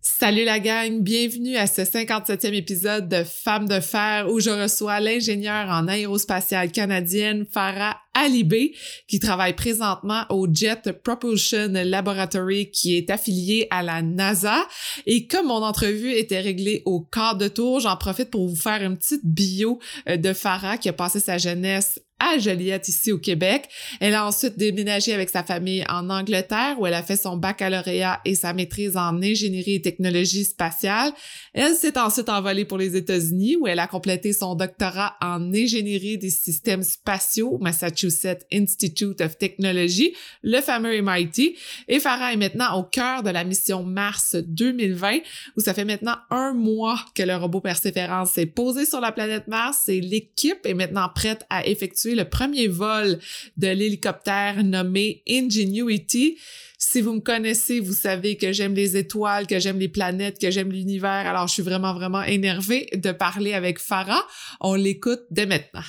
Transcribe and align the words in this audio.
Salut 0.00 0.44
la 0.44 0.60
gang, 0.60 1.02
bienvenue 1.02 1.56
à 1.56 1.66
ce 1.66 1.80
57e 1.80 2.54
épisode 2.54 3.08
de 3.08 3.24
Femmes 3.24 3.66
de 3.66 3.80
fer 3.80 4.30
où 4.30 4.38
je 4.38 4.50
reçois 4.50 5.00
l'ingénieure 5.00 5.68
en 5.70 5.88
aérospatiale 5.88 6.70
canadienne 6.70 7.44
Farah 7.50 7.96
Alibé 8.14 8.76
qui 9.08 9.18
travaille 9.18 9.56
présentement 9.56 10.24
au 10.30 10.46
Jet 10.52 10.92
Propulsion 11.02 11.72
Laboratory 11.72 12.70
qui 12.70 12.96
est 12.96 13.10
affilié 13.10 13.66
à 13.70 13.82
la 13.82 14.00
NASA. 14.02 14.68
Et 15.06 15.26
comme 15.26 15.48
mon 15.48 15.64
entrevue 15.64 16.12
était 16.12 16.40
réglée 16.40 16.82
au 16.84 17.00
quart 17.00 17.36
de 17.36 17.48
tour, 17.48 17.80
j'en 17.80 17.96
profite 17.96 18.30
pour 18.30 18.46
vous 18.46 18.56
faire 18.56 18.82
une 18.82 18.96
petite 18.96 19.24
bio 19.24 19.80
euh, 20.08 20.16
de 20.16 20.32
Farah 20.32 20.78
qui 20.78 20.88
a 20.88 20.92
passé 20.92 21.18
sa 21.18 21.38
jeunesse 21.38 21.98
à 22.20 22.38
Joliette, 22.38 22.88
ici 22.88 23.12
au 23.12 23.18
Québec. 23.18 23.68
Elle 24.00 24.14
a 24.14 24.26
ensuite 24.26 24.58
déménagé 24.58 25.12
avec 25.12 25.30
sa 25.30 25.42
famille 25.42 25.84
en 25.88 26.10
Angleterre, 26.10 26.76
où 26.78 26.86
elle 26.86 26.94
a 26.94 27.02
fait 27.02 27.16
son 27.16 27.36
baccalauréat 27.36 28.20
et 28.24 28.34
sa 28.34 28.52
maîtrise 28.52 28.96
en 28.96 29.22
ingénierie 29.22 29.76
et 29.76 29.82
technologie 29.82 30.44
spatiale. 30.44 31.12
Elle 31.54 31.74
s'est 31.74 31.98
ensuite 31.98 32.28
envolée 32.28 32.64
pour 32.64 32.78
les 32.78 32.96
États-Unis, 32.96 33.56
où 33.56 33.66
elle 33.66 33.78
a 33.78 33.86
complété 33.86 34.32
son 34.32 34.54
doctorat 34.54 35.16
en 35.20 35.52
ingénierie 35.52 36.18
des 36.18 36.30
systèmes 36.30 36.82
spatiaux 36.82 37.50
au 37.50 37.58
Massachusetts 37.58 38.46
Institute 38.52 39.20
of 39.20 39.38
Technology, 39.38 40.14
le 40.42 40.60
fameux 40.60 41.00
MIT. 41.00 41.56
Et 41.88 42.00
Farah 42.00 42.32
est 42.32 42.36
maintenant 42.36 42.78
au 42.78 42.82
cœur 42.82 43.22
de 43.22 43.30
la 43.30 43.44
mission 43.44 43.82
Mars 43.82 44.36
2020, 44.36 45.18
où 45.56 45.60
ça 45.60 45.74
fait 45.74 45.84
maintenant 45.84 46.16
un 46.30 46.52
mois 46.52 46.98
que 47.14 47.22
le 47.22 47.36
robot 47.36 47.60
Persévérance 47.60 48.32
s'est 48.32 48.46
posé 48.46 48.86
sur 48.86 49.00
la 49.00 49.12
planète 49.12 49.46
Mars 49.48 49.88
et 49.88 50.00
l'équipe 50.00 50.64
est 50.64 50.74
maintenant 50.74 51.08
prête 51.14 51.44
à 51.50 51.66
effectuer 51.66 52.07
le 52.14 52.24
premier 52.24 52.68
vol 52.68 53.18
de 53.56 53.68
l'hélicoptère 53.68 54.62
nommé 54.64 55.22
Ingenuity. 55.28 56.38
Si 56.78 57.00
vous 57.00 57.14
me 57.14 57.20
connaissez, 57.20 57.80
vous 57.80 57.92
savez 57.92 58.36
que 58.36 58.52
j'aime 58.52 58.74
les 58.74 58.96
étoiles, 58.96 59.46
que 59.46 59.58
j'aime 59.58 59.78
les 59.78 59.88
planètes, 59.88 60.40
que 60.40 60.50
j'aime 60.50 60.70
l'univers. 60.70 61.26
Alors, 61.26 61.48
je 61.48 61.54
suis 61.54 61.62
vraiment, 61.62 61.92
vraiment 61.92 62.22
énervée 62.22 62.88
de 62.94 63.10
parler 63.10 63.52
avec 63.52 63.80
Farah. 63.80 64.24
On 64.60 64.74
l'écoute 64.74 65.22
dès 65.30 65.46
maintenant. 65.46 65.82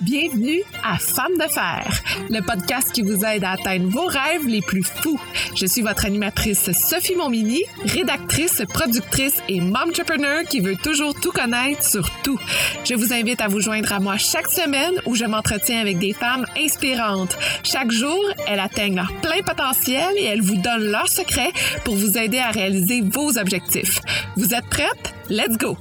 Bienvenue 0.00 0.62
à 0.82 0.96
Femmes 0.96 1.36
de 1.38 1.46
fer, 1.46 2.02
le 2.30 2.40
podcast 2.40 2.90
qui 2.90 3.02
vous 3.02 3.22
aide 3.22 3.44
à 3.44 3.50
atteindre 3.50 3.86
vos 3.90 4.06
rêves 4.06 4.46
les 4.46 4.62
plus 4.62 4.82
fous. 4.82 5.20
Je 5.54 5.66
suis 5.66 5.82
votre 5.82 6.06
animatrice 6.06 6.72
Sophie 6.72 7.16
Momini, 7.16 7.62
rédactrice, 7.84 8.62
productrice 8.66 9.36
et 9.50 9.60
entrepreneur 9.60 10.44
qui 10.44 10.60
veut 10.60 10.76
toujours 10.76 11.14
tout 11.20 11.32
connaître 11.32 11.84
sur 11.86 12.08
tout. 12.22 12.40
Je 12.82 12.94
vous 12.94 13.12
invite 13.12 13.42
à 13.42 13.48
vous 13.48 13.60
joindre 13.60 13.92
à 13.92 14.00
moi 14.00 14.16
chaque 14.16 14.48
semaine 14.48 14.94
où 15.04 15.14
je 15.14 15.26
m'entretiens 15.26 15.82
avec 15.82 15.98
des 15.98 16.14
femmes 16.14 16.46
inspirantes. 16.56 17.36
Chaque 17.62 17.90
jour, 17.90 18.24
elles 18.46 18.60
atteignent 18.60 18.96
leur 18.96 19.12
plein 19.20 19.42
potentiel 19.44 20.14
et 20.16 20.24
elles 20.24 20.40
vous 20.40 20.56
donnent 20.56 20.90
leurs 20.90 21.08
secrets 21.08 21.52
pour 21.84 21.94
vous 21.94 22.16
aider 22.16 22.38
à 22.38 22.50
réaliser 22.50 23.02
vos 23.02 23.36
objectifs. 23.36 24.00
Vous 24.36 24.54
êtes 24.54 24.66
prêtes? 24.70 25.14
Let's 25.28 25.58
go! 25.58 25.76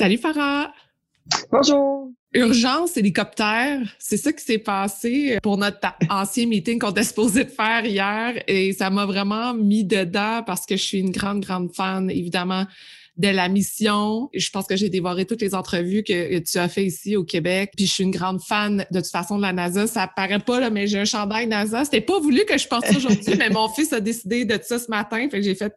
Salut 0.00 0.16
Farah! 0.16 0.72
Bonjour! 1.52 2.10
Urgence 2.32 2.96
hélicoptère, 2.96 3.80
c'est 3.98 4.16
ça 4.16 4.32
qui 4.32 4.42
s'est 4.42 4.56
passé 4.56 5.36
pour 5.42 5.58
notre 5.58 5.78
ancien 6.08 6.46
meeting 6.46 6.78
qu'on 6.78 6.92
était 6.92 7.04
supposé 7.04 7.44
de 7.44 7.50
faire 7.50 7.84
hier 7.84 8.42
et 8.46 8.72
ça 8.72 8.88
m'a 8.88 9.04
vraiment 9.04 9.52
mis 9.52 9.84
dedans 9.84 10.42
parce 10.46 10.64
que 10.64 10.74
je 10.78 10.82
suis 10.82 11.00
une 11.00 11.10
grande, 11.10 11.44
grande 11.44 11.74
fan, 11.74 12.10
évidemment, 12.10 12.64
de 13.18 13.28
la 13.28 13.50
mission. 13.50 14.30
Je 14.32 14.48
pense 14.48 14.66
que 14.66 14.74
j'ai 14.74 14.88
dévoré 14.88 15.26
toutes 15.26 15.42
les 15.42 15.54
entrevues 15.54 16.02
que, 16.02 16.38
tu 16.38 16.56
as 16.56 16.68
fait 16.70 16.86
ici 16.86 17.14
au 17.16 17.24
Québec. 17.24 17.72
Puis 17.76 17.84
je 17.84 17.92
suis 17.92 18.04
une 18.04 18.10
grande 18.10 18.40
fan 18.40 18.86
de 18.90 19.00
toute 19.00 19.10
façon 19.10 19.36
de 19.36 19.42
la 19.42 19.52
NASA. 19.52 19.86
Ça 19.86 20.08
paraît 20.08 20.38
pas, 20.38 20.60
là, 20.60 20.70
mais 20.70 20.86
j'ai 20.86 21.00
un 21.00 21.04
chandail 21.04 21.46
NASA. 21.46 21.84
C'était 21.84 22.00
pas 22.00 22.18
voulu 22.18 22.46
que 22.46 22.56
je 22.56 22.66
porte 22.66 22.86
ça 22.86 22.96
aujourd'hui, 22.96 23.34
mais 23.38 23.50
mon 23.50 23.68
fils 23.68 23.92
a 23.92 24.00
décidé 24.00 24.46
de 24.46 24.58
ça 24.62 24.78
ce 24.78 24.90
matin. 24.90 25.28
Fait 25.30 25.40
que 25.40 25.42
j'ai 25.42 25.54
fait 25.54 25.74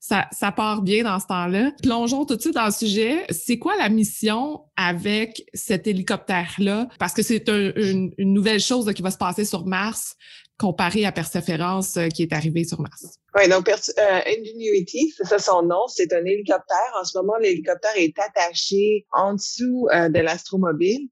ça, 0.00 0.26
ça 0.32 0.50
part 0.50 0.80
bien 0.80 1.04
dans 1.04 1.20
ce 1.20 1.26
temps-là. 1.26 1.72
Plongeons 1.82 2.24
tout 2.24 2.34
de 2.34 2.40
suite 2.40 2.54
dans 2.54 2.64
le 2.64 2.72
sujet. 2.72 3.26
C'est 3.28 3.58
quoi 3.58 3.76
la 3.76 3.90
mission 3.90 4.62
avec 4.74 5.44
cet 5.52 5.86
hélicoptère-là? 5.86 6.88
Parce 6.98 7.12
que 7.12 7.22
c'est 7.22 7.48
une, 7.48 8.12
nouvelle 8.18 8.60
chose 8.60 8.90
qui 8.94 9.02
va 9.02 9.10
se 9.10 9.18
passer 9.18 9.44
sur 9.44 9.66
Mars 9.66 10.16
comparé 10.58 11.06
à 11.06 11.12
Persévérance 11.12 11.96
euh, 11.96 12.08
qui 12.08 12.22
est 12.22 12.34
arrivé 12.34 12.64
sur 12.64 12.80
Mars. 12.80 13.18
Oui, 13.34 13.48
donc 13.48 13.68
euh, 13.70 14.20
Ingenuity, 14.26 15.14
c'est 15.16 15.24
ça 15.24 15.38
son 15.38 15.62
nom, 15.62 15.86
c'est 15.88 16.12
un 16.12 16.22
hélicoptère. 16.24 16.92
En 17.00 17.04
ce 17.04 17.16
moment, 17.16 17.36
l'hélicoptère 17.38 17.96
est 17.96 18.18
attaché 18.18 19.06
en 19.12 19.34
dessous 19.34 19.88
euh, 19.94 20.10
de 20.10 20.18
l'astromobile 20.18 21.08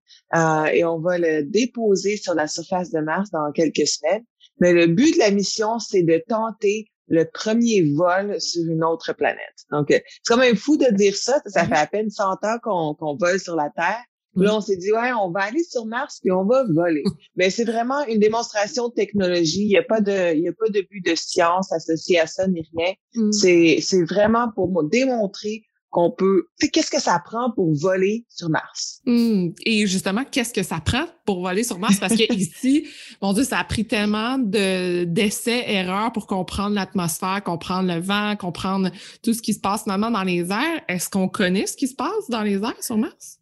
et 0.73 0.85
on 0.85 0.99
va 0.99 1.17
le 1.17 1.45
déposer 1.45 2.19
sur 2.19 2.35
la 2.35 2.47
surface 2.47 2.91
de 2.91 3.01
Mars 3.01 3.31
dans 3.31 3.51
quelques 3.53 3.87
semaines. 3.87 4.25
Mais 4.61 4.73
le 4.73 4.87
but 4.87 5.15
de 5.15 5.19
la 5.19 5.31
mission, 5.31 5.79
c'est 5.79 6.03
de 6.03 6.23
tenter 6.29 6.91
le 7.09 7.25
premier 7.25 7.83
vol 7.95 8.41
sur 8.41 8.63
une 8.65 8.85
autre 8.85 9.13
planète. 9.13 9.65
Donc, 9.71 9.91
euh, 9.91 9.99
c'est 10.05 10.35
quand 10.35 10.41
même 10.41 10.57
fou 10.57 10.77
de 10.77 10.93
dire 10.95 11.17
ça. 11.17 11.41
Ça 11.47 11.63
mm-hmm. 11.63 11.69
fait 11.69 11.77
à 11.77 11.87
peine 11.87 12.11
100 12.11 12.25
ans 12.25 12.59
qu'on 12.63 13.17
vole 13.17 13.41
sur 13.41 13.57
la 13.57 13.71
Terre. 13.71 14.03
Puis 14.37 14.47
là, 14.47 14.55
on 14.55 14.61
s'est 14.61 14.77
dit, 14.77 14.93
ouais, 14.93 15.11
on 15.21 15.31
va 15.31 15.41
aller 15.41 15.65
sur 15.65 15.87
Mars 15.87 16.21
puis 16.21 16.31
on 16.31 16.45
va 16.45 16.65
voler. 16.73 17.03
Mais 17.37 17.51
c'est 17.51 17.65
vraiment 17.65 18.05
une 18.07 18.21
démonstration 18.21 18.89
de 18.89 18.95
technologie. 18.95 19.63
Il 19.63 19.69
n'y 19.69 19.79
a 19.79 19.83
pas 19.83 20.01
de, 20.01 20.35
il 20.35 20.43
y 20.43 20.49
a 20.49 20.53
pas 20.53 20.69
de 20.69 20.81
but 20.89 21.05
de 21.05 21.15
science 21.17 21.73
associé 21.73 22.21
à 22.21 22.27
ça 22.27 22.47
ni 22.47 22.63
rien. 22.77 22.93
Mm. 23.15 23.33
C'est, 23.33 23.79
c'est 23.81 24.05
vraiment 24.05 24.51
pour 24.55 24.85
démontrer 24.85 25.65
qu'on 25.91 26.11
peut. 26.11 26.49
Qu'est-ce 26.73 26.91
que 26.91 27.01
ça 27.01 27.21
prend 27.25 27.51
pour 27.53 27.75
voler 27.75 28.27
sur 28.29 28.51
Mars? 28.51 29.01
Hmm. 29.07 29.49
Et 29.65 29.87
justement, 29.87 30.25
qu'est-ce 30.25 30.53
que 30.53 30.63
ça 30.63 30.81
prend 30.81 31.07
pour 31.25 31.43
voler 31.43 31.65
sur 31.65 31.79
Mars? 31.79 31.99
Parce 31.99 32.15
que 32.15 32.33
ici, 32.35 32.87
mon 33.23 33.33
Dieu, 33.33 33.45
ça 33.45 33.59
a 33.59 33.65
pris 33.65 33.87
tellement 33.87 34.39
de, 34.39 35.05
d'essais, 35.05 35.65
erreurs 35.73 36.13
pour 36.13 36.27
comprendre 36.27 36.75
l'atmosphère, 36.75 37.43
comprendre 37.43 37.93
le 37.93 38.01
vent, 38.01 38.37
comprendre 38.37 38.91
tout 39.23 39.33
ce 39.33 39.43
qui 39.43 39.55
se 39.55 39.61
passe 39.61 39.87
normalement 39.87 40.19
dans 40.19 40.25
les 40.25 40.51
airs. 40.51 40.83
Est-ce 40.89 41.09
qu'on 41.09 41.29
connaît 41.29 41.67
ce 41.67 41.77
qui 41.77 41.89
se 41.89 41.95
passe 41.95 42.29
dans 42.29 42.43
les 42.43 42.57
airs 42.57 42.83
sur 42.83 42.99
Mars? 42.99 43.38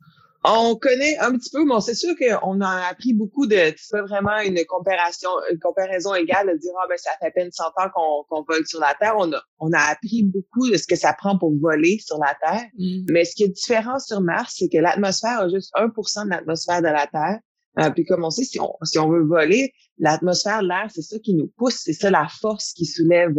On 0.48 0.76
connaît 0.76 1.18
un 1.18 1.32
petit 1.32 1.50
peu, 1.50 1.64
mais 1.64 1.80
c'est 1.80 1.94
sûr 1.94 2.14
qu'on 2.16 2.60
a 2.60 2.86
appris 2.88 3.12
beaucoup 3.12 3.46
de, 3.46 3.56
c'est 3.76 3.90
pas 3.90 4.02
vraiment 4.02 4.38
une 4.44 4.64
comparaison, 4.66 5.28
une 5.50 5.58
comparaison 5.58 6.14
égale 6.14 6.52
de 6.52 6.58
dire, 6.58 6.70
ah, 6.80 6.86
ben, 6.88 6.96
ça 6.96 7.10
fait 7.20 7.26
à 7.26 7.30
peine 7.32 7.50
100 7.50 7.64
ans 7.64 8.24
qu'on 8.28 8.44
vole 8.48 8.64
sur 8.64 8.78
la 8.78 8.94
Terre. 8.94 9.14
On 9.18 9.32
a, 9.32 9.42
on 9.58 9.72
a 9.72 9.80
appris 9.90 10.22
beaucoup 10.22 10.70
de 10.70 10.76
ce 10.76 10.86
que 10.86 10.94
ça 10.94 11.14
prend 11.14 11.36
pour 11.36 11.52
voler 11.58 11.98
sur 11.98 12.18
la 12.18 12.36
Terre. 12.40 12.66
Mm. 12.78 13.06
Mais 13.10 13.24
ce 13.24 13.34
qui 13.34 13.42
est 13.42 13.48
différent 13.48 13.98
sur 13.98 14.20
Mars, 14.20 14.54
c'est 14.58 14.68
que 14.68 14.78
l'atmosphère 14.78 15.40
a 15.40 15.48
juste 15.48 15.74
1% 15.74 16.26
de 16.26 16.30
l'atmosphère 16.30 16.80
de 16.80 16.88
la 16.88 17.08
Terre. 17.08 17.40
Euh, 17.78 17.90
puis 17.90 18.04
comme 18.04 18.24
on 18.24 18.30
sait, 18.30 18.44
si 18.44 18.60
on, 18.60 18.72
si 18.84 18.98
on 18.98 19.08
veut 19.08 19.24
voler, 19.24 19.72
l'atmosphère, 19.98 20.62
l'air, 20.62 20.86
c'est 20.94 21.02
ça 21.02 21.18
qui 21.18 21.34
nous 21.34 21.48
pousse, 21.58 21.80
c'est 21.84 21.92
ça 21.92 22.10
la 22.10 22.26
force 22.40 22.72
qui 22.72 22.86
soulève 22.86 23.36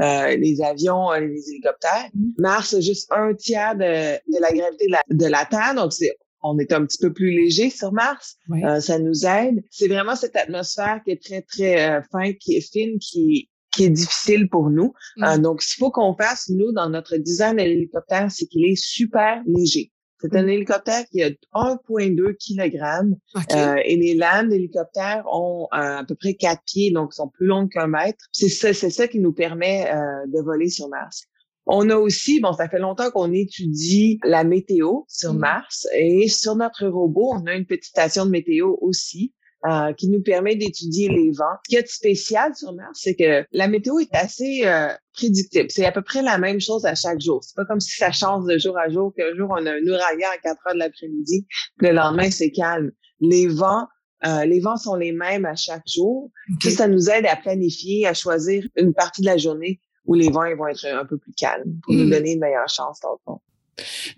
euh, 0.00 0.36
les 0.36 0.62
avions, 0.62 1.10
euh, 1.10 1.20
les 1.20 1.50
hélicoptères. 1.50 2.10
Mm. 2.14 2.30
Mars 2.38 2.74
a 2.74 2.80
juste 2.80 3.10
un 3.10 3.34
tiers 3.34 3.74
de, 3.76 4.14
de 4.14 4.40
la 4.40 4.52
gravité 4.52 4.86
de 4.86 4.92
la, 4.92 5.02
de 5.08 5.26
la 5.26 5.44
Terre, 5.46 5.74
donc 5.74 5.92
c'est 5.92 6.16
on 6.42 6.58
est 6.58 6.72
un 6.72 6.84
petit 6.84 6.98
peu 6.98 7.12
plus 7.12 7.30
léger 7.30 7.70
sur 7.70 7.92
Mars. 7.92 8.36
Euh, 8.50 8.80
ça 8.80 8.98
nous 8.98 9.26
aide. 9.26 9.62
C'est 9.70 9.88
vraiment 9.88 10.16
cette 10.16 10.36
atmosphère 10.36 11.00
qui 11.04 11.12
est 11.12 11.22
très, 11.22 11.42
très 11.42 11.90
euh, 11.90 12.02
fin, 12.10 12.32
qui 12.32 12.56
est 12.56 12.72
fine, 12.72 12.98
qui, 12.98 13.50
qui 13.72 13.84
est 13.84 13.90
difficile 13.90 14.48
pour 14.48 14.70
nous. 14.70 14.92
Euh, 15.22 15.36
mm. 15.36 15.42
donc, 15.42 15.62
ce 15.62 15.74
qu'il 15.74 15.80
faut 15.80 15.90
qu'on 15.90 16.14
fasse, 16.14 16.48
nous, 16.48 16.72
dans 16.72 16.88
notre 16.88 17.16
design 17.16 17.56
de 17.56 17.62
l'hélicoptère, 17.62 18.30
c'est 18.30 18.46
qu'il 18.46 18.64
est 18.64 18.80
super 18.80 19.42
léger. 19.46 19.92
C'est 20.22 20.34
un 20.34 20.42
mm. 20.42 20.48
hélicoptère 20.48 21.04
qui 21.10 21.22
a 21.22 21.30
1,2 21.54 22.34
kg 22.34 23.76
et 23.84 23.96
les 23.96 24.14
lames 24.14 24.48
d'hélicoptère 24.48 25.24
ont 25.30 25.68
à 25.72 26.04
peu 26.06 26.14
près 26.14 26.34
4 26.34 26.62
pieds, 26.66 26.90
donc 26.90 27.12
sont 27.14 27.28
plus 27.28 27.46
longues 27.46 27.70
qu'un 27.70 27.86
mètre. 27.86 28.26
C'est 28.32 28.48
ça, 28.48 28.72
c'est 28.72 28.90
ça 28.90 29.08
qui 29.08 29.18
nous 29.18 29.32
permet 29.32 29.90
de 30.26 30.42
voler 30.42 30.68
sur 30.68 30.88
Mars. 30.88 31.26
On 31.72 31.88
a 31.88 31.96
aussi, 31.96 32.40
bon, 32.40 32.52
ça 32.52 32.68
fait 32.68 32.80
longtemps 32.80 33.12
qu'on 33.12 33.32
étudie 33.32 34.18
la 34.24 34.42
météo 34.42 35.02
sur 35.06 35.32
mm. 35.34 35.38
Mars 35.38 35.86
et 35.94 36.28
sur 36.28 36.56
notre 36.56 36.88
robot, 36.88 37.30
on 37.32 37.46
a 37.46 37.54
une 37.54 37.64
petite 37.64 37.84
station 37.84 38.26
de 38.26 38.30
météo 38.30 38.76
aussi. 38.80 39.32
Euh, 39.66 39.92
qui 39.92 40.08
nous 40.08 40.22
permet 40.22 40.56
d'étudier 40.56 41.10
les 41.10 41.30
vents. 41.32 41.58
Ce 41.66 41.68
qui 41.68 41.76
est 41.76 41.86
spécial 41.86 42.54
sur 42.56 42.72
Mars, 42.72 42.98
c'est 43.02 43.14
que 43.14 43.44
la 43.52 43.68
météo 43.68 43.98
est 43.98 44.14
assez 44.14 44.62
euh, 44.64 44.88
prédictible. 45.12 45.66
C'est 45.68 45.84
à 45.84 45.92
peu 45.92 46.00
près 46.00 46.22
la 46.22 46.38
même 46.38 46.62
chose 46.62 46.86
à 46.86 46.94
chaque 46.94 47.20
jour. 47.20 47.44
C'est 47.44 47.54
pas 47.54 47.66
comme 47.66 47.78
si 47.78 47.94
ça 47.94 48.10
change 48.10 48.46
de 48.46 48.56
jour 48.56 48.78
à 48.78 48.88
jour, 48.88 49.12
qu'un 49.14 49.36
jour 49.36 49.50
on 49.50 49.66
a 49.66 49.72
un 49.72 49.86
ouragan 49.86 50.28
à 50.32 50.38
4 50.42 50.66
heures 50.66 50.72
de 50.72 50.78
l'après-midi, 50.78 51.46
le 51.76 51.90
lendemain 51.90 52.30
c'est 52.30 52.52
calme. 52.52 52.90
Les 53.20 53.48
vents, 53.48 53.86
euh, 54.24 54.46
les 54.46 54.60
vents 54.60 54.78
sont 54.78 54.94
les 54.94 55.12
mêmes 55.12 55.44
à 55.44 55.56
chaque 55.56 55.86
jour. 55.86 56.30
ça 56.62 56.88
nous 56.88 57.10
aide 57.10 57.26
à 57.26 57.36
planifier, 57.36 58.06
à 58.06 58.14
choisir 58.14 58.66
une 58.76 58.94
partie 58.94 59.20
de 59.20 59.26
la 59.26 59.36
journée 59.36 59.78
où 60.06 60.14
les 60.14 60.30
vents 60.30 60.54
vont 60.56 60.66
être 60.66 60.84
un 60.86 61.04
peu 61.04 61.18
plus 61.18 61.32
calmes 61.32 61.78
pour 61.82 61.94
nous 61.94 62.04
hmm. 62.04 62.10
donner 62.10 62.32
une 62.32 62.40
meilleure 62.40 62.68
chance 62.68 63.00
dans 63.00 63.12
le 63.12 63.18
fond. 63.24 63.40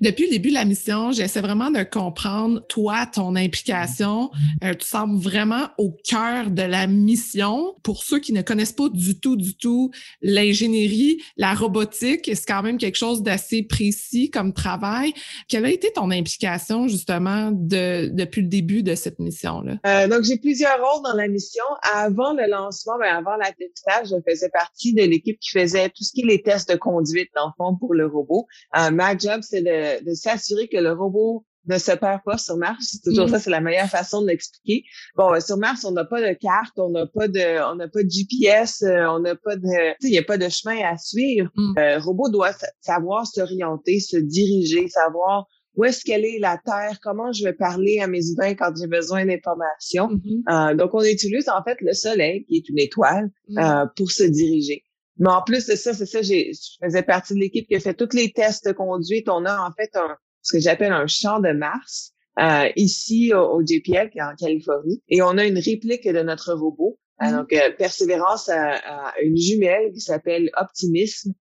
Depuis 0.00 0.24
le 0.24 0.30
début 0.30 0.48
de 0.50 0.54
la 0.54 0.64
mission, 0.64 1.12
j'essaie 1.12 1.40
vraiment 1.40 1.70
de 1.70 1.82
comprendre, 1.82 2.64
toi, 2.68 3.06
ton 3.06 3.36
implication. 3.36 4.30
Euh, 4.64 4.74
tu 4.74 4.86
sembles 4.86 5.18
vraiment 5.18 5.68
au 5.78 5.90
cœur 6.04 6.50
de 6.50 6.62
la 6.62 6.86
mission. 6.86 7.74
Pour 7.82 8.02
ceux 8.02 8.18
qui 8.18 8.32
ne 8.32 8.42
connaissent 8.42 8.72
pas 8.72 8.88
du 8.88 9.18
tout, 9.18 9.36
du 9.36 9.56
tout 9.56 9.90
l'ingénierie, 10.20 11.22
la 11.36 11.54
robotique, 11.54 12.30
c'est 12.34 12.46
quand 12.46 12.62
même 12.62 12.78
quelque 12.78 12.96
chose 12.96 13.22
d'assez 13.22 13.62
précis 13.62 14.30
comme 14.30 14.52
travail. 14.52 15.12
Quelle 15.48 15.64
a 15.64 15.70
été 15.70 15.92
ton 15.92 16.10
implication, 16.10 16.88
justement, 16.88 17.50
de, 17.52 18.08
depuis 18.12 18.42
le 18.42 18.48
début 18.48 18.82
de 18.82 18.94
cette 18.94 19.18
mission-là? 19.18 19.76
Euh, 19.86 20.08
donc, 20.08 20.24
j'ai 20.24 20.38
plusieurs 20.38 20.78
rôles 20.78 21.02
dans 21.04 21.16
la 21.16 21.28
mission. 21.28 21.64
Avant 21.94 22.32
le 22.32 22.48
lancement, 22.48 22.98
ben, 22.98 23.14
avant 23.14 23.36
l'atterrissage, 23.36 24.08
je 24.10 24.30
faisais 24.30 24.50
partie 24.50 24.94
de 24.94 25.02
l'équipe 25.02 25.38
qui 25.40 25.50
faisait 25.50 25.88
tout 25.88 26.04
ce 26.04 26.12
qui 26.12 26.22
est 26.22 26.26
les 26.26 26.42
tests 26.42 26.70
de 26.70 26.76
conduite, 26.76 27.28
dans 27.34 27.46
le 27.46 27.52
fond, 27.56 27.76
pour 27.76 27.94
le 27.94 28.06
robot. 28.06 28.46
Euh, 28.76 28.90
ma 28.90 29.16
job, 29.16 29.40
c'est 29.52 29.62
de, 29.62 30.04
de 30.04 30.14
s'assurer 30.14 30.68
que 30.68 30.78
le 30.78 30.92
robot 30.92 31.44
ne 31.66 31.78
se 31.78 31.92
perd 31.92 32.20
pas 32.24 32.38
sur 32.38 32.56
Mars. 32.56 32.88
C'est 32.92 33.08
toujours 33.08 33.26
mm. 33.26 33.30
ça, 33.30 33.38
c'est 33.38 33.50
la 33.50 33.60
meilleure 33.60 33.88
façon 33.88 34.22
de 34.22 34.28
l'expliquer. 34.28 34.84
Bon, 35.16 35.32
euh, 35.32 35.40
sur 35.40 35.56
Mars, 35.56 35.84
on 35.84 35.92
n'a 35.92 36.04
pas 36.04 36.20
de 36.20 36.34
carte, 36.34 36.72
on 36.76 36.90
n'a 36.90 37.06
pas 37.06 37.28
de, 37.28 37.70
on 37.70 37.76
n'a 37.76 37.88
pas 37.88 38.02
de 38.02 38.10
GPS, 38.10 38.82
euh, 38.82 39.06
on 39.08 39.20
n'a 39.20 39.36
pas 39.36 39.56
de, 39.56 39.94
il 40.02 40.10
n'y 40.10 40.18
a 40.18 40.22
pas 40.22 40.38
de 40.38 40.48
chemin 40.48 40.78
à 40.84 40.96
suivre. 40.96 41.50
Mm. 41.54 41.74
Euh, 41.78 41.98
le 41.98 42.02
robot 42.02 42.28
doit 42.30 42.52
savoir 42.80 43.26
s'orienter, 43.26 44.00
se 44.00 44.16
diriger, 44.16 44.88
savoir 44.88 45.46
où 45.74 45.84
est-ce 45.84 46.04
qu'elle 46.04 46.24
est 46.24 46.38
la 46.38 46.58
Terre, 46.64 46.98
comment 47.02 47.32
je 47.32 47.44
vais 47.44 47.54
parler 47.54 47.98
à 48.00 48.06
mes 48.06 48.20
humains 48.30 48.54
quand 48.54 48.72
j'ai 48.78 48.88
besoin 48.88 49.24
d'informations. 49.24 50.08
Mm-hmm. 50.10 50.76
donc, 50.76 50.90
on 50.92 51.02
utilise 51.02 51.48
en 51.48 51.62
fait 51.62 51.78
le 51.80 51.94
Soleil, 51.94 52.44
qui 52.44 52.56
est 52.56 52.68
une 52.68 52.78
étoile, 52.78 53.30
mm. 53.48 53.86
pour 53.96 54.10
se 54.10 54.24
diriger. 54.24 54.82
Mais 55.18 55.30
en 55.30 55.42
plus 55.42 55.66
de 55.66 55.74
ça, 55.74 55.94
c'est 55.94 56.06
ça, 56.06 56.22
j'ai, 56.22 56.52
je 56.52 56.84
faisais 56.84 57.02
partie 57.02 57.34
de 57.34 57.38
l'équipe 57.38 57.66
qui 57.68 57.76
a 57.76 57.80
fait 57.80 57.94
tous 57.94 58.16
les 58.16 58.32
tests 58.32 58.66
de 58.66 58.72
conduite. 58.72 59.28
On 59.28 59.44
a 59.44 59.60
en 59.60 59.72
fait 59.72 59.94
un, 59.94 60.16
ce 60.42 60.52
que 60.52 60.60
j'appelle 60.60 60.92
un 60.92 61.06
champ 61.06 61.40
de 61.40 61.52
Mars 61.52 62.12
euh, 62.38 62.68
ici 62.76 63.32
au, 63.34 63.60
JPL, 63.60 64.10
qui 64.10 64.18
est 64.18 64.22
en 64.22 64.34
Californie. 64.34 65.02
Et 65.08 65.22
on 65.22 65.38
a 65.38 65.44
une 65.44 65.58
réplique 65.58 66.08
de 66.08 66.22
notre 66.22 66.54
robot. 66.54 66.98
Euh, 67.20 67.26
mm-hmm. 67.26 67.36
donc, 67.36 67.52
euh, 67.52 67.70
Persévérance 67.76 68.48
a, 68.48 69.12
une 69.22 69.36
jumelle 69.36 69.92
qui 69.92 70.00
s'appelle 70.00 70.50
Optimisme, 70.56 71.32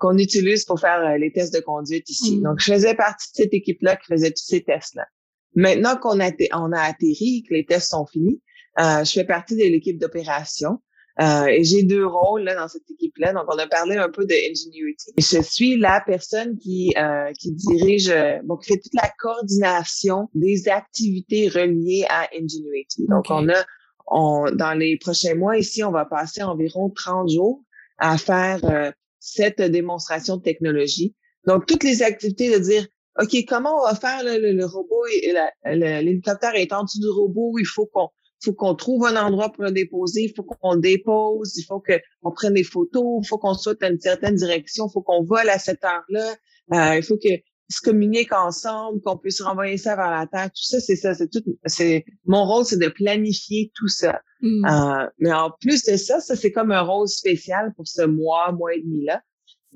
qu'on 0.00 0.18
utilise 0.18 0.64
pour 0.64 0.80
faire 0.80 1.16
les 1.18 1.30
tests 1.30 1.54
de 1.54 1.60
conduite 1.60 2.08
ici. 2.10 2.38
Mm-hmm. 2.38 2.42
Donc, 2.42 2.60
je 2.60 2.72
faisais 2.72 2.94
partie 2.94 3.30
de 3.32 3.44
cette 3.44 3.54
équipe-là 3.54 3.96
qui 3.96 4.06
faisait 4.06 4.30
tous 4.30 4.44
ces 4.44 4.62
tests-là. 4.64 5.06
Maintenant 5.54 5.96
qu'on 5.96 6.20
a, 6.20 6.30
on 6.54 6.72
a 6.72 6.80
atterri, 6.80 7.44
que 7.48 7.54
les 7.54 7.64
tests 7.64 7.90
sont 7.90 8.06
finis, 8.06 8.42
je 8.78 9.10
fais 9.12 9.24
partie 9.24 9.54
de 9.56 9.62
l'équipe 9.62 9.98
d'opération. 9.98 10.80
Euh, 11.20 11.46
et 11.46 11.64
j'ai 11.64 11.82
deux 11.82 12.06
rôles 12.06 12.42
là, 12.42 12.54
dans 12.54 12.68
cette 12.68 12.88
équipe-là. 12.90 13.32
Donc, 13.32 13.44
on 13.48 13.58
a 13.58 13.66
parlé 13.66 13.96
un 13.96 14.08
peu 14.08 14.24
de 14.24 14.34
Ingenuity. 14.34 15.12
Je 15.16 15.42
suis 15.42 15.76
la 15.76 16.00
personne 16.06 16.56
qui, 16.58 16.94
euh, 16.96 17.32
qui 17.38 17.52
dirige, 17.52 18.08
euh, 18.08 18.38
bon, 18.44 18.56
qui 18.56 18.72
fait 18.72 18.78
toute 18.78 18.94
la 18.94 19.10
coordination 19.18 20.28
des 20.34 20.68
activités 20.68 21.48
reliées 21.48 22.06
à 22.08 22.28
Ingenuity. 22.34 23.06
Donc, 23.08 23.26
on 23.30 23.48
a, 23.48 23.64
on, 24.06 24.50
dans 24.52 24.74
les 24.74 24.96
prochains 24.96 25.34
mois 25.34 25.58
ici, 25.58 25.82
on 25.82 25.90
va 25.90 26.04
passer 26.04 26.42
environ 26.42 26.88
30 26.90 27.30
jours 27.30 27.64
à 27.98 28.16
faire 28.16 28.60
euh, 28.64 28.92
cette 29.18 29.60
démonstration 29.60 30.36
de 30.36 30.42
technologie. 30.42 31.16
Donc, 31.46 31.66
toutes 31.66 31.82
les 31.82 32.02
activités 32.02 32.52
de 32.52 32.58
dire, 32.58 32.86
OK, 33.20 33.36
comment 33.48 33.80
on 33.80 33.86
va 33.86 33.96
faire 33.96 34.22
le, 34.22 34.52
le, 34.52 34.64
robot 34.64 35.04
et 35.06 35.34
l'hélicoptère 35.64 36.54
est 36.54 36.72
en 36.72 36.84
dessous 36.84 37.00
du 37.00 37.08
robot, 37.08 37.58
il 37.58 37.66
faut 37.66 37.86
qu'on 37.86 38.08
faut 38.44 38.52
qu'on 38.52 38.74
trouve 38.74 39.06
un 39.06 39.16
endroit 39.16 39.50
pour 39.52 39.64
le 39.64 39.72
déposer, 39.72 40.22
il 40.22 40.32
faut 40.34 40.42
qu'on 40.42 40.74
le 40.74 40.80
dépose, 40.80 41.56
il 41.56 41.64
faut 41.64 41.80
qu'on 41.80 42.30
prenne 42.30 42.54
des 42.54 42.64
photos, 42.64 43.20
il 43.22 43.26
faut 43.26 43.38
qu'on 43.38 43.54
soit 43.54 43.80
dans 43.80 43.90
une 43.90 44.00
certaine 44.00 44.36
direction, 44.36 44.86
il 44.88 44.92
faut 44.92 45.02
qu'on 45.02 45.24
vole 45.24 45.48
à 45.48 45.58
cette 45.58 45.84
heure-là, 45.84 46.34
euh, 46.72 46.96
il 46.96 47.02
faut 47.02 47.16
que 47.16 47.28
se 47.70 47.80
communiquent 47.82 48.32
ensemble, 48.32 49.00
qu'on 49.02 49.18
puisse 49.18 49.42
renvoyer 49.42 49.76
ça 49.76 49.94
vers 49.94 50.10
la 50.10 50.26
Terre. 50.26 50.46
Tout 50.46 50.62
ça, 50.62 50.80
c'est 50.80 50.96
ça, 50.96 51.14
c'est 51.14 51.28
tout. 51.28 51.42
C'est 51.66 52.04
mon 52.24 52.44
rôle, 52.44 52.64
c'est 52.64 52.78
de 52.78 52.88
planifier 52.88 53.70
tout 53.74 53.88
ça. 53.88 54.22
Mm. 54.40 54.64
Euh, 54.64 55.06
mais 55.18 55.32
en 55.32 55.50
plus 55.60 55.84
de 55.84 55.96
ça, 55.96 56.20
ça 56.20 56.34
c'est 56.34 56.52
comme 56.52 56.72
un 56.72 56.80
rôle 56.80 57.08
spécial 57.08 57.74
pour 57.76 57.86
ce 57.86 58.02
mois, 58.02 58.52
mois 58.52 58.74
et 58.74 58.80
demi 58.80 59.04
là. 59.04 59.22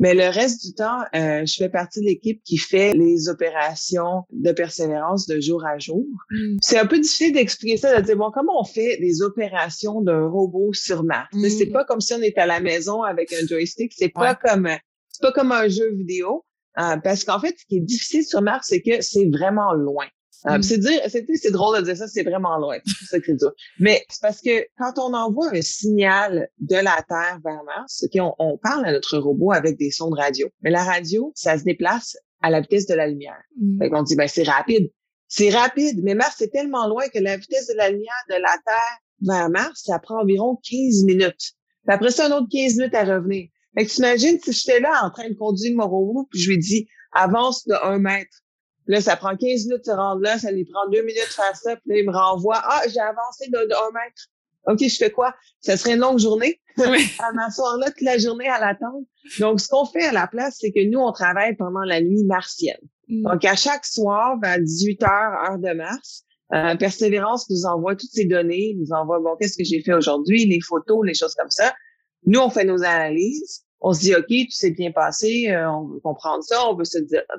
Mais 0.02 0.14
le 0.14 0.28
reste 0.30 0.66
du 0.66 0.74
temps, 0.74 0.98
euh, 1.14 1.46
je 1.46 1.54
fais 1.54 1.68
partie 1.68 2.00
de 2.00 2.06
l'équipe 2.06 2.42
qui 2.42 2.56
fait 2.56 2.92
les 2.92 3.28
opérations 3.28 4.24
de 4.32 4.50
persévérance 4.50 5.28
de 5.28 5.38
jour 5.38 5.64
à 5.64 5.78
jour. 5.78 6.04
Mm. 6.32 6.56
C'est 6.60 6.76
un 6.76 6.86
peu 6.86 6.98
difficile 6.98 7.34
d'expliquer 7.34 7.76
ça, 7.76 8.00
de 8.00 8.04
dire, 8.04 8.16
bon, 8.16 8.32
comment 8.34 8.60
on 8.60 8.64
fait 8.64 8.96
des 8.96 9.22
opérations 9.22 10.00
d'un 10.00 10.26
robot 10.26 10.72
sur 10.72 11.04
Mars? 11.04 11.28
C'est 11.32 11.66
mm. 11.66 11.72
pas 11.72 11.84
comme 11.84 12.00
si 12.00 12.14
on 12.14 12.20
était 12.20 12.40
à 12.40 12.46
la 12.46 12.58
maison 12.58 13.04
avec 13.04 13.32
un 13.32 13.46
joystick. 13.46 13.92
C'est 13.96 14.08
pas 14.08 14.34
comme, 14.34 14.68
c'est 15.08 15.22
pas 15.22 15.30
comme 15.30 15.52
un 15.52 15.68
jeu 15.68 15.92
vidéo. 15.92 16.44
Euh, 16.80 16.96
parce 16.96 17.22
qu'en 17.22 17.38
fait, 17.38 17.54
ce 17.56 17.64
qui 17.66 17.76
est 17.76 17.80
difficile 17.80 18.24
sur 18.24 18.42
Mars, 18.42 18.66
c'est 18.70 18.82
que 18.82 19.02
c'est 19.02 19.28
vraiment 19.30 19.72
loin. 19.72 20.06
Euh, 20.46 20.58
mm. 20.58 20.62
C'est 20.62 20.78
dire, 20.78 21.00
c'est 21.08 21.50
drôle 21.50 21.78
de 21.78 21.84
dire 21.84 21.96
ça, 21.96 22.08
c'est 22.08 22.22
vraiment 22.22 22.58
loin. 22.58 22.78
C'est 22.84 23.04
ça 23.06 23.20
que 23.20 23.32
Mais 23.78 24.04
c'est 24.08 24.20
parce 24.20 24.40
que 24.40 24.66
quand 24.78 24.98
on 24.98 25.14
envoie 25.14 25.50
un 25.54 25.62
signal 25.62 26.48
de 26.58 26.76
la 26.76 27.04
Terre 27.08 27.38
vers 27.44 27.62
Mars, 27.64 28.04
okay, 28.04 28.20
on, 28.20 28.34
on, 28.38 28.58
parle 28.58 28.84
à 28.86 28.92
notre 28.92 29.18
robot 29.18 29.52
avec 29.52 29.78
des 29.78 29.90
sons 29.90 30.10
de 30.10 30.16
radio. 30.16 30.48
Mais 30.62 30.70
la 30.70 30.84
radio, 30.84 31.32
ça 31.34 31.58
se 31.58 31.64
déplace 31.64 32.16
à 32.42 32.50
la 32.50 32.60
vitesse 32.60 32.86
de 32.86 32.94
la 32.94 33.06
lumière. 33.06 33.40
Mm. 33.60 33.78
Fait 33.78 33.90
qu'on 33.90 34.02
dit, 34.02 34.16
ben 34.16 34.28
c'est 34.28 34.42
rapide. 34.42 34.90
C'est 35.28 35.50
rapide, 35.50 36.00
mais 36.02 36.14
Mars, 36.14 36.34
c'est 36.36 36.50
tellement 36.50 36.86
loin 36.88 37.08
que 37.08 37.18
la 37.18 37.36
vitesse 37.36 37.68
de 37.68 37.74
la 37.74 37.90
lumière 37.90 38.12
de 38.28 38.34
la 38.34 38.54
Terre 38.66 38.98
vers 39.22 39.48
Mars, 39.48 39.82
ça 39.84 39.98
prend 39.98 40.20
environ 40.20 40.58
15 40.68 41.04
minutes. 41.04 41.52
Puis 41.86 41.94
après 41.94 42.10
ça, 42.10 42.26
un 42.26 42.32
autre 42.32 42.48
15 42.50 42.76
minutes 42.76 42.94
à 42.94 43.04
revenir. 43.04 43.48
Fait 43.74 43.86
que 43.86 43.90
t'imagines 43.90 44.38
si 44.40 44.52
j'étais 44.52 44.80
là 44.80 45.00
en 45.02 45.10
train 45.10 45.28
de 45.30 45.34
conduire 45.34 45.74
mon 45.74 45.88
robot, 45.88 46.28
puis 46.30 46.40
je 46.40 46.50
lui 46.50 46.58
dis, 46.58 46.86
avance 47.12 47.66
de 47.66 47.74
un 47.82 47.98
mètre. 47.98 48.41
Là, 48.92 49.00
ça 49.00 49.16
prend 49.16 49.34
15 49.34 49.40
minutes 49.40 49.78
de 49.78 49.84
se 49.84 49.90
rendre 49.90 50.20
là, 50.20 50.38
ça 50.38 50.52
lui 50.52 50.66
prend 50.66 50.86
deux 50.90 51.00
minutes 51.00 51.26
de 51.26 51.32
faire 51.32 51.56
ça, 51.56 51.76
puis 51.76 51.84
là, 51.86 51.96
il 51.96 52.06
me 52.06 52.12
renvoie. 52.12 52.60
Ah, 52.62 52.82
j'ai 52.92 53.00
avancé 53.00 53.48
de, 53.48 53.56
un 53.56 53.90
mètre. 53.94 54.28
OK, 54.66 54.86
je 54.86 54.96
fais 54.98 55.10
quoi? 55.10 55.34
Ça 55.60 55.78
serait 55.78 55.94
une 55.94 56.00
longue 56.00 56.18
journée. 56.18 56.60
Oui. 56.76 57.06
à 57.18 57.32
m'asseoir 57.32 57.78
là 57.78 57.86
toute 57.86 58.02
la 58.02 58.18
journée 58.18 58.48
à 58.48 58.60
l'attendre. 58.60 59.06
Donc, 59.40 59.62
ce 59.62 59.68
qu'on 59.68 59.86
fait 59.86 60.04
à 60.04 60.12
la 60.12 60.26
place, 60.26 60.58
c'est 60.60 60.72
que 60.72 60.86
nous, 60.90 60.98
on 60.98 61.10
travaille 61.10 61.56
pendant 61.56 61.80
la 61.80 62.02
nuit 62.02 62.24
martienne. 62.24 62.76
Mm. 63.08 63.22
Donc, 63.30 63.42
à 63.46 63.56
chaque 63.56 63.86
soir, 63.86 64.36
vers 64.42 64.60
18 64.60 65.02
heures, 65.04 65.50
heure 65.50 65.58
de 65.58 65.72
Mars, 65.72 66.24
euh, 66.52 66.76
Persévérance 66.76 67.48
nous 67.48 67.64
envoie 67.64 67.96
toutes 67.96 68.12
ces 68.12 68.26
données, 68.26 68.76
nous 68.78 68.92
envoie, 68.92 69.20
bon, 69.20 69.36
qu'est-ce 69.40 69.56
que 69.56 69.64
j'ai 69.64 69.80
fait 69.82 69.94
aujourd'hui, 69.94 70.44
les 70.44 70.60
photos, 70.60 71.00
les 71.06 71.14
choses 71.14 71.34
comme 71.34 71.50
ça. 71.50 71.72
Nous, 72.26 72.38
on 72.38 72.50
fait 72.50 72.66
nos 72.66 72.82
analyses 72.82 73.61
on 73.82 73.92
se 73.92 74.00
dit, 74.00 74.14
OK, 74.14 74.26
tout 74.28 74.50
s'est 74.50 74.70
bien 74.70 74.92
passé, 74.92 75.50
euh, 75.50 75.70
on 75.70 75.88
veut 75.88 76.00
comprendre 76.00 76.42
ça, 76.44 76.68
on 76.68 76.76
veut 76.76 76.84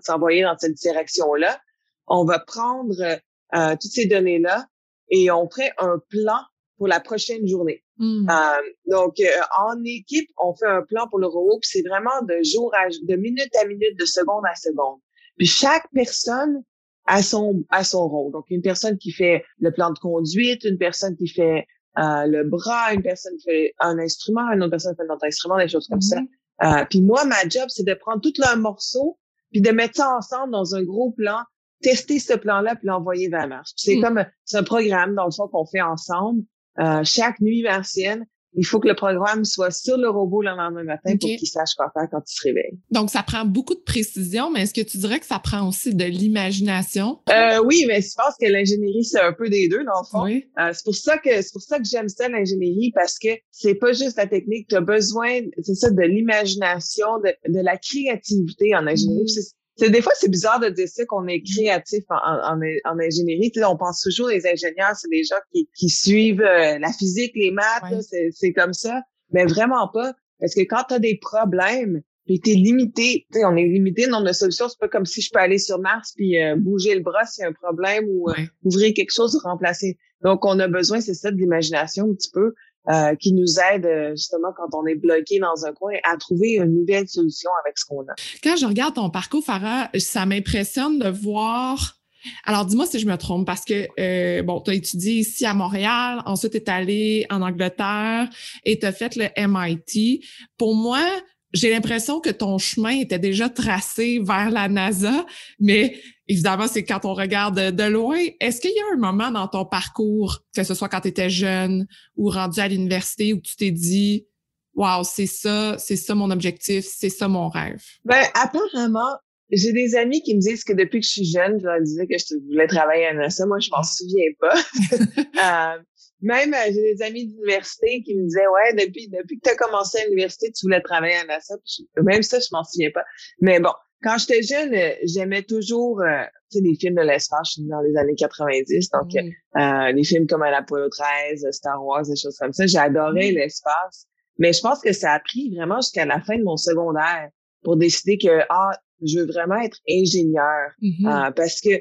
s'envoyer 0.02 0.44
dans 0.44 0.58
cette 0.58 0.74
direction-là. 0.74 1.60
On 2.08 2.26
va 2.26 2.40
prendre 2.40 3.02
euh, 3.02 3.76
toutes 3.82 3.92
ces 3.92 4.08
données-là 4.08 4.68
et 5.10 5.32
on 5.32 5.50
fait 5.50 5.72
un 5.78 6.00
plan 6.10 6.40
pour 6.78 6.90
la 6.90 7.00
prochaine 7.00 7.48
journée. 7.48 7.82
Hmm. 7.98 8.28
Euh, 8.30 8.62
donc, 8.88 9.16
en 9.58 9.82
équipe, 9.86 10.30
on 10.38 10.54
fait 10.54 10.68
un 10.68 10.82
plan 10.82 11.08
pour 11.08 11.20
le 11.20 11.28
robot, 11.28 11.60
puis 11.62 11.70
c'est 11.72 11.88
vraiment 11.88 12.22
de 12.24 12.44
jour 12.44 12.74
à 12.76 12.90
de 12.90 13.16
minute 13.16 13.56
à 13.62 13.66
minute, 13.66 13.98
de 13.98 14.06
seconde 14.06 14.44
à 14.46 14.56
seconde. 14.56 15.00
Puis 15.38 15.48
chaque 15.48 15.88
personne 15.94 16.62
a 17.06 17.24
son 17.24 17.64
a 17.70 17.86
son 17.86 18.10
rôle. 18.10 18.34
Donc, 18.34 18.46
une 18.50 18.62
personne 18.62 18.98
qui 18.98 19.12
fait 19.12 19.46
le 19.60 19.72
plan 19.72 19.92
de 19.92 20.00
conduite, 20.00 20.66
une 20.66 20.78
personne 20.78 21.16
qui 21.16 21.30
fait 21.30 21.68
euh, 22.00 22.26
le 22.26 22.44
bras, 22.44 22.94
une 22.94 23.04
personne 23.04 23.38
fait 23.44 23.74
un 23.80 24.00
instrument, 24.00 24.52
une 24.52 24.62
autre 24.62 24.72
personne 24.72 24.96
fait 24.96 25.04
un 25.04 25.14
autre 25.14 25.26
instrument, 25.26 25.58
des 25.58 25.68
choses 25.68 25.88
comme 25.88 26.02
ça. 26.02 26.20
Mhm. 26.20 26.28
Euh, 26.64 26.86
puis 26.90 27.02
moi, 27.02 27.26
ma 27.26 27.48
job, 27.48 27.66
c'est 27.68 27.86
de 27.86 27.94
prendre 27.94 28.22
tout 28.22 28.34
le 28.38 28.58
morceau, 28.58 29.20
puis 29.52 29.62
de 29.62 29.72
mettre 29.72 29.98
ça 29.98 30.10
ensemble 30.16 30.52
dans 30.52 30.76
un 30.76 30.84
gros 30.84 31.12
plan, 31.12 31.42
tester 31.82 32.20
ce 32.20 32.34
plan-là, 32.34 32.76
puis 32.76 32.88
l'envoyer 32.88 33.30
vers 33.30 33.48
Mars. 33.48 33.74
C'est 33.76 33.96
mhm. 33.96 34.02
comme 34.02 34.26
c'est 34.46 34.58
un 34.58 34.64
programme 34.64 35.16
dans 35.16 35.26
le 35.26 35.32
fond 35.32 35.48
qu'on 35.48 35.66
fait 35.66 35.82
ensemble 35.82 36.44
euh, 36.80 37.02
chaque 37.04 37.40
nuit 37.40 37.62
martienne 37.62 38.26
il 38.56 38.66
faut 38.66 38.80
que 38.80 38.88
le 38.88 38.96
programme 38.96 39.46
soit 39.46 39.72
sur 39.72 39.98
le 39.98 40.10
robot 40.10 40.42
le 40.42 40.50
lendemain 40.50 40.84
matin 40.84 41.18
pour 41.18 41.30
qu'il 41.30 41.48
sache 41.48 41.74
quoi 41.76 41.92
faire 41.94 42.08
quand 42.12 42.22
il 42.28 42.34
se 42.34 42.44
réveille. 42.44 42.80
Donc, 42.92 43.10
ça 43.10 43.24
prend 43.24 43.46
beaucoup 43.46 43.76
de 43.76 43.82
précision, 43.82 44.52
mais 44.52 44.64
est-ce 44.64 44.74
que 44.74 44.82
tu 44.82 44.98
dirais 44.98 45.20
que 45.20 45.26
ça 45.26 45.40
prend 45.40 45.68
aussi 45.68 45.94
de 45.94 46.06
l'imagination? 46.06 47.20
Euh, 47.30 47.64
oui, 47.66 47.86
mais 47.88 48.02
je 48.02 48.14
pense 48.16 48.36
que 48.40 48.48
l'ingénierie, 48.48 49.04
c'est 49.04 49.22
un 49.22 49.34
peu 49.34 49.50
des 49.50 49.68
deux, 49.68 49.84
dans 49.84 50.02
le 50.02 50.08
fond. 50.10 50.24
Oui. 50.24 50.46
Euh, 50.60 50.72
c'est 50.74 50.84
pour 50.84 50.96
ça 50.96 51.18
que 51.18 51.42
c'est 51.42 51.52
pour 51.52 51.62
ça 51.62 51.78
que 51.78 51.86
j'aime 51.86 52.10
ça, 52.10 52.30
l'ingénierie, 52.30 52.92
parce 52.94 53.18
que 53.18 53.30
c'est 53.52 53.76
pas 53.76 53.94
juste 53.94 54.18
la 54.18 54.28
technique. 54.28 54.68
Tu 54.68 54.76
as 54.76 54.82
besoin, 54.82 55.40
c'est 55.62 55.76
ça, 55.76 55.90
de 55.90 56.04
l'imagination, 56.04 57.20
de, 57.20 57.34
de, 57.52 57.60
la 57.64 57.78
créativité 57.78 58.76
en 58.76 58.88
ingénierie. 58.88 59.24
Mm. 59.24 59.63
C'est 59.76 59.90
des 59.90 60.02
fois 60.02 60.14
c'est 60.16 60.30
bizarre 60.30 60.60
de 60.60 60.70
dire 60.70 60.88
ça 60.88 61.06
qu'on 61.06 61.28
est 61.28 61.42
créatif 61.42 62.04
en, 62.10 62.16
en, 62.16 62.60
en 62.60 63.00
ingénierie. 63.00 63.52
Tu 63.52 63.60
sais, 63.60 63.66
on 63.66 63.78
pense 63.78 64.02
toujours 64.02 64.28
les 64.28 64.46
ingénieurs, 64.46 64.96
c'est 64.96 65.10
des 65.10 65.24
gens 65.24 65.42
qui, 65.52 65.68
qui 65.76 65.90
suivent 65.90 66.42
euh, 66.42 66.78
la 66.80 66.92
physique, 66.94 67.32
les 67.36 67.52
maths, 67.52 68.04
c'est 68.32 68.54
comme 68.54 68.74
ça, 68.74 69.02
mais 69.32 69.46
vraiment 69.46 69.88
pas. 69.88 70.14
Parce 70.40 70.54
que 70.54 70.62
quand 70.62 70.84
tu 70.88 70.94
as 70.96 71.00
des 71.00 71.18
problèmes, 71.18 72.02
puis 72.26 72.40
t'es 72.40 72.54
limité, 72.54 73.26
tu 73.32 73.40
sais, 73.40 73.46
on 73.46 73.56
est 73.56 73.66
limité 73.66 74.08
dans 74.08 74.22
nos 74.22 74.32
solutions. 74.32 74.70
C'est 74.70 74.80
pas 74.80 74.88
comme 74.88 75.06
si 75.06 75.22
je 75.22 75.30
peux 75.32 75.40
aller 75.40 75.58
sur 75.58 75.80
Mars 75.80 76.14
puis 76.16 76.42
euh, 76.42 76.56
bouger 76.56 76.96
le 76.96 77.02
bras 77.02 77.26
s'il 77.26 77.42
y 77.42 77.46
a 77.46 77.50
un 77.50 77.54
problème 77.54 78.06
ou 78.08 78.30
euh, 78.30 78.34
ouvrir 78.64 78.94
quelque 78.94 79.12
chose 79.12 79.36
ou 79.36 79.40
remplacer. 79.40 79.98
Donc 80.22 80.46
on 80.46 80.58
a 80.60 80.68
besoin, 80.68 81.02
c'est 81.02 81.16
ça, 81.16 81.32
de 81.32 81.38
l'imagination 81.38 82.06
un 82.10 82.14
petit 82.14 82.32
peu. 82.32 82.54
Euh, 82.90 83.16
qui 83.16 83.32
nous 83.32 83.60
aide 83.72 83.86
euh, 83.86 84.12
justement 84.12 84.50
quand 84.56 84.78
on 84.78 84.86
est 84.86 84.96
bloqué 84.96 85.40
dans 85.40 85.66
un 85.66 85.72
coin 85.72 85.94
à 86.04 86.18
trouver 86.18 86.56
une 86.56 86.80
nouvelle 86.80 87.08
solution 87.08 87.50
avec 87.64 87.78
ce 87.78 87.86
qu'on 87.86 88.02
a. 88.02 88.14
Quand 88.44 88.58
je 88.58 88.66
regarde 88.66 88.96
ton 88.96 89.10
parcours, 89.10 89.44
Farah, 89.44 89.90
ça 89.98 90.26
m'impressionne 90.26 91.00
de 91.00 91.08
voir. 91.08 91.98
Alors, 92.46 92.66
dis-moi 92.66 92.86
si 92.86 93.00
je 93.00 93.08
me 93.08 93.16
trompe, 93.18 93.46
parce 93.46 93.64
que, 93.64 93.88
euh, 94.00 94.44
bon, 94.44 94.60
tu 94.62 94.72
as 94.72 94.74
étudié 94.74 95.14
ici 95.14 95.46
à 95.46 95.54
Montréal, 95.54 96.22
ensuite 96.26 96.52
tu 96.52 96.58
es 96.58 96.70
allé 96.70 97.26
en 97.30 97.42
Angleterre 97.42 98.30
et 98.66 98.80
tu 98.80 98.86
as 98.86 98.92
fait 98.92 99.16
le 99.16 99.28
MIT. 99.38 100.26
Pour 100.58 100.76
moi, 100.76 101.06
j'ai 101.54 101.70
l'impression 101.70 102.20
que 102.20 102.30
ton 102.30 102.58
chemin 102.58 103.00
était 103.00 103.20
déjà 103.20 103.48
tracé 103.50 104.20
vers 104.20 104.50
la 104.50 104.68
NASA, 104.68 105.26
mais 105.60 106.00
évidemment, 106.28 106.68
c'est 106.68 106.84
quand 106.84 107.06
on 107.06 107.14
regarde 107.14 107.60
de 107.60 107.84
loin. 107.84 108.20
Est-ce 108.40 108.60
qu'il 108.60 108.72
y 108.72 108.80
a 108.80 108.94
un 108.94 108.98
moment 108.98 109.32
dans 109.32 109.48
ton 109.48 109.66
parcours, 109.66 110.40
que 110.56 110.64
ce 110.64 110.74
soit 110.74 110.90
quand 110.90 111.02
tu 111.02 111.10
étais 111.10 111.30
jeune 111.30 111.86
ou 112.16 112.30
rendu 112.30 112.60
à 112.60 112.68
l'université, 112.68 113.34
où 113.34 113.40
tu 113.40 113.56
t'es 113.56 113.72
dit, 113.72 114.26
wow, 114.74 115.04
c'est 115.04 115.28
ça, 115.28 115.78
c'est 115.78 115.96
ça 115.96 116.16
mon 116.16 116.32
objectif, 116.32 116.86
c'est 116.88 117.10
ça 117.10 117.28
mon 117.28 117.50
rêve? 117.50 117.84
Ben, 118.04 118.26
apparemment, 118.34 119.18
j'ai 119.56 119.74
des 119.74 119.96
amis 119.96 120.22
qui 120.22 120.36
me 120.36 120.42
disent 120.42 120.64
que 120.64 120.74
depuis 120.74 121.00
que 121.00 121.06
je 121.06 121.12
suis 121.12 121.26
jeune, 121.26 121.60
je 121.60 121.66
leur 121.66 121.82
disais 121.82 122.08
que 122.08 122.18
je 122.18 122.36
voulais 122.46 122.68
travailler 122.68 123.06
à 123.08 123.14
NASA. 123.14 123.46
Moi, 123.46 123.60
je 123.60 123.70
m'en 123.72 123.84
souviens 123.84 124.32
pas. 124.40 124.56
euh, 125.78 125.82
même 126.24 126.54
euh, 126.54 126.66
j'ai 126.68 126.96
des 126.96 127.02
amis 127.04 127.28
d'université 127.28 128.02
qui 128.02 128.16
me 128.16 128.24
disaient 128.24 128.48
ouais 128.48 128.74
depuis 128.74 129.10
depuis 129.10 129.40
que 129.40 129.44
tu 129.44 129.50
as 129.50 129.56
commencé 129.56 130.00
à 130.00 130.06
l'université 130.06 130.52
tu 130.52 130.66
voulais 130.66 130.82
travailler 130.82 131.16
à 131.16 131.26
NASA 131.26 131.56
même 132.02 132.24
ça 132.24 132.40
je 132.40 132.48
m'en 132.52 132.64
souviens 132.64 132.92
pas. 132.92 133.04
Mais 133.42 133.60
bon 133.60 133.74
quand 134.02 134.18
j'étais 134.18 134.42
jeune 134.42 134.74
euh, 134.74 134.94
j'aimais 135.04 135.44
toujours 135.44 136.02
euh, 136.02 136.24
tu 136.50 136.60
sais 136.60 136.64
les 136.64 136.76
films 136.76 136.96
de 136.96 137.02
l'espace. 137.02 137.50
Je 137.50 137.52
suis 137.62 137.64
dans 137.64 137.82
les 137.82 137.96
années 137.98 138.16
90 138.16 138.90
donc 138.90 139.12
euh, 139.16 139.92
les 139.92 140.04
films 140.04 140.26
comme 140.26 140.42
l'Apollo 140.42 140.90
13 140.90 141.46
Star 141.52 141.86
Wars 141.86 142.04
des 142.04 142.16
choses 142.16 142.38
comme 142.38 142.54
ça. 142.54 142.66
J'adorais 142.66 143.32
l'espace. 143.32 144.08
Mais 144.40 144.52
je 144.52 144.62
pense 144.62 144.82
que 144.82 144.94
ça 144.94 145.12
a 145.12 145.20
pris 145.20 145.54
vraiment 145.54 145.82
jusqu'à 145.82 146.06
la 146.06 146.20
fin 146.22 146.38
de 146.38 146.44
mon 146.44 146.58
secondaire 146.58 147.30
pour 147.64 147.78
décider 147.78 148.18
que 148.18 148.42
ah 148.50 148.72
je 149.06 149.20
veux 149.20 149.26
vraiment 149.26 149.60
être 149.60 149.78
ingénieur 149.90 150.72
mm-hmm. 150.82 151.34
parce 151.34 151.62
que 151.62 151.78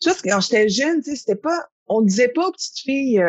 tu 0.00 0.10
vois 0.10 0.16
quand 0.24 0.40
j'étais 0.40 0.68
jeune 0.68 1.02
tu 1.02 1.10
sais 1.10 1.16
c'était 1.16 1.40
pas 1.40 1.66
on 1.86 2.02
disait 2.02 2.28
pas 2.28 2.48
aux 2.48 2.52
petites 2.52 2.78
filles 2.78 3.22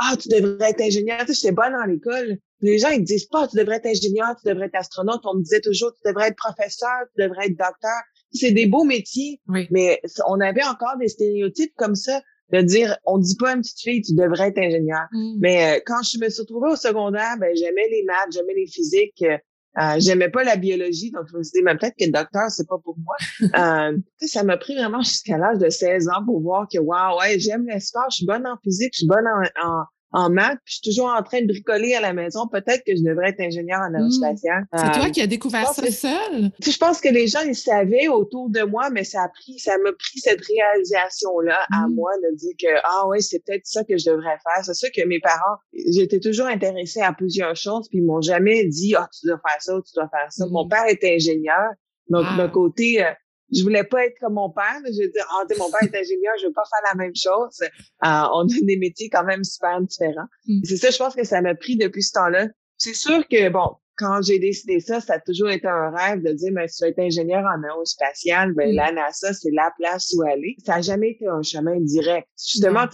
ah, 0.00 0.16
tu 0.16 0.28
devrais 0.30 0.70
être 0.70 0.80
ingénieur. 0.80 1.18
Tu 1.20 1.34
sais, 1.34 1.40
j'étais 1.42 1.54
bonne 1.54 1.74
à 1.74 1.86
l'école. 1.86 2.38
Les 2.62 2.78
gens, 2.78 2.88
ils 2.88 3.04
disent 3.04 3.26
pas, 3.26 3.46
tu 3.46 3.56
devrais 3.58 3.76
être 3.76 3.86
ingénieur, 3.86 4.34
tu 4.42 4.48
devrais 4.48 4.66
être 4.66 4.76
astronaute. 4.76 5.20
On 5.24 5.34
me 5.34 5.42
disait 5.42 5.60
toujours, 5.60 5.92
tu 5.92 6.08
devrais 6.08 6.28
être 6.28 6.36
professeur, 6.36 7.04
tu 7.14 7.22
devrais 7.22 7.46
être 7.46 7.58
docteur. 7.58 8.00
C'est 8.32 8.52
des 8.52 8.66
beaux 8.66 8.84
métiers. 8.84 9.40
Mais 9.70 10.00
on 10.26 10.40
avait 10.40 10.64
encore 10.64 10.96
des 10.98 11.08
stéréotypes 11.08 11.74
comme 11.76 11.94
ça 11.94 12.22
de 12.50 12.62
dire, 12.62 12.96
on 13.04 13.18
dit 13.18 13.36
pas 13.36 13.50
à 13.50 13.54
une 13.54 13.60
petite 13.60 13.80
fille, 13.80 14.02
tu 14.02 14.14
devrais 14.14 14.48
être 14.48 14.58
ingénieur. 14.58 15.06
Mm. 15.12 15.36
Mais 15.38 15.76
euh, 15.76 15.80
quand 15.86 16.02
je 16.02 16.18
me 16.18 16.28
suis 16.28 16.40
retrouvée 16.40 16.70
au 16.70 16.76
secondaire, 16.76 17.36
ben, 17.38 17.54
j'aimais 17.54 17.86
les 17.90 18.02
maths, 18.04 18.32
j'aimais 18.32 18.54
les 18.54 18.66
physiques. 18.66 19.22
Euh, 19.22 19.38
euh, 19.78 19.94
j'aimais 19.98 20.28
pas 20.28 20.42
la 20.42 20.56
biologie, 20.56 21.10
donc 21.12 21.26
je 21.30 21.36
me 21.36 21.42
suis 21.42 21.52
dit, 21.58 21.62
mais 21.62 21.76
peut-être 21.76 21.94
que 21.98 22.04
le 22.04 22.10
docteur, 22.10 22.50
c'est 22.50 22.66
pas 22.66 22.78
pour 22.82 22.96
moi. 22.98 23.16
euh, 23.92 23.98
ça 24.18 24.42
m'a 24.42 24.56
pris 24.56 24.74
vraiment 24.74 25.00
jusqu'à 25.00 25.38
l'âge 25.38 25.58
de 25.58 25.68
16 25.68 26.08
ans 26.08 26.24
pour 26.24 26.40
voir 26.40 26.66
que, 26.72 26.78
waouh, 26.78 27.18
ouais, 27.20 27.38
j'aime 27.38 27.66
l'espace, 27.66 28.06
je 28.10 28.16
suis 28.16 28.26
bonne 28.26 28.46
en 28.46 28.56
physique, 28.62 28.90
je 28.94 28.98
suis 28.98 29.06
bonne 29.06 29.26
en, 29.26 29.68
en 29.68 29.84
maths, 30.12 30.58
puis 30.64 30.74
je 30.74 30.74
suis 30.74 30.90
toujours 30.90 31.10
en 31.10 31.22
train 31.22 31.42
de 31.42 31.46
bricoler 31.46 31.94
à 31.94 32.00
la 32.00 32.12
maison. 32.12 32.46
Peut-être 32.48 32.82
que 32.84 32.96
je 32.96 33.02
devrais 33.02 33.30
être 33.30 33.40
ingénieur 33.40 33.80
en 33.80 33.94
aérospatiale. 33.94 34.64
Hmm. 34.72 34.78
C'est 34.78 34.92
toi 34.92 35.06
euh, 35.06 35.10
qui 35.10 35.20
as 35.20 35.26
découvert 35.26 35.68
ça 35.68 35.90
seul? 35.90 36.50
Je 36.60 36.76
pense 36.78 37.00
que 37.00 37.08
les 37.08 37.26
gens, 37.26 37.40
ils 37.46 37.54
savaient 37.54 38.08
autour 38.08 38.50
de 38.50 38.62
moi, 38.62 38.90
mais 38.90 39.04
ça 39.04 39.22
a 39.22 39.28
pris, 39.28 39.58
ça 39.58 39.76
m'a 39.78 39.92
pris 39.92 40.18
cette 40.18 40.40
réalisation-là 40.44 41.60
à 41.72 41.86
hmm. 41.86 41.94
moi 41.94 42.10
de 42.22 42.36
dire 42.36 42.54
que, 42.58 42.80
ah 42.84 43.06
ouais, 43.08 43.20
c'est 43.20 43.42
peut-être 43.44 43.66
ça 43.66 43.84
que 43.84 43.96
je 43.96 44.10
devrais 44.10 44.38
faire. 44.42 44.64
C'est 44.64 44.74
sûr 44.74 44.90
que 44.94 45.06
mes 45.06 45.20
parents, 45.20 45.58
j'étais 45.72 46.20
toujours 46.20 46.46
intéressée 46.46 47.00
à 47.00 47.12
plusieurs 47.12 47.56
choses, 47.56 47.88
puis 47.88 47.98
ils 47.98 48.04
m'ont 48.04 48.20
jamais 48.20 48.64
dit, 48.66 48.94
ah, 48.96 49.08
tu 49.12 49.26
dois 49.26 49.40
faire 49.46 49.60
ça, 49.60 49.72
tu 49.86 49.92
dois 49.94 50.08
faire 50.08 50.26
ça. 50.30 50.46
Mon 50.50 50.66
hmm. 50.66 50.68
père 50.68 50.86
était 50.88 51.14
ingénieur. 51.14 51.70
Donc, 52.08 52.24
ah. 52.28 52.36
d'un 52.36 52.48
côté, 52.48 53.04
euh, 53.04 53.10
je 53.52 53.62
voulais 53.62 53.84
pas 53.84 54.06
être 54.06 54.18
comme 54.20 54.34
mon 54.34 54.50
père. 54.50 54.80
Je 54.84 55.02
veux 55.02 55.10
dire, 55.10 55.26
ah, 55.30 55.44
mon 55.58 55.70
père 55.70 55.82
est 55.82 55.96
ingénieur, 55.96 56.34
je 56.40 56.46
veux 56.46 56.52
pas 56.52 56.64
faire 56.64 56.94
la 56.94 57.02
même 57.02 57.14
chose. 57.14 57.60
Euh, 57.62 58.28
on 58.34 58.44
a 58.44 58.60
des 58.62 58.76
métiers 58.76 59.08
quand 59.08 59.24
même 59.24 59.44
super 59.44 59.80
différents. 59.80 60.28
Mm. 60.46 60.60
C'est 60.64 60.76
ça, 60.76 60.90
je 60.90 60.98
pense 60.98 61.14
que 61.14 61.24
ça 61.24 61.40
m'a 61.40 61.54
pris 61.54 61.76
depuis 61.76 62.02
ce 62.02 62.12
temps-là. 62.12 62.48
C'est 62.78 62.94
sûr 62.94 63.26
que, 63.28 63.48
bon, 63.50 63.76
quand 63.96 64.22
j'ai 64.22 64.38
décidé 64.38 64.80
ça, 64.80 65.00
ça 65.00 65.14
a 65.14 65.20
toujours 65.20 65.50
été 65.50 65.68
un 65.68 65.90
rêve 65.90 66.22
de 66.22 66.32
dire, 66.32 66.50
mais 66.52 66.68
si 66.68 66.78
tu 66.78 66.84
veux 66.84 66.90
être 66.90 66.98
ingénieur 66.98 67.44
en 67.44 67.62
aérospatial, 67.62 68.52
ben, 68.54 68.72
mm. 68.72 68.74
la 68.74 68.92
NASA, 68.92 69.32
c'est 69.32 69.52
la 69.52 69.70
place 69.76 70.14
où 70.16 70.22
aller. 70.22 70.56
Ça 70.64 70.76
a 70.76 70.80
jamais 70.80 71.10
été 71.10 71.26
un 71.28 71.42
chemin 71.42 71.78
direct. 71.80 72.28
Justement, 72.38 72.86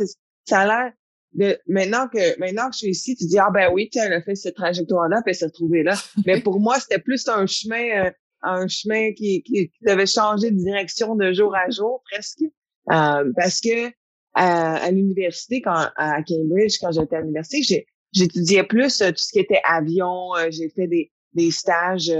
ça 0.45 0.61
a 0.61 0.67
l'air 0.67 0.93
de, 1.37 1.59
maintenant 1.67 2.09
que 2.09 2.39
maintenant 2.39 2.69
que 2.69 2.75
je 2.75 2.79
suis 2.79 2.91
ici, 2.91 3.17
tu 3.17 3.27
dis 3.27 3.39
ah 3.39 3.51
ben 3.53 3.71
oui, 3.73 3.91
tu 3.93 3.99
as 3.99 4.23
fait 4.23 4.35
cette 4.35 4.55
trajectoire-là, 4.55 5.21
puis 5.23 5.33
elle 5.33 5.35
s'est 5.35 5.47
retrouvée 5.47 5.83
là. 5.83 5.95
Mais 6.27 6.41
pour 6.41 6.61
moi, 6.61 6.79
c'était 6.81 7.01
plus 7.01 7.29
un 7.29 7.47
chemin 7.47 8.07
euh, 8.07 8.11
un 8.43 8.67
chemin 8.69 9.13
qui, 9.13 9.43
qui, 9.43 9.71
devait 9.83 10.07
changer 10.07 10.51
de 10.51 10.57
direction 10.57 11.17
de 11.17 11.33
jour 11.33 11.55
à 11.55 11.71
jour 11.71 12.03
presque. 12.11 12.43
Euh, 12.91 13.33
parce 13.37 13.61
que 13.61 13.91
à, 14.35 14.91
l'université, 14.91 15.63
quand 15.63 15.89
à 15.97 16.23
Cambridge, 16.23 16.77
quand 16.81 16.93
j'étais 16.93 17.17
à 17.17 17.21
l'université, 17.21 17.87
j'étudiais 18.13 18.65
plus 18.65 19.01
euh, 19.01 19.11
tout 19.11 19.19
ce 19.19 19.33
qui 19.33 19.39
était 19.39 19.63
avion. 19.65 20.35
Euh, 20.37 20.49
j'ai 20.51 20.69
fait 20.69 20.87
des, 20.87 21.11
des 21.33 21.51
stages 21.51 22.13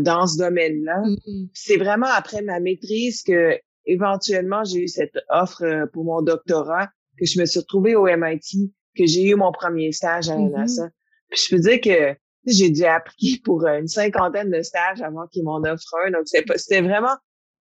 dans 0.00 0.26
ce 0.26 0.36
domaine-là. 0.36 1.00
Mm-hmm. 1.00 1.48
C'est 1.54 1.78
vraiment 1.78 2.08
après 2.14 2.42
ma 2.42 2.60
maîtrise 2.60 3.22
que 3.22 3.58
éventuellement 3.86 4.62
j'ai 4.62 4.80
eu 4.80 4.88
cette 4.88 5.18
offre 5.30 5.88
pour 5.94 6.04
mon 6.04 6.20
doctorat, 6.20 6.90
que 7.18 7.24
je 7.24 7.40
me 7.40 7.46
suis 7.46 7.60
retrouvée 7.60 7.94
au 7.96 8.04
MIT, 8.04 8.72
que 8.96 9.06
j'ai 9.06 9.30
eu 9.30 9.34
mon 9.36 9.52
premier 9.52 9.92
stage 9.92 10.28
à 10.28 10.36
la 10.36 10.42
NASA. 10.42 10.86
Mm-hmm. 10.86 10.90
Puis 11.30 11.40
je 11.44 11.56
peux 11.56 11.62
dire 11.62 11.80
que 11.80 12.19
j'ai 12.46 12.70
dû 12.70 12.84
appliquer 12.84 13.40
pour 13.44 13.66
euh, 13.66 13.78
une 13.78 13.88
cinquantaine 13.88 14.50
de 14.50 14.62
stages 14.62 15.02
avant 15.02 15.26
qu'ils 15.26 15.44
m'en 15.44 15.58
offrent 15.58 15.96
un. 16.06 16.10
Donc, 16.10 16.22
c'était 16.26 16.80
vraiment, 16.80 17.14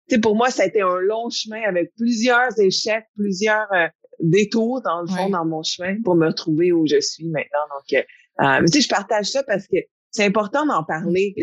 tu 0.09 0.15
sais, 0.15 0.21
pour 0.21 0.35
moi, 0.35 0.49
ça 0.49 0.63
a 0.63 0.65
été 0.65 0.81
un 0.81 0.99
long 0.99 1.29
chemin 1.29 1.61
avec 1.67 1.93
plusieurs 1.95 2.59
échecs, 2.59 3.05
plusieurs 3.15 3.71
euh, 3.73 3.87
détours, 4.19 4.81
dans 4.81 5.01
le 5.01 5.07
fond, 5.07 5.29
dans 5.29 5.45
mon 5.45 5.63
chemin 5.63 6.01
pour 6.03 6.15
me 6.15 6.27
retrouver 6.27 6.71
où 6.71 6.87
je 6.87 6.99
suis 6.99 7.27
maintenant. 7.29 7.59
Donc, 7.75 7.93
euh, 7.93 8.43
euh 8.43 8.61
mais 8.61 8.67
tu 8.67 8.73
sais, 8.73 8.81
je 8.81 8.89
partage 8.89 9.27
ça 9.27 9.43
parce 9.43 9.67
que 9.67 9.77
c'est 10.11 10.25
important 10.25 10.65
d'en 10.65 10.83
parler. 10.83 11.35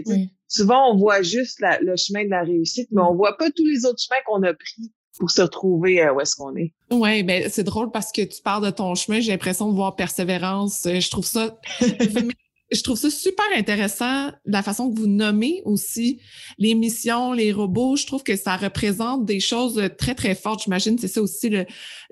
Souvent, 0.46 0.92
on 0.92 0.96
voit 0.96 1.22
juste 1.22 1.60
le 1.60 1.96
chemin 1.96 2.25
de 2.25 2.30
la 2.30 2.42
réussite, 2.42 2.88
mais 2.92 3.02
on 3.02 3.14
voit 3.14 3.37
pas 3.37 3.50
tous 3.50 3.66
les 3.66 3.84
autres 3.84 4.00
chemins 4.00 4.20
qu'on 4.26 4.42
a 4.42 4.54
pris 4.54 4.92
pour 5.18 5.30
se 5.30 5.42
retrouver 5.42 6.08
où 6.10 6.20
est-ce 6.20 6.34
qu'on 6.37 6.56
est. 6.56 6.72
Oui, 6.90 7.22
ben 7.25 7.49
c'est 7.49 7.64
drôle 7.64 7.90
parce 7.90 8.10
que 8.10 8.22
tu 8.22 8.40
parles 8.42 8.64
de 8.64 8.70
ton 8.70 8.94
chemin, 8.94 9.20
j'ai 9.20 9.32
l'impression 9.32 9.68
de 9.68 9.75
voir 9.75 9.96
persévérance. 9.96 10.82
Je 10.84 11.10
trouve 11.10 11.26
ça 11.26 11.58
je 12.73 12.83
trouve 12.83 12.97
ça 12.97 13.11
super 13.11 13.47
intéressant 13.57 14.31
la 14.45 14.62
façon 14.62 14.91
que 14.91 14.99
vous 14.99 15.07
nommez 15.07 15.62
aussi 15.65 16.21
les 16.59 16.75
missions, 16.75 17.33
les 17.33 17.53
robots. 17.53 17.97
Je 17.97 18.07
trouve 18.07 18.23
que 18.23 18.37
ça 18.37 18.57
représente 18.57 19.25
des 19.25 19.41
choses 19.41 19.83
très, 19.99 20.15
très 20.15 20.35
fortes. 20.35 20.62
J'imagine 20.65 20.97
c'est 20.99 21.09
ça 21.09 21.21
aussi 21.21 21.50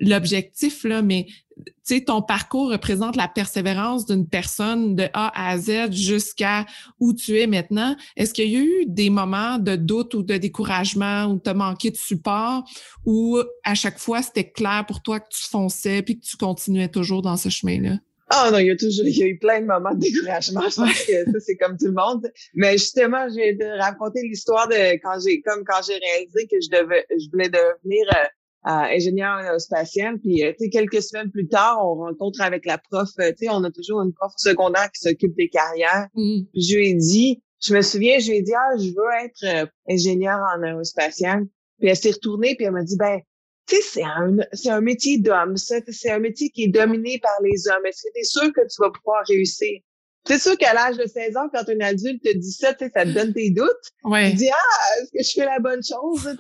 l'objectif, 0.00 0.84
là, 0.84 1.02
mais 1.02 1.26
tu 1.64 1.72
sais, 1.82 2.04
ton 2.04 2.22
parcours 2.22 2.70
représente 2.70 3.16
la 3.16 3.26
persévérance 3.26 4.06
d'une 4.06 4.28
personne 4.28 4.94
de 4.94 5.08
A 5.12 5.50
à 5.50 5.58
Z 5.58 5.92
jusqu'à 5.92 6.66
où 7.00 7.12
tu 7.12 7.38
es 7.38 7.46
maintenant. 7.46 7.96
Est-ce 8.16 8.32
qu'il 8.32 8.48
y 8.48 8.56
a 8.56 8.60
eu 8.60 8.86
des 8.86 9.10
moments 9.10 9.58
de 9.58 9.74
doute 9.76 10.14
ou 10.14 10.22
de 10.22 10.36
découragement 10.36 11.26
où 11.26 11.40
tu 11.40 11.50
as 11.50 11.54
manqué 11.54 11.90
de 11.90 11.96
support 11.96 12.64
ou 13.04 13.40
à 13.64 13.74
chaque 13.74 13.98
fois 13.98 14.22
c'était 14.22 14.50
clair 14.50 14.84
pour 14.86 15.02
toi 15.02 15.20
que 15.20 15.28
tu 15.30 15.48
fonçais 15.48 16.02
puis 16.02 16.20
que 16.20 16.24
tu 16.24 16.36
continuais 16.36 16.88
toujours 16.88 17.22
dans 17.22 17.36
ce 17.36 17.48
chemin-là? 17.48 17.98
Ah 18.30 18.50
non, 18.52 18.58
il 18.58 18.66
y 18.66 18.70
a 18.70 18.76
toujours, 18.76 19.06
il 19.06 19.16
y 19.16 19.22
a 19.22 19.26
eu 19.26 19.38
plein 19.38 19.60
de 19.60 19.66
moments 19.66 19.94
de 19.94 20.00
découragement. 20.00 20.68
Je 20.68 20.76
pense 20.76 21.04
que 21.04 21.24
ça, 21.32 21.40
c'est 21.40 21.56
comme 21.56 21.76
tout 21.78 21.86
le 21.86 21.92
monde. 21.92 22.30
Mais 22.54 22.72
justement, 22.72 23.26
j'ai 23.34 23.56
raconté 23.78 24.20
l'histoire 24.22 24.68
de 24.68 24.94
quand 25.02 25.18
j'ai, 25.24 25.40
comme 25.40 25.64
quand 25.64 25.80
j'ai 25.86 25.96
réalisé 25.96 26.46
que 26.46 26.56
je 26.60 26.68
devais, 26.68 27.06
je 27.10 27.30
voulais 27.30 27.48
devenir 27.48 28.06
euh, 28.14 28.70
euh 28.70 28.96
ingénieur 28.96 29.58
spatial. 29.60 30.18
Puis, 30.18 30.44
euh, 30.44 30.52
tu 30.52 30.64
sais, 30.64 30.70
quelques 30.70 31.02
semaines 31.02 31.30
plus 31.30 31.48
tard, 31.48 31.78
on 31.82 31.94
rencontre 31.94 32.42
avec 32.42 32.66
la 32.66 32.76
prof. 32.76 33.08
Euh, 33.18 33.30
tu 33.30 33.46
sais, 33.46 33.48
on 33.50 33.64
a 33.64 33.70
toujours 33.70 34.02
une 34.02 34.12
prof 34.12 34.32
secondaire 34.36 34.90
qui 34.92 35.00
s'occupe 35.08 35.34
des 35.36 35.48
carrières. 35.48 36.08
Mmh. 36.14 36.40
Puis, 36.52 36.62
je 36.62 36.76
lui 36.76 36.88
ai 36.90 36.94
dit, 36.94 37.42
je 37.60 37.74
me 37.74 37.80
souviens, 37.80 38.18
je 38.18 38.30
lui 38.30 38.38
ai 38.38 38.42
dit, 38.42 38.52
ah, 38.54 38.76
je 38.76 38.88
veux 38.88 39.24
être 39.24 39.70
ingénieur 39.88 40.38
en 40.54 40.62
aérospatial. 40.62 41.46
Puis, 41.78 41.88
elle 41.88 41.96
s'est 41.96 42.10
retournée, 42.10 42.56
puis 42.56 42.66
elle 42.66 42.72
m'a 42.72 42.82
dit, 42.82 42.96
ben, 42.98 43.20
tu 43.68 43.76
sais, 43.76 43.82
c'est 43.82 44.02
un, 44.02 44.36
c'est 44.52 44.70
un 44.70 44.80
métier 44.80 45.18
d'homme, 45.18 45.56
ça. 45.56 45.76
C'est 45.88 46.10
un 46.10 46.18
métier 46.18 46.50
qui 46.50 46.64
est 46.64 46.68
dominé 46.68 47.18
par 47.18 47.36
les 47.42 47.68
hommes. 47.68 47.84
Est-ce 47.84 48.02
que 48.02 48.12
tu 48.14 48.20
es 48.20 48.24
sûr 48.24 48.52
que 48.52 48.62
tu 48.62 48.76
vas 48.80 48.90
pouvoir 48.90 49.22
réussir? 49.28 49.80
C'est 50.26 50.38
sûr 50.38 50.58
qu'à 50.58 50.74
l'âge 50.74 50.96
de 50.96 51.06
16 51.06 51.36
ans, 51.36 51.48
quand 51.52 51.68
un 51.68 51.80
adulte 51.80 52.22
te 52.22 52.36
dit 52.36 52.52
ça, 52.52 52.74
ça 52.78 53.04
te 53.04 53.14
donne 53.14 53.32
tes 53.32 53.50
doutes. 53.50 53.68
Ouais. 54.04 54.30
Tu 54.30 54.36
dis, 54.36 54.50
ah, 54.50 55.00
est-ce 55.00 55.10
que 55.10 55.22
je 55.22 55.42
fais 55.42 55.46
la 55.46 55.58
bonne 55.58 55.82
chose? 55.82 56.36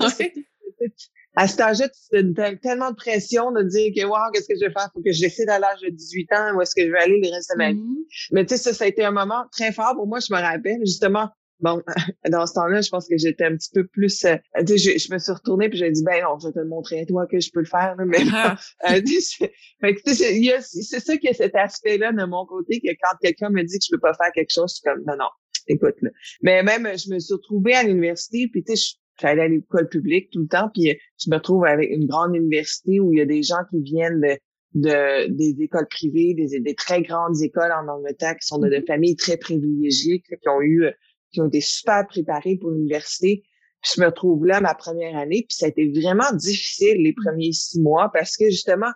à 1.36 1.46
cet 1.46 1.60
âge-là, 1.60 1.88
tu 1.88 2.42
as 2.42 2.56
tellement 2.56 2.90
de 2.90 2.96
pression 2.96 3.52
de 3.52 3.62
dire 3.62 3.92
que, 3.96 4.04
wow, 4.04 4.30
qu'est-ce 4.32 4.48
que 4.48 4.54
je 4.60 4.66
vais 4.66 4.72
faire? 4.72 4.90
Faut 4.92 5.00
que 5.00 5.12
je 5.12 5.20
décide 5.20 5.48
à 5.48 5.58
l'âge 5.58 5.80
de 5.82 5.88
18 5.88 6.32
ans 6.32 6.56
où 6.56 6.60
est-ce 6.60 6.74
que 6.74 6.84
je 6.84 6.90
vais 6.90 6.98
aller 6.98 7.20
le 7.22 7.30
reste 7.30 7.52
de 7.52 7.58
ma 7.58 7.70
vie. 7.70 7.78
Mm-hmm. 7.78 8.28
Mais 8.32 8.44
tu 8.44 8.56
sais, 8.56 8.62
ça, 8.62 8.74
ça 8.74 8.84
a 8.84 8.86
été 8.88 9.04
un 9.04 9.12
moment 9.12 9.44
très 9.52 9.72
fort 9.72 9.94
pour 9.94 10.06
moi. 10.06 10.18
Je 10.20 10.34
me 10.34 10.40
rappelle, 10.40 10.80
justement, 10.80 11.28
bon, 11.60 11.82
dans 12.30 12.46
ce 12.46 12.54
temps-là, 12.54 12.80
je 12.80 12.88
pense 12.90 13.08
que 13.08 13.16
j'étais 13.16 13.44
un 13.44 13.56
petit 13.56 13.70
peu 13.72 13.86
plus, 13.86 14.24
euh, 14.24 14.36
je, 14.60 14.76
je, 14.76 15.12
me 15.12 15.18
suis 15.18 15.32
retournée 15.32 15.68
puis 15.68 15.78
j'ai 15.78 15.90
dit, 15.90 16.02
ben 16.04 16.22
non, 16.22 16.38
je 16.38 16.48
vais 16.48 16.52
te 16.52 16.58
le 16.58 16.68
montrer 16.68 17.00
à 17.00 17.06
toi 17.06 17.26
que 17.26 17.40
je 17.40 17.50
peux 17.52 17.60
le 17.60 17.66
faire, 17.66 17.96
mais 18.06 18.18
ah. 18.32 18.56
euh, 18.90 19.00
c'est 19.04 21.00
ça 21.00 21.12
a 21.12 21.32
cet 21.32 21.54
aspect-là 21.54 22.12
de 22.12 22.24
mon 22.24 22.46
côté 22.46 22.80
que 22.80 22.90
quand 23.00 23.16
quelqu'un 23.20 23.50
me 23.50 23.62
dit 23.62 23.78
que 23.78 23.84
je 23.84 23.90
peux 23.92 24.00
pas 24.00 24.14
faire 24.14 24.32
quelque 24.34 24.52
chose, 24.52 24.70
je 24.70 24.74
suis 24.76 24.82
comme, 24.82 25.04
non, 25.06 25.16
non, 25.18 25.28
écoute, 25.66 25.96
là. 26.02 26.10
Mais 26.42 26.62
même, 26.62 26.86
je 26.96 27.12
me 27.12 27.18
suis 27.18 27.34
retrouvée 27.34 27.74
à 27.74 27.82
l'université 27.82 28.48
puis 28.48 28.62
tu 28.64 28.76
sais, 28.76 28.96
j'allais 29.20 29.42
à 29.42 29.48
l'école 29.48 29.88
publique 29.88 30.30
tout 30.30 30.40
le 30.40 30.48
temps, 30.48 30.70
puis 30.72 30.96
je 31.18 31.30
me 31.30 31.36
retrouve 31.36 31.64
avec 31.64 31.90
une 31.90 32.06
grande 32.06 32.36
université 32.36 33.00
où 33.00 33.12
il 33.12 33.18
y 33.18 33.22
a 33.22 33.26
des 33.26 33.42
gens 33.42 33.64
qui 33.70 33.80
viennent 33.80 34.20
de, 34.20 34.38
de 34.74 35.28
des 35.28 35.56
écoles 35.62 35.88
privées, 35.88 36.34
des, 36.34 36.60
des 36.60 36.74
très 36.74 37.02
grandes 37.02 37.40
écoles 37.42 37.72
en 37.72 37.88
Angleterre 37.88 38.36
qui 38.40 38.46
sont 38.46 38.58
de, 38.58 38.68
de 38.68 38.76
mm-hmm. 38.76 38.86
familles 38.86 39.16
très 39.16 39.36
privilégiées, 39.36 40.20
qui 40.20 40.48
ont 40.48 40.60
eu 40.60 40.86
qui 41.32 41.40
ont 41.40 41.48
été 41.48 41.60
super 41.60 42.06
préparés 42.06 42.56
pour 42.56 42.70
l'université. 42.70 43.42
Puis 43.82 43.92
je 43.96 44.00
me 44.00 44.06
retrouve 44.06 44.44
là 44.46 44.60
ma 44.60 44.74
première 44.74 45.16
année, 45.16 45.44
puis 45.48 45.56
ça 45.56 45.66
a 45.66 45.68
été 45.68 45.90
vraiment 45.90 46.32
difficile 46.34 47.02
les 47.02 47.12
mm. 47.12 47.24
premiers 47.24 47.52
six 47.52 47.80
mois 47.80 48.10
parce 48.12 48.36
que 48.36 48.46
justement, 48.50 48.90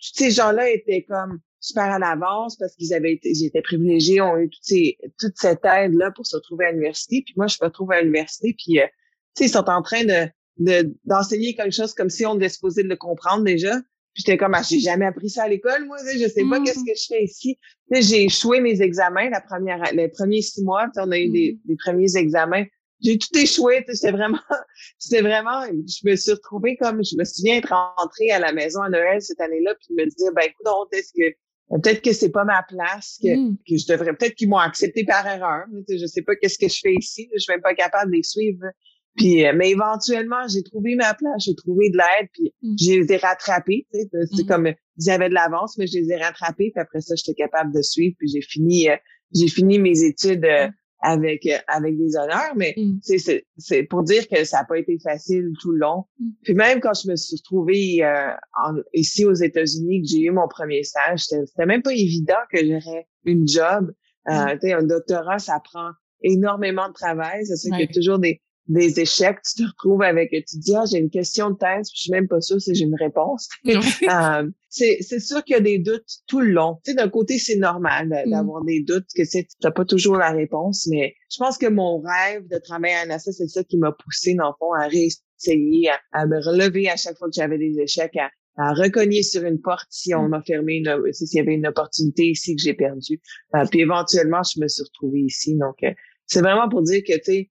tous 0.00 0.12
ces 0.14 0.30
gens-là 0.30 0.70
étaient 0.70 1.04
comme 1.04 1.40
super 1.60 1.84
à 1.84 1.98
l'avance 1.98 2.56
parce 2.56 2.74
qu'ils 2.74 2.94
avaient 2.94 3.12
été, 3.12 3.34
j'étais 3.34 3.60
privilégiés, 3.60 4.20
ont 4.20 4.38
eu 4.38 4.48
toute 4.48 5.36
cette 5.36 5.64
aide-là 5.64 6.10
pour 6.12 6.26
se 6.26 6.36
retrouver 6.36 6.66
à 6.66 6.70
l'université. 6.72 7.22
Puis 7.24 7.34
moi, 7.36 7.46
je 7.46 7.58
me 7.60 7.66
retrouve 7.66 7.92
à 7.92 8.00
l'université, 8.00 8.54
puis 8.56 8.80
euh, 8.80 8.86
tu 9.36 9.44
sais, 9.44 9.44
ils 9.46 9.52
sont 9.52 9.68
en 9.68 9.82
train 9.82 10.04
de, 10.04 10.96
d'enseigner 11.04 11.54
quelque 11.54 11.74
chose 11.74 11.94
comme 11.94 12.10
si 12.10 12.24
on 12.26 12.34
devait 12.34 12.48
supposer 12.48 12.82
de 12.82 12.88
le 12.88 12.96
comprendre 12.96 13.44
déjà. 13.44 13.76
Puis 14.12 14.24
j'étais 14.26 14.36
comme, 14.36 14.54
ah, 14.54 14.62
j'ai 14.68 14.80
jamais 14.80 15.06
appris 15.06 15.30
ça 15.30 15.44
à 15.44 15.48
l'école, 15.48 15.86
moi, 15.86 15.96
je 16.04 16.26
sais 16.26 16.44
pas 16.48 16.60
qu'est-ce 16.60 16.80
mm. 16.80 16.84
que 16.84 16.94
je 16.96 17.06
fais 17.06 17.24
ici. 17.24 17.58
J'ai 17.92 18.24
échoué 18.24 18.60
mes 18.60 18.82
examens 18.82 19.30
la 19.30 19.40
première, 19.40 19.82
les 19.92 20.08
premiers 20.08 20.42
six 20.42 20.62
mois. 20.62 20.88
On 20.96 21.10
a 21.12 21.18
eu 21.18 21.28
des, 21.28 21.52
mm. 21.52 21.68
des 21.68 21.76
premiers 21.76 22.16
examens. 22.16 22.64
J'ai 23.02 23.18
tout 23.18 23.36
échoué. 23.38 23.84
C'était 23.92 24.10
vraiment, 24.10 24.40
c'était 24.98 25.22
vraiment, 25.22 25.64
je 25.64 26.10
me 26.10 26.16
suis 26.16 26.32
retrouvée 26.32 26.76
comme, 26.76 27.04
je 27.04 27.16
me 27.16 27.24
souviens 27.24 27.58
être 27.58 27.72
rentrée 27.72 28.30
à 28.30 28.40
la 28.40 28.52
maison 28.52 28.82
à 28.82 28.88
Noël 28.88 29.22
cette 29.22 29.40
année-là, 29.40 29.74
puis 29.76 29.94
me 29.94 30.04
dire, 30.04 30.32
ben 30.34 30.42
écoute, 30.42 30.88
est-ce 30.92 31.12
que 31.12 31.34
peut-être 31.70 32.02
que 32.02 32.12
c'est 32.12 32.30
pas 32.30 32.44
ma 32.44 32.62
place, 32.64 33.18
que, 33.22 33.36
mm. 33.36 33.56
que 33.68 33.76
je 33.76 33.86
devrais, 33.86 34.12
peut-être 34.14 34.34
qu'ils 34.34 34.48
m'ont 34.48 34.58
accepté 34.58 35.04
par 35.04 35.26
erreur. 35.26 35.66
Je 35.88 36.06
sais 36.06 36.22
pas 36.22 36.34
qu'est-ce 36.36 36.58
que 36.58 36.68
je 36.68 36.80
fais 36.82 36.94
ici. 36.94 37.28
Je 37.32 37.38
suis 37.38 37.52
même 37.52 37.62
pas 37.62 37.74
capable 37.74 38.10
de 38.10 38.16
les 38.16 38.22
suivre. 38.22 38.64
Puis, 39.20 39.46
euh, 39.46 39.52
mais 39.54 39.70
éventuellement, 39.70 40.48
j'ai 40.48 40.62
trouvé 40.62 40.94
ma 40.94 41.12
place, 41.12 41.44
j'ai 41.44 41.54
trouvé 41.54 41.90
de 41.90 41.98
l'aide, 41.98 42.28
puis 42.32 42.54
mm. 42.62 42.74
j'ai 42.78 42.94
été 43.00 43.16
rattrapée. 43.18 43.86
C'est 43.92 44.44
mm. 44.44 44.46
comme 44.46 44.72
j'avais 44.98 45.28
de 45.28 45.34
l'avance, 45.34 45.76
mais 45.76 45.86
je 45.86 45.98
les 45.98 46.10
ai 46.10 46.16
rattrapés. 46.16 46.70
Puis 46.74 46.80
après 46.80 47.02
ça, 47.02 47.14
j'étais 47.16 47.34
capable 47.34 47.74
de 47.74 47.82
suivre. 47.82 48.14
Puis 48.18 48.28
j'ai 48.28 48.40
fini, 48.40 48.88
euh, 48.88 48.96
j'ai 49.34 49.48
fini 49.48 49.78
mes 49.78 50.02
études 50.04 50.46
euh, 50.46 50.68
mm. 50.68 50.72
avec 51.02 51.48
avec 51.68 51.98
des 51.98 52.16
honneurs. 52.16 52.54
Mais 52.56 52.74
c'est 53.02 53.44
c'est 53.58 53.82
pour 53.82 54.04
dire 54.04 54.26
que 54.26 54.42
ça 54.44 54.60
n'a 54.60 54.64
pas 54.64 54.78
été 54.78 54.96
facile 55.02 55.50
tout 55.60 55.72
le 55.72 55.80
long. 55.80 56.04
Puis 56.42 56.54
même 56.54 56.80
quand 56.80 56.94
je 56.94 57.10
me 57.10 57.16
suis 57.16 57.36
retrouvée 57.36 58.00
ici 58.94 59.26
aux 59.26 59.34
États-Unis, 59.34 60.00
que 60.00 60.08
j'ai 60.08 60.22
eu 60.22 60.30
mon 60.30 60.48
premier 60.48 60.82
stage, 60.82 61.24
c'était 61.24 61.66
même 61.66 61.82
pas 61.82 61.92
évident 61.92 62.40
que 62.50 62.58
j'aurais 62.64 63.06
une 63.26 63.46
job. 63.46 63.92
Euh, 64.28 64.56
un 64.62 64.82
doctorat, 64.82 65.38
ça 65.38 65.60
prend 65.62 65.90
énormément 66.22 66.88
de 66.88 66.92
travail. 66.92 67.44
C'est 67.44 67.56
sûr 67.56 67.70
qu'il 67.70 67.86
y 67.86 67.88
a 67.88 67.92
toujours 67.92 68.18
des 68.18 68.40
des 68.70 69.00
échecs, 69.00 69.38
tu 69.42 69.62
te 69.62 69.68
retrouves 69.68 70.02
avec, 70.02 70.30
tu 70.30 70.42
te 70.42 70.58
dis, 70.58 70.74
ah, 70.76 70.84
j'ai 70.90 70.98
une 70.98 71.10
question 71.10 71.50
de 71.50 71.56
thèse, 71.56 71.90
puis 71.90 71.96
je 71.96 72.02
suis 72.02 72.12
même 72.12 72.28
pas 72.28 72.40
sûre 72.40 72.60
si 72.60 72.74
j'ai 72.74 72.84
une 72.84 72.94
réponse. 72.94 73.48
euh, 73.66 74.48
c'est, 74.68 74.98
c'est 75.00 75.18
sûr 75.18 75.42
qu'il 75.42 75.54
y 75.54 75.58
a 75.58 75.60
des 75.60 75.78
doutes 75.78 76.08
tout 76.28 76.40
le 76.40 76.52
long. 76.52 76.76
Tu 76.84 76.92
sais, 76.92 76.96
d'un 76.96 77.08
côté, 77.08 77.38
c'est 77.38 77.56
normal 77.56 78.08
mm. 78.08 78.30
d'avoir 78.30 78.64
des 78.64 78.82
doutes, 78.82 79.06
que 79.14 79.22
tu 79.28 79.46
n'as 79.62 79.70
pas 79.72 79.84
toujours 79.84 80.16
la 80.16 80.30
réponse, 80.30 80.86
mais 80.88 81.14
je 81.30 81.38
pense 81.38 81.58
que 81.58 81.66
mon 81.66 82.00
rêve 82.00 82.46
de 82.48 82.58
travailler 82.58 82.94
à 82.94 83.06
NASA, 83.06 83.32
c'est 83.32 83.48
ça 83.48 83.64
qui 83.64 83.76
m'a 83.76 83.92
poussé, 83.92 84.34
dans 84.34 84.48
le 84.48 84.54
fond, 84.58 84.72
à 84.72 84.86
réessayer, 84.86 85.90
à, 86.12 86.26
me 86.26 86.38
relever 86.38 86.88
à 86.88 86.96
chaque 86.96 87.18
fois 87.18 87.28
que 87.28 87.34
j'avais 87.34 87.58
des 87.58 87.80
échecs, 87.80 88.16
à, 88.16 88.30
à 88.56 88.72
recogner 88.72 89.24
sur 89.24 89.42
une 89.42 89.60
porte 89.60 89.88
si 89.90 90.14
on 90.14 90.28
mm. 90.28 90.28
m'a 90.28 90.42
fermé, 90.42 90.76
une, 90.76 91.12
s'il 91.12 91.38
y 91.38 91.40
avait 91.40 91.54
une 91.54 91.66
opportunité 91.66 92.26
ici 92.26 92.54
que 92.54 92.62
j'ai 92.62 92.74
perdue. 92.74 93.20
Euh, 93.56 93.64
puis 93.68 93.80
éventuellement, 93.80 94.42
je 94.44 94.60
me 94.60 94.68
suis 94.68 94.84
retrouvée 94.84 95.22
ici. 95.22 95.56
Donc, 95.56 95.82
euh, 95.82 95.90
c'est 96.26 96.40
vraiment 96.40 96.68
pour 96.68 96.82
dire 96.82 97.02
que, 97.04 97.14
tu 97.14 97.24
sais, 97.24 97.50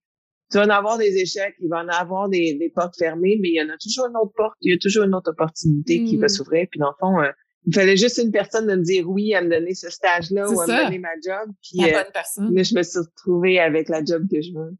tu 0.50 0.58
vas 0.58 0.64
en 0.64 0.70
avoir 0.70 0.98
des 0.98 1.16
échecs, 1.16 1.54
il 1.60 1.68
va 1.68 1.82
en 1.84 1.88
avoir 1.88 2.28
des, 2.28 2.54
des, 2.54 2.68
portes 2.68 2.96
fermées, 2.96 3.38
mais 3.40 3.48
il 3.48 3.54
y 3.54 3.62
en 3.62 3.68
a 3.72 3.76
toujours 3.78 4.06
une 4.06 4.16
autre 4.16 4.32
porte, 4.36 4.56
il 4.60 4.72
y 4.72 4.74
a 4.74 4.78
toujours 4.78 5.04
une 5.04 5.14
autre 5.14 5.30
opportunité 5.30 6.02
qui 6.04 6.16
va 6.16 6.26
mm. 6.26 6.30
s'ouvrir. 6.30 6.66
Puis 6.70 6.80
dans 6.80 6.88
le 6.88 6.96
fond, 6.98 7.20
euh, 7.20 7.30
il 7.66 7.74
fallait 7.74 7.96
juste 7.96 8.18
une 8.18 8.32
personne 8.32 8.66
de 8.66 8.74
me 8.74 8.82
dire 8.82 9.08
oui 9.08 9.34
à 9.34 9.42
me 9.42 9.50
donner 9.50 9.74
ce 9.74 9.90
stage-là 9.90 10.48
ou 10.50 10.60
à 10.60 10.66
me 10.66 10.84
donner 10.84 10.98
ma 10.98 11.14
job. 11.24 11.52
Puis, 11.62 11.78
La 11.78 11.86
euh, 11.86 12.02
bonne 12.02 12.12
personne. 12.12 12.50
Mais 12.52 12.64
je 12.64 12.74
me 12.74 12.82
suis 12.82 12.98
retrouvée 12.98 13.60
avec 13.60 13.88
la 13.88 14.04
job 14.04 14.24
que 14.30 14.40
je 14.40 14.52
veux. 14.52 14.76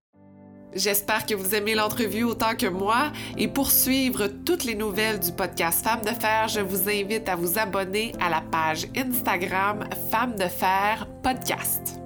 J'espère 0.74 1.26
que 1.26 1.34
vous 1.34 1.54
aimez 1.54 1.74
l'entrevue 1.74 2.22
autant 2.22 2.54
que 2.56 2.66
moi 2.66 3.12
et 3.36 3.48
pour 3.48 3.70
suivre 3.70 4.28
toutes 4.44 4.64
les 4.64 4.76
nouvelles 4.76 5.18
du 5.18 5.32
podcast 5.32 5.84
Femmes 5.84 6.02
de 6.02 6.20
Fer, 6.20 6.46
je 6.48 6.60
vous 6.60 6.88
invite 6.88 7.28
à 7.28 7.34
vous 7.34 7.58
abonner 7.58 8.12
à 8.20 8.30
la 8.30 8.40
page 8.40 8.86
Instagram 8.96 9.84
Femmes 10.10 10.36
de 10.36 10.46
Fer 10.46 11.08
Podcast. 11.22 11.99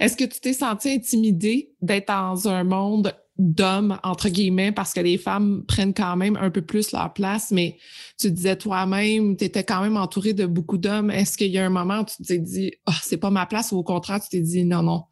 Est-ce 0.00 0.16
que 0.16 0.24
tu 0.24 0.40
t'es 0.40 0.52
senti 0.52 0.90
intimidée 0.90 1.70
d'être 1.80 2.08
dans 2.08 2.48
un 2.48 2.64
monde 2.64 3.14
d'hommes, 3.38 3.98
entre 4.02 4.28
guillemets, 4.28 4.72
parce 4.72 4.94
que 4.94 5.00
les 5.00 5.18
femmes 5.18 5.64
prennent 5.66 5.92
quand 5.92 6.16
même 6.16 6.36
un 6.36 6.50
peu 6.50 6.62
plus 6.62 6.92
leur 6.92 7.12
place, 7.12 7.50
mais 7.50 7.76
tu 8.18 8.30
disais 8.30 8.56
toi-même, 8.56 9.36
tu 9.36 9.44
étais 9.44 9.64
quand 9.64 9.82
même 9.82 9.96
entourée 9.96 10.32
de 10.32 10.46
beaucoup 10.46 10.78
d'hommes. 10.78 11.10
Est-ce 11.10 11.36
qu'il 11.36 11.50
y 11.50 11.58
a 11.58 11.66
un 11.66 11.70
moment 11.70 12.00
où 12.00 12.04
tu 12.04 12.22
t'es 12.22 12.38
dit, 12.38 12.72
oh, 12.86 12.92
c'est 13.02 13.18
pas 13.18 13.30
ma 13.30 13.44
place, 13.44 13.72
ou 13.72 13.76
au 13.76 13.82
contraire, 13.82 14.20
tu 14.20 14.30
t'es 14.30 14.40
dit, 14.40 14.64
non, 14.64 14.82
non, 14.82 15.04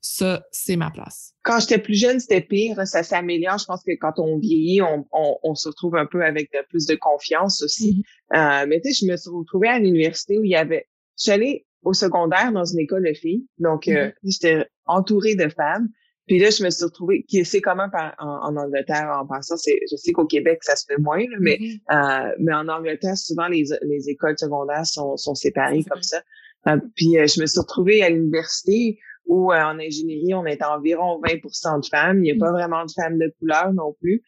ça, 0.00 0.44
c'est 0.52 0.76
ma 0.76 0.90
place? 0.90 1.34
Quand 1.42 1.58
j'étais 1.58 1.78
plus 1.78 1.98
jeune, 1.98 2.20
c'était 2.20 2.40
pire. 2.40 2.86
Ça 2.86 3.02
s'améliore. 3.02 3.58
Je 3.58 3.64
pense 3.64 3.82
que 3.82 3.92
quand 4.00 4.18
on 4.18 4.38
vieillit, 4.38 4.80
on, 4.80 5.04
on, 5.12 5.54
se 5.54 5.68
retrouve 5.68 5.96
un 5.96 6.06
peu 6.06 6.24
avec 6.24 6.50
plus 6.70 6.86
de 6.86 6.94
confiance 6.94 7.62
aussi. 7.62 8.04
Mm-hmm. 8.32 8.62
euh, 8.62 8.66
mais 8.68 8.80
tu 8.80 8.92
sais, 8.92 9.04
je 9.04 9.10
me 9.10 9.16
suis 9.16 9.30
retrouvée 9.30 9.68
à 9.68 9.78
l'université 9.78 10.38
où 10.38 10.44
il 10.44 10.50
y 10.50 10.56
avait... 10.56 10.86
Je 11.18 11.24
suis 11.24 11.32
allée 11.32 11.66
au 11.84 11.92
secondaire 11.92 12.52
dans 12.52 12.64
une 12.64 12.80
école 12.80 13.04
de 13.04 13.14
filles. 13.14 13.46
Donc, 13.58 13.88
euh, 13.88 14.08
mm-hmm. 14.08 14.12
j'étais 14.24 14.66
entourée 14.86 15.34
de 15.34 15.48
femmes. 15.48 15.88
Puis 16.26 16.38
là, 16.38 16.48
je 16.48 16.64
me 16.64 16.70
suis 16.70 16.84
retrouvée, 16.84 17.24
qui 17.28 17.44
c'est 17.44 17.60
commun 17.60 17.90
en, 18.18 18.26
en, 18.26 18.56
Angleterre 18.56 19.14
en 19.20 19.26
passant, 19.26 19.58
c'est, 19.58 19.78
je 19.90 19.96
sais 19.96 20.12
qu'au 20.12 20.24
Québec, 20.24 20.60
ça 20.62 20.74
se 20.74 20.86
fait 20.86 20.98
moins, 20.98 21.22
mais, 21.38 21.58
mm-hmm. 21.60 22.30
euh, 22.30 22.34
mais 22.40 22.54
en 22.54 22.66
Angleterre, 22.68 23.16
souvent, 23.16 23.46
les, 23.48 23.64
les 23.82 24.08
écoles 24.08 24.38
secondaires 24.38 24.86
sont, 24.86 25.18
sont 25.18 25.34
séparées 25.34 25.84
comme 25.84 26.02
ça. 26.02 26.22
Euh, 26.66 26.78
puis 26.96 27.12
je 27.12 27.40
me 27.40 27.46
suis 27.46 27.60
retrouvée 27.60 28.02
à 28.02 28.08
l'université 28.08 28.98
où 29.26 29.52
en 29.52 29.78
ingénierie, 29.78 30.34
on 30.34 30.46
est 30.46 30.62
environ 30.62 31.20
20% 31.22 31.82
de 31.82 31.86
femmes. 31.86 32.18
Il 32.18 32.22
n'y 32.22 32.32
a 32.32 32.34
pas 32.38 32.50
mm-hmm. 32.50 32.52
vraiment 32.52 32.84
de 32.84 32.90
femmes 32.90 33.18
de 33.18 33.32
couleur 33.38 33.72
non 33.72 33.94
plus. 34.00 34.22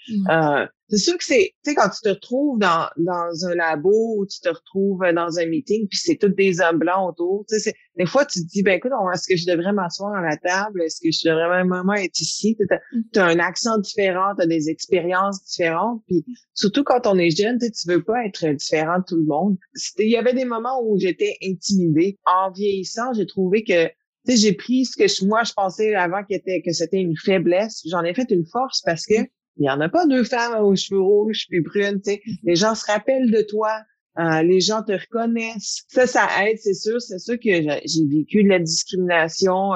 C'est 0.89 0.99
sûr 0.99 1.19
que 1.19 1.25
c'est, 1.25 1.55
tu 1.65 1.71
sais, 1.71 1.75
quand 1.75 1.89
tu 1.89 2.01
te 2.01 2.09
retrouves 2.11 2.61
dans, 2.61 2.89
dans 2.97 3.47
un 3.47 3.55
labo 3.57 4.15
ou 4.19 4.27
tu 4.27 4.39
te 4.39 4.49
retrouves 4.49 5.01
dans 5.13 5.39
un 5.39 5.47
meeting, 5.47 5.89
puis 5.89 5.99
c'est 5.99 6.15
tous 6.15 6.29
des 6.29 6.61
hommes 6.61 6.79
blancs 6.79 7.11
autour, 7.11 7.45
tu 7.49 7.59
sais, 7.59 7.75
des 7.97 8.07
fois, 8.07 8.25
tu 8.25 8.41
te 8.41 8.47
dis, 8.47 8.63
ben 8.63 8.77
écoute, 8.77 8.93
est-ce 9.13 9.27
que 9.27 9.37
je 9.37 9.47
devrais 9.47 9.73
m'asseoir 9.73 10.15
à 10.15 10.23
la 10.23 10.37
table? 10.37 10.83
Est-ce 10.83 11.01
que 11.03 11.11
je 11.11 11.29
devrais 11.29 11.65
vraiment 11.65 11.95
être 11.95 12.21
ici? 12.21 12.57
Tu 12.57 13.19
as, 13.19 13.25
mm. 13.25 13.39
un 13.39 13.39
accent 13.41 13.79
différent, 13.79 14.35
tu 14.37 14.45
as 14.45 14.47
des 14.47 14.69
expériences 14.69 15.43
différentes, 15.45 16.03
puis 16.07 16.25
surtout 16.55 16.85
quand 16.85 17.07
on 17.07 17.19
est 17.19 17.37
jeune, 17.37 17.59
tu 17.59 17.89
veux 17.89 18.05
pas 18.05 18.25
être 18.25 18.47
différent 18.47 19.01
de 19.01 19.05
tout 19.09 19.17
le 19.17 19.25
monde. 19.25 19.57
Il 19.99 20.11
y 20.11 20.17
avait 20.17 20.35
des 20.35 20.45
moments 20.45 20.81
où 20.85 20.99
j'étais 20.99 21.37
intimidée. 21.43 22.17
En 22.27 22.53
vieillissant, 22.53 23.13
j'ai 23.13 23.27
trouvé 23.27 23.65
que 23.65 23.91
sais, 24.33 24.37
j'ai 24.37 24.53
pris 24.53 24.85
ce 24.85 24.97
que 24.97 25.27
moi 25.27 25.43
je 25.45 25.53
pensais 25.53 25.95
avant 25.95 26.23
que 26.23 26.35
c'était 26.73 27.01
une 27.01 27.17
faiblesse. 27.17 27.83
J'en 27.87 28.03
ai 28.05 28.15
fait 28.15 28.31
une 28.31 28.47
force 28.47 28.83
parce 28.85 29.07
que 29.07 29.23
mm. 29.23 29.27
Il 29.59 29.63
n'y 29.63 29.71
en 29.71 29.81
a 29.81 29.89
pas 29.89 30.07
deux 30.07 30.25
femmes 30.25 30.63
aux 30.63 30.77
cheveux 30.77 31.01
rouges 31.01 31.47
puis 31.49 31.61
brunes, 31.61 32.01
tu 32.03 32.11
sais. 32.11 32.17
Mm-hmm. 32.17 32.39
Les 32.45 32.57
gens 32.57 32.75
se 32.75 32.85
rappellent 32.87 33.31
de 33.31 33.43
toi. 33.43 33.81
Euh, 34.19 34.43
les 34.43 34.61
gens 34.61 34.83
te 34.83 34.93
reconnaissent. 34.93 35.85
Ça, 35.89 36.07
ça 36.07 36.29
aide, 36.43 36.59
c'est 36.59 36.75
sûr. 36.75 37.01
C'est 37.01 37.19
sûr 37.19 37.37
que 37.37 37.51
j'ai 37.85 38.07
vécu 38.07 38.43
de 38.43 38.49
la 38.49 38.59
discrimination. 38.59 39.73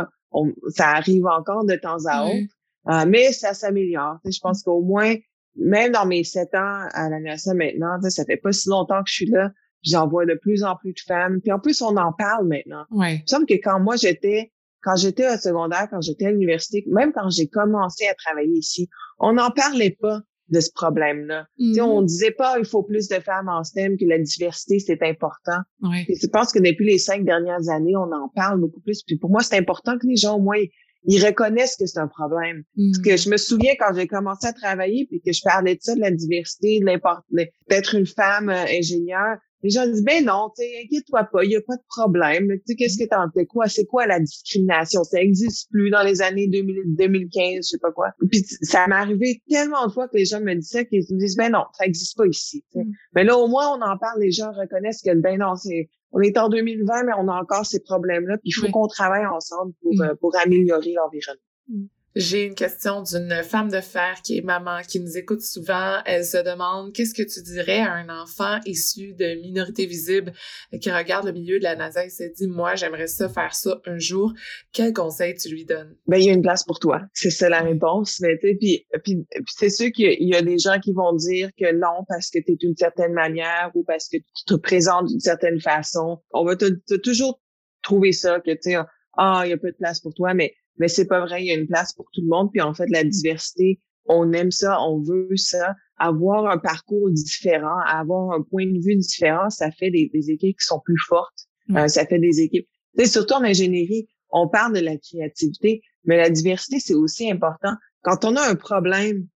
ça 0.69 0.89
arrive 0.91 1.27
encore 1.27 1.65
de 1.65 1.77
temps 1.77 2.05
à 2.07 2.25
autre. 2.25 2.53
Euh, 2.89 3.05
mais 3.07 3.33
ça 3.33 3.53
s'améliore. 3.53 4.19
Je 4.25 4.39
pense 4.41 4.63
qu'au 4.63 4.81
moins, 4.81 5.15
même 5.57 5.93
dans 5.93 6.07
mes 6.07 6.25
sept 6.25 6.55
ans 6.55 6.87
à 6.93 7.11
la 7.11 7.21
NASA 7.21 7.53
maintenant, 7.53 8.01
ça 8.09 8.25
fait 8.25 8.39
pas 8.39 8.53
si 8.53 8.69
longtemps 8.69 9.03
que 9.03 9.11
je 9.11 9.15
suis 9.15 9.27
là, 9.27 9.51
j'en 9.83 10.09
vois 10.09 10.27
de 10.27 10.35
plus 10.35 10.62
en 10.62 10.77
plus 10.77 10.93
de 10.93 11.01
femmes. 11.07 11.40
Puis 11.40 11.53
en 11.53 11.59
plus, 11.59 11.81
on 11.83 11.97
en 11.97 12.12
parle 12.12 12.47
maintenant. 12.47 12.85
Ouais. 12.90 13.16
Il 13.16 13.23
me 13.23 13.27
semble 13.27 13.47
que 13.47 13.55
quand 13.55 13.81
moi 13.81 13.97
j'étais 13.97 14.53
quand 14.83 14.97
j'étais 14.97 15.29
au 15.29 15.37
secondaire, 15.37 15.88
quand 15.90 16.01
j'étais 16.01 16.27
à 16.27 16.31
l'université, 16.31 16.85
même 16.88 17.12
quand 17.12 17.29
j'ai 17.29 17.49
commencé 17.49 18.07
à 18.07 18.14
travailler 18.14 18.57
ici, 18.57 18.88
on 19.19 19.35
n'en 19.35 19.51
parlait 19.51 19.97
pas 20.01 20.21
de 20.49 20.61
ce 20.61 20.71
problème-là. 20.75 21.47
Mm 21.59 21.81
On 21.81 22.03
disait 22.03 22.31
pas 22.31 22.59
il 22.59 22.64
faut 22.64 22.83
plus 22.83 23.09
de 23.09 23.21
femmes 23.21 23.49
en 23.49 23.62
STEM, 23.62 23.97
que 23.99 24.05
la 24.05 24.19
diversité, 24.19 24.79
c'est 24.79 25.03
important. 25.03 25.61
Ouais. 25.83 26.05
Et 26.09 26.16
je 26.16 26.27
pense 26.27 26.53
que 26.53 26.59
depuis 26.59 26.87
les 26.87 26.99
cinq 26.99 27.25
dernières 27.25 27.69
années, 27.69 27.97
on 27.97 28.11
en 28.11 28.29
parle 28.35 28.61
beaucoup 28.61 28.81
plus. 28.81 29.03
Puis 29.03 29.16
pour 29.16 29.31
moi, 29.31 29.43
c'est 29.43 29.57
important 29.57 29.99
que 29.99 30.07
les 30.07 30.16
gens 30.16 30.37
au 30.37 30.40
moins 30.40 30.59
ils 31.05 31.25
reconnaissent 31.25 31.77
que 31.77 31.87
c'est 31.87 31.99
un 31.99 32.09
problème. 32.09 32.62
Parce 32.77 32.99
que 32.99 33.14
mm. 33.14 33.19
je 33.19 33.31
me 33.31 33.37
souviens 33.37 33.73
quand 33.79 33.95
j'ai 33.95 34.07
commencé 34.07 34.47
à 34.47 34.53
travailler 34.53 35.07
puis 35.07 35.21
que 35.25 35.33
je 35.33 35.40
parlais 35.43 35.75
de 35.75 35.81
ça, 35.81 35.95
de 35.95 36.01
la 36.01 36.11
diversité, 36.11 36.81
de 36.81 37.51
d'être 37.69 37.95
une 37.95 38.07
femme 38.07 38.51
euh, 38.51 38.64
ingénieure, 38.69 39.38
les 39.62 39.70
gens 39.70 39.87
disent, 39.87 40.05
ben 40.05 40.25
non, 40.25 40.51
inquiète-toi 40.83 41.25
pas, 41.25 41.44
il 41.44 41.51
y 41.51 41.57
a 41.57 41.61
pas 41.61 41.77
de 41.77 41.83
problème. 41.88 42.49
Tu 42.66 42.77
qu'est-ce 42.77 42.99
que 42.99 43.09
t'en 43.09 43.31
fais? 43.33 43.46
Quoi? 43.46 43.68
C'est 43.68 43.85
quoi 43.85 44.07
la 44.07 44.18
discrimination? 44.18 45.05
Ça 45.05 45.20
existe 45.20 45.70
plus 45.70 45.90
dans 45.90 46.03
les 46.03 46.23
années 46.23 46.49
2000, 46.49 46.96
2015, 46.96 47.57
je 47.57 47.61
sais 47.62 47.79
pas 47.79 47.92
quoi. 47.92 48.12
Puis 48.31 48.42
ça 48.62 48.87
m'est 48.87 48.94
arrivé 48.94 49.42
tellement 49.49 49.87
de 49.87 49.92
fois 49.92 50.09
que 50.09 50.16
les 50.16 50.25
gens 50.25 50.40
me 50.40 50.55
disaient 50.55 50.87
qu'ils 50.87 51.05
me 51.11 51.18
disent, 51.18 51.37
ben 51.37 51.53
non, 51.53 51.64
ça 51.77 51.85
existe 51.85 52.16
pas 52.16 52.27
ici. 52.27 52.64
Mm. 52.75 52.92
Mais 53.14 53.25
là, 53.25 53.37
au 53.37 53.49
moins, 53.49 53.68
on 53.77 53.83
en 53.83 53.99
parle, 53.99 54.20
les 54.20 54.33
gens 54.33 54.51
reconnaissent 54.53 55.03
que, 55.03 55.14
ben 55.14 55.38
non, 55.38 55.57
c'est, 55.57 55.90
on 56.12 56.20
est 56.20 56.37
en 56.38 56.49
2020, 56.49 57.05
mais 57.05 57.12
on 57.18 57.29
a 57.29 57.35
encore 57.35 57.66
ces 57.66 57.81
problèmes-là, 57.81 58.38
puis 58.38 58.51
il 58.51 58.53
faut 58.53 58.70
qu'on 58.70 58.87
travaille 58.87 59.27
ensemble 59.27 59.75
pour, 59.83 59.94
mm. 59.94 60.03
euh, 60.03 60.14
pour 60.20 60.37
améliorer 60.37 60.92
l'environnement. 60.92 61.42
Mm. 61.68 61.85
J'ai 62.16 62.42
une 62.42 62.57
question 62.57 63.03
d'une 63.03 63.44
femme 63.44 63.70
de 63.70 63.81
fer 63.81 64.20
qui 64.25 64.38
est 64.38 64.40
maman, 64.40 64.81
qui 64.83 64.99
nous 64.99 65.16
écoute 65.16 65.42
souvent. 65.42 65.99
Elle 66.05 66.25
se 66.25 66.38
demande 66.38 66.92
qu'est-ce 66.92 67.14
que 67.14 67.23
tu 67.23 67.40
dirais 67.40 67.79
à 67.79 67.92
un 67.92 68.09
enfant 68.09 68.59
issu 68.66 69.12
de 69.12 69.40
minorité 69.40 69.87
visible 69.87 70.33
qui 70.81 70.90
regarde 70.90 71.27
le 71.27 71.33
milieu 71.33 71.61
de 71.61 71.62
la 71.62 71.77
NASA 71.77 72.05
et 72.05 72.11
se 72.11 72.25
dit 72.25 72.49
moi 72.49 72.75
j'aimerais 72.75 73.07
ça 73.07 73.29
faire 73.29 73.55
ça 73.55 73.81
un 73.87 73.99
jour. 73.99 74.33
Quel 74.73 74.92
conseil 74.92 75.37
tu 75.37 75.51
lui 75.51 75.64
donnes? 75.64 75.96
Ben 76.09 76.16
il 76.16 76.25
y 76.25 76.31
a 76.31 76.33
une 76.33 76.42
place 76.42 76.64
pour 76.64 76.81
toi. 76.81 77.01
C'est 77.14 77.31
ça 77.31 77.49
la 77.49 77.61
réponse. 77.61 78.18
Mais 78.20 78.37
tu 78.38 78.57
puis, 78.59 78.87
puis, 79.05 79.25
c'est 79.46 79.70
sûr 79.70 79.92
qu'il 79.92 80.29
y 80.29 80.35
a 80.35 80.42
des 80.42 80.59
gens 80.59 80.81
qui 80.81 80.92
vont 80.92 81.12
dire 81.14 81.51
que 81.57 81.73
non 81.73 82.05
parce 82.09 82.29
que 82.31 82.40
tu 82.40 82.53
es 82.53 82.57
d'une 82.57 82.77
certaine 82.77 83.12
manière 83.12 83.70
ou 83.77 83.85
parce 83.85 84.09
que 84.09 84.16
tu 84.16 84.44
te 84.46 84.55
présentes 84.55 85.07
d'une 85.07 85.20
certaine 85.20 85.61
façon. 85.61 86.20
On 86.33 86.44
va 86.44 86.57
te, 86.57 86.96
toujours 86.96 87.40
trouver 87.83 88.11
ça 88.11 88.40
que 88.40 88.51
tu 88.51 88.73
sais 88.73 88.77
ah 89.16 89.42
il 89.44 89.51
y 89.51 89.53
a 89.53 89.57
peu 89.57 89.70
de 89.70 89.77
place 89.77 90.01
pour 90.01 90.12
toi 90.14 90.35
mais 90.35 90.55
mais 90.78 90.88
c'est 90.88 91.06
pas 91.06 91.20
vrai, 91.20 91.42
il 91.42 91.46
y 91.46 91.50
a 91.50 91.54
une 91.54 91.66
place 91.66 91.92
pour 91.92 92.06
tout 92.12 92.22
le 92.22 92.28
monde. 92.28 92.50
Puis 92.52 92.61
en 92.61 92.74
fait, 92.74 92.88
la 92.88 93.04
diversité, 93.04 93.80
on 94.06 94.33
aime 94.33 94.50
ça, 94.50 94.80
on 94.83 95.00
veut 95.02 95.37
ça. 95.37 95.74
Avoir 95.98 96.50
un 96.50 96.59
parcours 96.59 97.11
différent, 97.11 97.78
avoir 97.87 98.33
un 98.33 98.42
point 98.42 98.66
de 98.66 98.78
vue 98.83 98.96
différent, 98.96 99.50
ça 99.50 99.70
fait 99.70 99.90
des, 99.90 100.11
équipes 100.30 100.59
qui 100.59 100.66
sont 100.66 100.80
plus 100.83 101.00
fortes. 101.06 101.46
Euh, 101.76 101.88
ça 101.88 102.06
fait 102.06 102.18
des 102.18 102.40
équipes. 102.40 102.66
Tu 102.98 103.06
surtout 103.06 103.35
en 103.35 103.44
ingénierie, 103.44 104.09
on 104.30 104.48
parle 104.48 104.74
de 104.74 104.80
la 104.80 104.96
créativité, 104.96 105.83
mais 106.04 106.16
la 106.16 106.30
diversité, 106.30 106.80
c'est 106.80 106.94
aussi 106.94 107.30
important. 107.30 107.74
Quand 108.02 108.24
on 108.24 108.35
a 108.37 108.48
un 108.48 108.54
problème, 108.54 109.28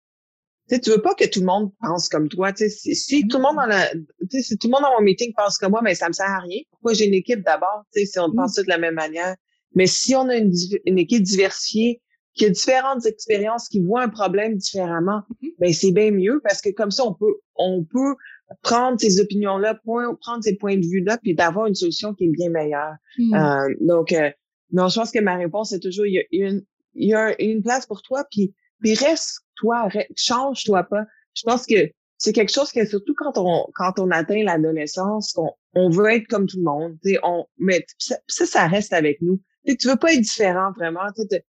tu 0.68 0.76
sais, 0.76 0.80
tu 0.80 0.90
veux 0.90 1.02
pas 1.02 1.14
que 1.14 1.26
tout 1.26 1.40
le 1.40 1.46
monde 1.46 1.72
pense 1.80 2.08
comme 2.08 2.28
toi. 2.28 2.52
Tu 2.52 2.70
sais, 2.70 2.94
si, 2.94 3.28
tout 3.28 3.36
le 3.36 3.42
monde 3.42 3.56
dans 3.56 3.66
la, 3.66 3.90
tu 4.30 4.42
si 4.42 4.56
tout 4.56 4.68
le 4.68 4.72
monde 4.72 4.82
dans 4.82 4.98
mon 4.98 5.04
meeting 5.04 5.32
pense 5.36 5.58
comme 5.58 5.72
moi, 5.72 5.82
mais 5.82 5.94
ça 5.94 6.08
me 6.08 6.14
sert 6.14 6.30
à 6.30 6.40
rien. 6.40 6.60
Pourquoi 6.70 6.94
j'ai 6.94 7.06
une 7.06 7.14
équipe 7.14 7.44
d'abord? 7.44 7.84
Tu 7.92 8.00
sais, 8.00 8.06
si 8.06 8.18
on 8.18 8.28
mm. 8.28 8.34
pense 8.34 8.54
de 8.54 8.68
la 8.68 8.78
même 8.78 8.94
manière? 8.94 9.36
Mais 9.74 9.86
si 9.86 10.14
on 10.14 10.28
a 10.28 10.36
une, 10.36 10.52
une, 10.84 10.98
équipe 10.98 11.22
diversifiée, 11.22 12.00
qui 12.34 12.46
a 12.46 12.50
différentes 12.50 13.06
expériences, 13.06 13.68
qui 13.68 13.80
voit 13.80 14.02
un 14.02 14.08
problème 14.08 14.56
différemment, 14.56 15.22
mm-hmm. 15.42 15.54
ben 15.58 15.72
c'est 15.72 15.92
bien 15.92 16.10
mieux 16.10 16.40
parce 16.42 16.60
que 16.60 16.70
comme 16.70 16.90
ça, 16.90 17.04
on 17.04 17.14
peut, 17.14 17.34
on 17.56 17.84
peut 17.84 18.16
prendre 18.62 19.00
ces 19.00 19.20
opinions-là, 19.20 19.80
prendre 19.84 20.42
ces 20.42 20.56
points 20.56 20.76
de 20.76 20.86
vue-là, 20.86 21.18
puis 21.18 21.34
d'avoir 21.34 21.66
une 21.66 21.74
solution 21.74 22.14
qui 22.14 22.24
est 22.24 22.30
bien 22.30 22.50
meilleure. 22.50 22.94
Mm. 23.18 23.34
Euh, 23.34 23.74
donc, 23.80 24.12
euh, 24.12 24.30
non, 24.72 24.88
je 24.88 24.98
pense 24.98 25.10
que 25.10 25.20
ma 25.20 25.36
réponse 25.36 25.72
est 25.72 25.80
toujours, 25.80 26.06
il 26.06 26.14
y 26.14 26.18
a 26.18 26.48
une, 26.48 26.62
il 26.94 27.08
y 27.08 27.14
a 27.14 27.40
une 27.40 27.62
place 27.62 27.86
pour 27.86 28.02
toi, 28.02 28.24
puis, 28.30 28.54
puis 28.80 28.94
reste 28.94 29.40
toi, 29.56 29.88
change-toi 30.16 30.82
pas. 30.84 31.04
Je 31.34 31.42
pense 31.44 31.66
que 31.66 31.90
c'est 32.18 32.32
quelque 32.32 32.52
chose 32.52 32.72
que 32.72 32.84
surtout 32.86 33.14
quand 33.16 33.36
on 33.36 33.66
quand 33.74 33.98
on 33.98 34.10
atteint 34.10 34.42
l'adolescence, 34.42 35.32
qu'on 35.32 35.52
on 35.74 35.90
veut 35.90 36.12
être 36.12 36.26
comme 36.26 36.46
tout 36.46 36.58
le 36.58 36.64
monde, 36.64 36.96
on 37.22 37.44
mais 37.58 37.84
ça, 37.98 38.16
ça 38.26 38.66
reste 38.66 38.92
avec 38.92 39.20
nous 39.20 39.40
tu 39.64 39.88
veux 39.88 39.96
pas 39.96 40.12
être 40.12 40.20
différent 40.20 40.72
vraiment. 40.76 41.02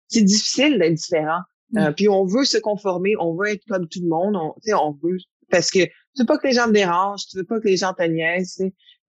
C'est 0.09 0.23
difficile 0.23 0.79
d'être 0.79 0.95
différent. 0.95 1.41
Euh, 1.77 1.93
puis 1.93 2.09
on 2.09 2.25
veut 2.25 2.45
se 2.45 2.57
conformer, 2.57 3.15
on 3.21 3.37
veut 3.37 3.49
être 3.49 3.65
comme 3.69 3.89
tout 3.89 4.01
le 4.03 4.09
monde. 4.09 4.37
On, 4.37 4.55
on 4.75 4.99
veut 5.03 5.19
parce 5.51 5.71
que 5.71 5.85
tu 5.85 6.21
veux 6.21 6.27
pas 6.27 6.39
que 6.39 6.47
les 6.47 6.55
gens 6.55 6.67
te 6.67 6.73
dérangent, 6.73 7.27
tu 7.27 7.37
veux 7.37 7.45
pas 7.45 7.61
que 7.61 7.69
les 7.69 7.77
gens 7.77 7.95
te 7.95 8.03
niaisent. 8.03 8.63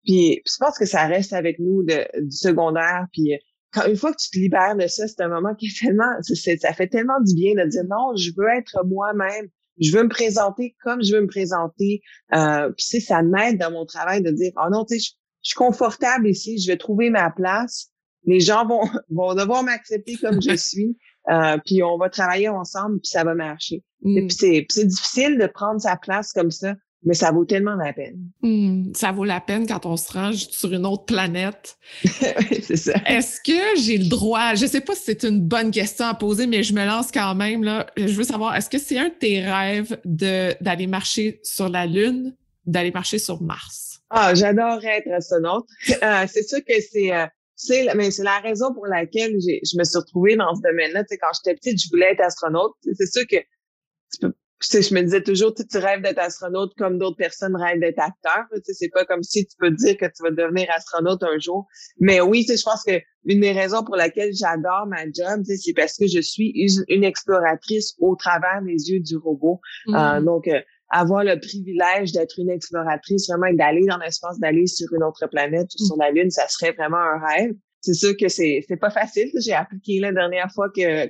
Puis, 0.06 0.42
je 0.46 0.58
pense 0.60 0.78
que 0.78 0.86
ça 0.86 1.06
reste 1.06 1.34
avec 1.34 1.60
nous 1.60 1.84
de, 1.84 2.06
du 2.22 2.36
secondaire. 2.36 3.06
Puis 3.12 3.34
quand 3.72 3.86
une 3.86 3.96
fois 3.96 4.12
que 4.12 4.18
tu 4.18 4.30
te 4.30 4.38
libères 4.38 4.76
de 4.76 4.88
ça, 4.88 5.08
c'est 5.08 5.22
un 5.22 5.30
moment 5.30 5.54
qui 5.56 5.68
est 5.68 5.80
tellement, 5.86 6.12
ça 6.22 6.74
fait 6.74 6.88
tellement 6.88 7.20
du 7.22 7.34
bien 7.36 7.54
de 7.56 7.68
dire 7.70 7.84
non, 7.90 8.16
je 8.16 8.32
veux 8.36 8.50
être 8.50 8.86
moi-même. 8.86 9.48
Je 9.82 9.96
veux 9.96 10.04
me 10.04 10.10
présenter 10.10 10.76
comme 10.84 11.02
je 11.04 11.16
veux 11.16 11.22
me 11.22 11.28
présenter. 11.28 12.02
Euh, 12.34 12.70
puis 12.72 13.00
ça 13.00 13.22
m'aide 13.22 13.58
dans 13.58 13.72
mon 13.72 13.86
travail 13.86 14.22
de 14.22 14.32
dire 14.32 14.52
oh 14.58 14.70
non, 14.70 14.84
tu 14.84 14.96
sais, 14.96 15.00
je, 15.00 15.12
je 15.44 15.50
suis 15.50 15.56
confortable 15.56 16.28
ici, 16.28 16.58
je 16.60 16.68
vais 16.70 16.78
trouver 16.78 17.10
ma 17.10 17.30
place 17.32 17.90
les 18.25 18.39
gens 18.39 18.65
vont, 18.65 18.82
vont 19.10 19.34
devoir 19.36 19.63
m'accepter 19.63 20.15
comme 20.15 20.41
je 20.41 20.55
suis. 20.58 20.97
Euh, 21.29 21.58
puis 21.65 21.84
on 21.84 21.97
va 21.97 22.10
travailler 22.10 22.49
ensemble, 22.49 22.99
puis 22.99 23.10
ça 23.10 23.23
va 23.23 23.36
marcher. 23.36 23.84
Mm. 24.01 24.27
puis 24.27 24.65
c'est 24.69 24.86
difficile 24.86 25.38
de 25.38 25.45
prendre 25.47 25.79
sa 25.82 25.97
place 25.97 26.32
comme 26.32 26.49
ça, 26.49 26.73
mais 27.03 27.13
ça 27.13 27.32
vaut 27.32 27.45
tellement 27.45 27.75
la 27.75 27.93
peine. 27.93 28.19
Mm. 28.41 28.93
ça 28.95 29.12
vaut 29.12 29.25
la 29.25 29.41
peine 29.41 29.67
quand 29.67 29.86
on 29.86 29.97
se 29.97 30.12
range 30.12 30.47
sur 30.49 30.73
une 30.73 30.86
autre 30.86 31.05
planète. 31.05 31.77
c'est 32.03 32.77
ça. 32.77 32.93
Est-ce 33.05 33.39
que 33.41 33.79
j'ai 33.82 33.97
le 33.97 34.08
droit, 34.08 34.55
je 34.55 34.65
sais 34.65 34.82
pas 34.82 34.95
si 34.95 35.03
c'est 35.05 35.23
une 35.23 35.41
bonne 35.41 35.71
question 35.71 36.05
à 36.05 36.13
poser, 36.13 36.47
mais 36.47 36.63
je 36.63 36.73
me 36.73 36.86
lance 36.86 37.12
quand 37.12 37.36
même, 37.36 37.63
là. 37.63 37.88
Je 37.97 38.13
veux 38.13 38.23
savoir, 38.23 38.55
est-ce 38.55 38.69
que 38.69 38.79
c'est 38.79 38.97
un 38.97 39.10
de 39.10 39.13
tes 39.13 39.41
rêves 39.41 39.99
d'aller 40.05 40.88
marcher 40.88 41.39
sur 41.43 41.69
la 41.69 41.86
Lune, 41.86 42.36
d'aller 42.65 42.91
marcher 42.91 43.19
sur 43.19 43.41
Mars? 43.41 44.01
Ah, 44.10 44.34
j'adorerais 44.34 44.99
être 44.99 45.12
astronaute. 45.12 45.67
Euh, 46.01 46.25
c'est 46.27 46.47
sûr 46.47 46.60
que 46.60 46.73
c'est... 46.91 47.13
Euh, 47.13 47.27
c'est 47.62 47.93
mais 47.93 48.10
c'est 48.10 48.24
la 48.24 48.39
raison 48.39 48.74
pour 48.74 48.88
laquelle 48.88 49.36
j'ai, 49.45 49.60
je 49.69 49.78
me 49.78 49.84
suis 49.84 49.98
retrouvée 49.98 50.38
dans 50.38 50.56
ce 50.56 50.62
domaine-là. 50.62 51.04
Tu 51.04 51.10
sais, 51.10 51.17
quand 51.17 51.28
j'étais 51.36 51.56
petite, 51.56 51.82
je 51.82 51.89
voulais 51.89 52.13
être 52.13 52.22
astronaute. 52.22 52.74
C'est 52.93 53.12
sûr 53.12 53.28
que 53.28 53.36
tu 53.36 54.19
peux, 54.22 54.34
je 54.62 54.93
me 54.93 55.02
disais 55.02 55.22
toujours, 55.22 55.54
tu, 55.54 55.78
rêves 55.78 56.02
d'être 56.02 56.19
astronaute 56.19 56.72
comme 56.78 56.98
d'autres 56.98 57.17
personnes 57.17 57.58
rêvent 57.58 57.82
d'être 57.82 58.00
acteur. 58.00 58.45
Tu 58.54 58.62
sais, 58.63 58.74
c'est 58.74 58.89
pas 58.89 59.04
comme 59.04 59.24
si 59.24 59.45
tu 59.45 59.58
peux 59.60 59.72
dire 59.72 59.98
que 59.98 60.06
tu 60.06 60.24
vas 60.24 60.32
devenir 60.32 60.69
astronaute 60.74 61.22
un 61.22 61.38
jour. 61.38 61.67
Mais 62.00 62.22
oui, 62.22 62.45
tu 62.45 62.54
sais, 62.54 62.58
je 62.58 62.63
pense 62.63 62.84
que 62.84 63.02
une 63.26 63.41
des 63.41 63.52
raisons 63.52 63.84
pour 63.84 63.98
laquelle 63.98 64.32
j'adore 64.34 64.88
ma 64.88 65.04
job, 65.04 65.43
tu 65.45 65.52
sais, 65.52 65.58
c'est 65.58 65.74
parce 65.74 65.98
que 65.98 66.08
je 66.08 66.22
suis 66.22 66.54
une, 66.88 67.04
exploratrice 67.04 67.93
au 68.00 68.15
travers 68.15 68.62
des 68.63 68.89
yeux 68.89 69.02
du 69.02 69.17
robot. 69.17 69.60
Euh, 69.89 69.91
mm-hmm. 69.91 70.24
donc, 70.24 70.48
euh, 70.48 70.62
avoir 70.89 71.23
le 71.23 71.39
privilège 71.39 72.12
d'être 72.12 72.39
une 72.39 72.49
exploratrice, 72.49 73.30
vraiment 73.30 73.54
d'aller 73.54 73.86
dans 73.86 73.97
l'espace, 73.97 74.39
d'aller 74.39 74.67
sur 74.67 74.88
une 74.93 75.04
autre 75.04 75.28
planète 75.28 75.69
ou 75.80 75.86
sur 75.86 75.97
la 75.97 76.12
Lune, 76.12 76.32
ça 76.32 76.47
serait 76.47 76.71
vraiment 76.71 76.97
un 76.97 77.19
rêve. 77.19 77.54
C'est 77.82 77.93
sûr 77.93 78.15
que 78.17 78.28
c'est 78.28 78.65
c'est 78.67 78.78
pas 78.78 78.89
facile. 78.89 79.30
J'ai 79.39 79.54
appliqué 79.54 79.99
la 79.99 80.12
dernière 80.12 80.52
fois 80.54 80.69
que 80.69 81.08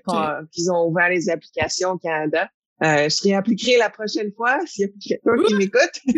qu'ils 0.52 0.72
ont 0.72 0.88
ouvert 0.88 1.10
les 1.10 1.30
applications 1.30 1.92
au 1.92 1.98
Canada. 1.98 2.48
Euh, 2.82 3.10
je 3.10 3.24
réappliquerai 3.24 3.78
la 3.78 3.90
prochaine 3.90 4.32
fois 4.32 4.58
s'il 4.66 4.86
y 4.86 5.16
a 5.16 5.18
quelqu'un 5.18 5.44
qui 5.48 5.56
m'écoute. 5.56 6.02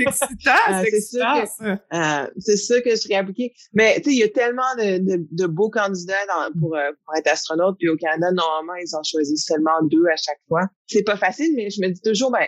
Euh, 0.69 0.84
c'est 0.89 1.02
sûr 1.02 1.21
que 1.21 1.69
euh, 1.69 2.28
c'est 2.38 2.58
sûr 2.58 2.84
que 2.84 2.91
je 2.91 2.95
serai 2.95 3.15
appliqué. 3.15 3.54
Mais 3.74 3.95
tu 3.97 4.04
sais, 4.04 4.15
il 4.15 4.19
y 4.19 4.24
a 4.24 4.30
tellement 4.30 4.76
de, 4.78 4.97
de, 4.97 5.28
de 5.32 5.45
beaux 5.47 5.69
candidats 5.69 6.13
dans, 6.28 6.60
pour, 6.60 6.76
euh, 6.76 6.91
pour 7.06 7.15
être 7.15 7.28
astronaute. 7.28 7.78
Puis 7.80 7.89
au 7.89 7.95
Canada, 7.95 8.32
normalement, 8.32 8.76
ils 8.76 8.95
en 8.95 9.04
choisissent 9.04 9.45
seulement 9.45 9.82
deux 9.84 10.06
à 10.08 10.15
chaque 10.17 10.39
fois. 10.47 10.67
C'est 10.88 11.04
pas 11.04 11.17
facile, 11.17 11.54
mais 11.56 11.69
je 11.69 11.82
me 11.82 11.89
dis 11.89 12.02
toujours, 12.02 12.32
ben 12.32 12.45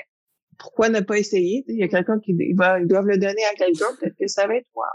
pourquoi 0.58 0.89
ne 0.89 1.00
pas 1.00 1.18
essayer? 1.18 1.63
Il 1.68 1.78
y 1.78 1.84
a 1.84 1.88
quelqu'un 1.88 2.20
qui 2.20 2.34
va, 2.54 2.80
ils 2.80 2.88
doivent 2.88 3.08
le 3.08 3.18
donner 3.18 3.44
à 3.52 3.56
quelqu'un, 3.56 3.86
peut-être 4.00 4.16
que 4.20 4.28
ça 4.28 4.48
va 4.48 4.56
être 4.56 4.68
moi. 4.76 4.88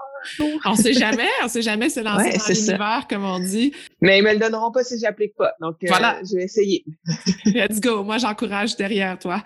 on 0.66 0.74
sait 0.74 0.92
jamais, 0.92 1.28
on 1.44 1.48
sait 1.48 1.62
jamais 1.62 1.88
se 1.88 2.00
lancer 2.00 2.36
dans 2.36 2.54
l'univers, 2.54 3.06
comme 3.08 3.24
on 3.24 3.38
dit. 3.38 3.72
Mais 4.00 4.18
ils 4.18 4.24
me 4.24 4.32
le 4.32 4.38
donneront 4.38 4.70
pas 4.70 4.84
si 4.84 4.98
j'applique 4.98 5.34
pas. 5.36 5.52
Donc, 5.60 5.76
euh, 5.82 5.86
voilà. 5.88 6.20
je 6.28 6.36
vais 6.36 6.44
essayer. 6.44 6.84
Let's 7.46 7.80
go. 7.80 8.02
Moi, 8.02 8.18
j'encourage 8.18 8.76
derrière 8.76 9.18
toi. 9.18 9.42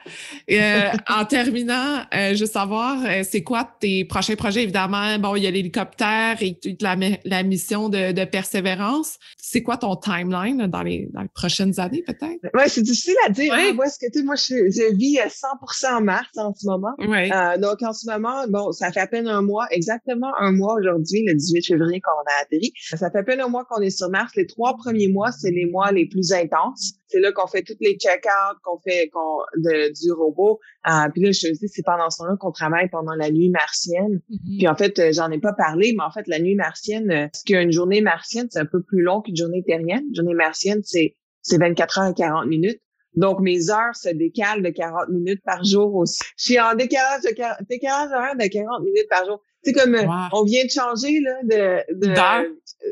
Euh, 0.50 0.90
en 1.08 1.24
terminant, 1.24 2.02
euh, 2.14 2.34
je 2.34 2.40
veux 2.40 2.50
savoir, 2.50 2.98
c'est 3.24 3.42
quoi 3.42 3.68
tes 3.80 4.04
prochains 4.04 4.36
projets? 4.36 4.62
Évidemment, 4.62 5.18
bon, 5.18 5.36
il 5.36 5.44
y 5.44 5.46
a 5.46 5.50
l'hélicoptère 5.50 6.36
et 6.40 6.58
toute 6.58 6.82
la, 6.82 6.96
la 7.24 7.42
mission 7.42 7.88
de, 7.88 8.12
de 8.12 8.24
persévérance. 8.24 9.18
C'est 9.36 9.62
quoi 9.62 9.76
ton 9.76 9.96
timeline 9.96 10.66
dans 10.66 10.82
les, 10.82 11.08
dans 11.12 11.22
les 11.22 11.28
prochaines 11.28 11.78
années, 11.80 12.02
peut-être? 12.06 12.40
Ouais, 12.54 12.68
c'est 12.68 12.82
difficile 12.82 13.16
à 13.26 13.30
dire. 13.30 13.52
Hein. 13.52 13.72
Moi, 13.74 13.86
ce 13.88 13.98
que 13.98 14.10
tu 14.10 14.22
moi, 14.24 14.36
je, 14.36 14.70
je 14.70 14.94
vis 14.96 15.18
à 15.18 15.28
100% 15.28 15.94
en 15.94 16.01
mars 16.02 16.28
en 16.36 16.54
ce 16.54 16.66
moment. 16.66 16.94
Euh, 17.00 17.58
donc, 17.58 17.82
en 17.82 17.92
ce 17.92 18.10
moment, 18.10 18.46
bon, 18.48 18.72
ça 18.72 18.92
fait 18.92 19.00
à 19.00 19.06
peine 19.06 19.28
un 19.28 19.42
mois, 19.42 19.66
exactement 19.70 20.32
un 20.38 20.52
mois 20.52 20.74
aujourd'hui, 20.74 21.24
le 21.26 21.34
18 21.34 21.66
février, 21.66 22.00
qu'on 22.00 22.10
a 22.10 22.42
atterri. 22.42 22.72
Ça 22.76 23.10
fait 23.10 23.18
à 23.18 23.22
peine 23.22 23.40
un 23.40 23.48
mois 23.48 23.64
qu'on 23.64 23.80
est 23.80 23.90
sur 23.90 24.10
Mars. 24.10 24.32
Les 24.36 24.46
trois 24.46 24.76
premiers 24.76 25.08
mois, 25.08 25.32
c'est 25.32 25.50
les 25.50 25.66
mois 25.66 25.92
les 25.92 26.06
plus 26.06 26.32
intenses. 26.32 26.94
C'est 27.08 27.20
là 27.20 27.30
qu'on 27.32 27.46
fait 27.46 27.62
toutes 27.62 27.80
les 27.80 27.96
check-outs, 27.96 28.58
qu'on 28.62 28.78
fait 28.78 29.08
qu'on, 29.12 29.38
de, 29.56 29.92
du 29.92 30.12
robot. 30.12 30.58
Euh, 30.88 31.08
puis 31.12 31.22
là, 31.22 31.30
je 31.32 31.40
te 31.40 31.52
dis, 31.52 31.68
c'est 31.68 31.84
pendant 31.84 32.08
ce 32.10 32.18
temps-là 32.18 32.36
qu'on 32.38 32.52
travaille 32.52 32.88
pendant 32.88 33.14
la 33.14 33.30
nuit 33.30 33.50
martienne. 33.50 34.20
Mm-hmm. 34.30 34.58
Puis 34.58 34.68
en 34.68 34.74
fait, 34.74 34.98
euh, 34.98 35.10
j'en 35.12 35.30
ai 35.30 35.38
pas 35.38 35.52
parlé, 35.52 35.94
mais 35.96 36.04
en 36.04 36.10
fait, 36.10 36.26
la 36.26 36.38
nuit 36.38 36.54
martienne, 36.54 37.10
euh, 37.10 37.28
ce 37.34 37.44
qu'une 37.44 37.70
journée 37.70 38.00
martienne, 38.00 38.46
c'est 38.50 38.60
un 38.60 38.66
peu 38.66 38.82
plus 38.82 39.02
long 39.02 39.20
qu'une 39.20 39.36
journée 39.36 39.62
terrienne. 39.62 40.04
Une 40.08 40.14
journée 40.14 40.34
martienne, 40.34 40.80
c'est 40.84 41.16
c'est 41.42 41.58
24 41.58 41.98
heures 41.98 42.10
et 42.10 42.14
40 42.14 42.46
minutes. 42.46 42.80
Donc, 43.14 43.40
mes 43.40 43.70
heures 43.70 43.94
se 43.94 44.08
décalent 44.08 44.62
de 44.62 44.70
40 44.70 45.08
minutes 45.10 45.42
par 45.44 45.62
jour 45.64 45.94
aussi. 45.96 46.18
Je 46.38 46.44
suis 46.44 46.60
en 46.60 46.74
décalage 46.74 47.22
de 47.22 47.30
40, 47.30 47.58
décalage 47.68 48.10
horaire 48.10 48.36
de 48.36 48.46
40 48.46 48.82
minutes 48.84 49.08
par 49.08 49.26
jour. 49.26 49.42
C'est 49.62 49.72
comme 49.72 49.94
euh, 49.94 50.06
on 50.32 50.44
vient 50.44 50.64
de 50.64 50.70
changer 50.70 51.20
là, 51.20 51.34
de, 51.44 51.94
de 51.94 52.08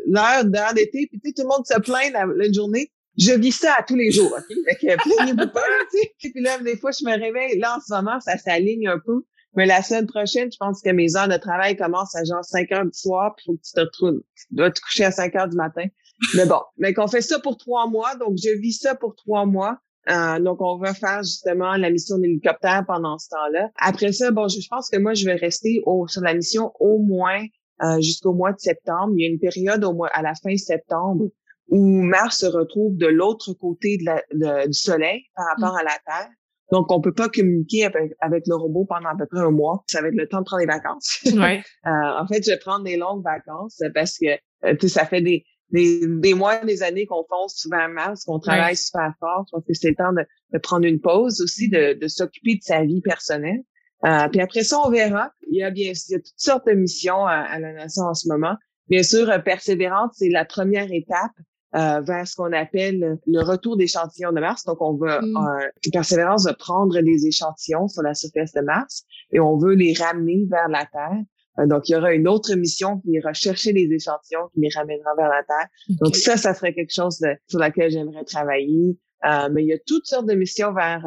l'heure 0.06 0.44
d'heure 0.44 0.74
d'été, 0.74 1.08
puis 1.10 1.32
tout 1.34 1.42
le 1.42 1.48
monde 1.48 1.66
se 1.66 1.80
plaint 1.80 2.12
la, 2.12 2.26
la, 2.26 2.52
journée. 2.52 2.92
Je 3.18 3.32
vis 3.32 3.52
ça 3.52 3.74
à 3.78 3.82
tous 3.82 3.96
les 3.96 4.12
jours, 4.12 4.32
OK? 4.32 4.56
Fait 4.78 4.96
plaignez-vous 4.96 5.50
pas, 5.52 5.64
tu 5.90 5.98
sais. 5.98 6.12
Puis 6.30 6.42
là, 6.42 6.58
des 6.58 6.76
fois, 6.76 6.92
je 6.92 7.04
me 7.04 7.12
réveille. 7.12 7.58
Là, 7.58 7.76
en 7.76 7.80
ce 7.80 7.92
moment, 7.92 8.20
ça 8.20 8.38
s'aligne 8.38 8.86
un 8.86 9.00
peu. 9.04 9.24
Mais 9.56 9.66
la 9.66 9.82
semaine 9.82 10.06
prochaine, 10.06 10.50
je 10.52 10.56
pense 10.58 10.80
que 10.80 10.90
mes 10.90 11.16
heures 11.16 11.28
de 11.28 11.36
travail 11.36 11.76
commencent 11.76 12.14
à 12.14 12.22
genre 12.24 12.44
5 12.44 12.70
heures 12.72 12.84
du 12.84 12.96
soir, 12.96 13.34
puis 13.36 13.46
faut 13.46 13.54
que 13.54 13.62
tu 13.62 13.72
te 13.72 13.80
retrouves, 13.80 14.20
tu 14.36 14.44
dois 14.52 14.70
te 14.70 14.80
coucher 14.80 15.04
à 15.04 15.10
5 15.10 15.34
heures 15.34 15.48
du 15.48 15.56
matin. 15.56 15.86
Mais 16.34 16.46
bon, 16.46 16.60
mais 16.76 16.94
qu'on 16.94 17.08
fait 17.08 17.22
ça 17.22 17.40
pour 17.40 17.56
trois 17.56 17.88
mois, 17.88 18.14
donc 18.16 18.36
je 18.36 18.50
vis 18.60 18.74
ça 18.74 18.94
pour 18.94 19.16
trois 19.16 19.46
mois. 19.46 19.78
Euh, 20.08 20.40
donc, 20.40 20.60
on 20.60 20.78
va 20.78 20.94
faire 20.94 21.22
justement 21.22 21.76
la 21.76 21.90
mission 21.90 22.18
d'hélicoptère 22.18 22.84
pendant 22.86 23.18
ce 23.18 23.28
temps-là. 23.28 23.68
Après 23.76 24.12
ça, 24.12 24.30
bon, 24.30 24.48
je, 24.48 24.66
pense 24.68 24.88
que 24.88 24.98
moi, 24.98 25.14
je 25.14 25.26
vais 25.26 25.34
rester 25.34 25.82
au, 25.84 26.06
sur 26.08 26.22
la 26.22 26.34
mission 26.34 26.72
au 26.80 26.98
moins 26.98 27.44
euh, 27.82 28.00
jusqu'au 28.00 28.32
mois 28.32 28.52
de 28.52 28.58
septembre. 28.58 29.12
Il 29.16 29.22
y 29.22 29.26
a 29.26 29.30
une 29.30 29.38
période 29.38 29.84
au 29.84 29.92
mois, 29.92 30.08
à 30.12 30.22
la 30.22 30.32
fin 30.34 30.56
septembre 30.56 31.28
où 31.68 32.02
Mars 32.02 32.38
se 32.38 32.46
retrouve 32.46 32.96
de 32.96 33.06
l'autre 33.06 33.52
côté 33.52 33.96
de 33.98 34.04
la, 34.04 34.66
du 34.66 34.72
Soleil 34.72 35.22
par 35.36 35.46
rapport 35.46 35.76
à 35.76 35.84
la 35.84 35.96
Terre. 36.04 36.30
Donc, 36.72 36.90
on 36.92 37.00
peut 37.00 37.14
pas 37.14 37.28
communiquer 37.28 37.84
avec, 37.84 38.12
avec, 38.20 38.44
le 38.46 38.54
robot 38.54 38.86
pendant 38.88 39.08
à 39.08 39.16
peu 39.16 39.26
près 39.26 39.40
un 39.40 39.50
mois. 39.50 39.82
Ça 39.88 40.02
va 40.02 40.08
être 40.08 40.14
le 40.14 40.28
temps 40.28 40.40
de 40.40 40.44
prendre 40.44 40.60
des 40.60 40.66
vacances. 40.66 41.20
Ouais. 41.26 41.62
euh, 41.86 41.90
en 41.90 42.26
fait, 42.26 42.44
je 42.44 42.50
vais 42.50 42.58
prendre 42.58 42.84
des 42.84 42.96
longues 42.96 43.24
vacances 43.24 43.80
parce 43.94 44.18
que 44.18 44.26
euh, 44.64 44.88
ça 44.88 45.04
fait 45.04 45.20
des, 45.20 45.44
des, 45.72 46.06
des 46.06 46.34
mois, 46.34 46.64
des 46.64 46.82
années 46.82 47.06
qu'on 47.06 47.24
fonce 47.28 47.56
souvent 47.56 47.88
Mars, 47.88 48.24
qu'on 48.24 48.38
travaille 48.38 48.76
super 48.76 49.12
fort. 49.20 49.44
Je 49.48 49.56
pense 49.56 49.64
que 49.66 49.74
c'est 49.74 49.90
le 49.90 49.96
temps 49.96 50.12
de, 50.12 50.24
de, 50.52 50.58
prendre 50.58 50.86
une 50.86 51.00
pause 51.00 51.40
aussi, 51.40 51.68
de, 51.68 51.98
de 51.98 52.08
s'occuper 52.08 52.56
de 52.56 52.62
sa 52.62 52.84
vie 52.84 53.00
personnelle. 53.00 53.62
Euh, 54.04 54.28
puis 54.28 54.40
après 54.40 54.64
ça, 54.64 54.78
on 54.84 54.90
verra. 54.90 55.32
Il 55.50 55.58
y 55.58 55.62
a 55.62 55.70
bien 55.70 55.92
il 55.92 56.12
y 56.12 56.14
a 56.14 56.18
toutes 56.18 56.32
sortes 56.36 56.66
de 56.66 56.72
missions 56.72 57.26
à, 57.26 57.34
à 57.34 57.58
la 57.58 57.72
nation 57.72 58.04
en 58.04 58.14
ce 58.14 58.28
moment. 58.28 58.56
Bien 58.88 59.02
sûr, 59.02 59.30
euh, 59.30 59.38
Persévérance, 59.38 60.12
c'est 60.16 60.28
la 60.30 60.44
première 60.44 60.90
étape 60.92 61.32
euh, 61.76 62.00
vers 62.00 62.26
ce 62.26 62.34
qu'on 62.34 62.52
appelle 62.52 63.18
le 63.24 63.40
retour 63.42 63.76
d'échantillons 63.76 64.32
de 64.32 64.40
Mars. 64.40 64.64
Donc, 64.64 64.82
on 64.82 64.96
va, 64.96 65.20
mm. 65.20 65.36
euh, 65.36 65.90
Persévérance 65.92 66.44
va 66.44 66.54
prendre 66.54 67.00
des 67.00 67.26
échantillons 67.26 67.86
sur 67.86 68.02
la 68.02 68.14
surface 68.14 68.52
de 68.52 68.60
Mars 68.62 69.04
et 69.32 69.38
on 69.38 69.56
veut 69.56 69.74
les 69.74 69.94
ramener 69.94 70.46
vers 70.50 70.68
la 70.68 70.84
Terre. 70.86 71.22
Euh, 71.58 71.66
donc, 71.66 71.88
il 71.88 71.92
y 71.92 71.96
aura 71.96 72.12
une 72.12 72.28
autre 72.28 72.54
mission 72.54 73.00
qui 73.00 73.12
ira 73.12 73.32
chercher 73.32 73.72
les 73.72 73.92
échantillons, 73.92 74.48
qui 74.54 74.60
les 74.60 74.70
ramènera 74.74 75.14
vers 75.16 75.28
la 75.28 75.42
Terre. 75.44 75.68
Donc, 76.00 76.16
ça, 76.16 76.36
ça 76.36 76.54
serait 76.54 76.74
quelque 76.74 76.92
chose 76.92 77.18
de, 77.18 77.34
sur 77.48 77.58
laquelle 77.58 77.90
j'aimerais 77.90 78.24
travailler. 78.24 78.98
Euh, 79.24 79.48
mais 79.52 79.62
il 79.64 79.68
y 79.68 79.72
a 79.72 79.78
toutes 79.86 80.06
sortes 80.06 80.26
de 80.26 80.34
missions 80.34 80.72
vers 80.72 81.04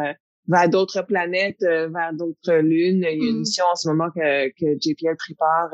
vers 0.50 0.68
d'autres 0.68 1.04
planètes, 1.04 1.62
vers 1.62 2.12
d'autres 2.14 2.56
lunes. 2.56 3.06
Il 3.10 3.24
y 3.24 3.28
a 3.28 3.30
une 3.30 3.38
mm. 3.38 3.40
mission 3.40 3.64
en 3.72 3.76
ce 3.76 3.88
moment 3.88 4.10
que, 4.14 4.50
que 4.50 4.78
JPL 4.78 5.16
prépare 5.16 5.72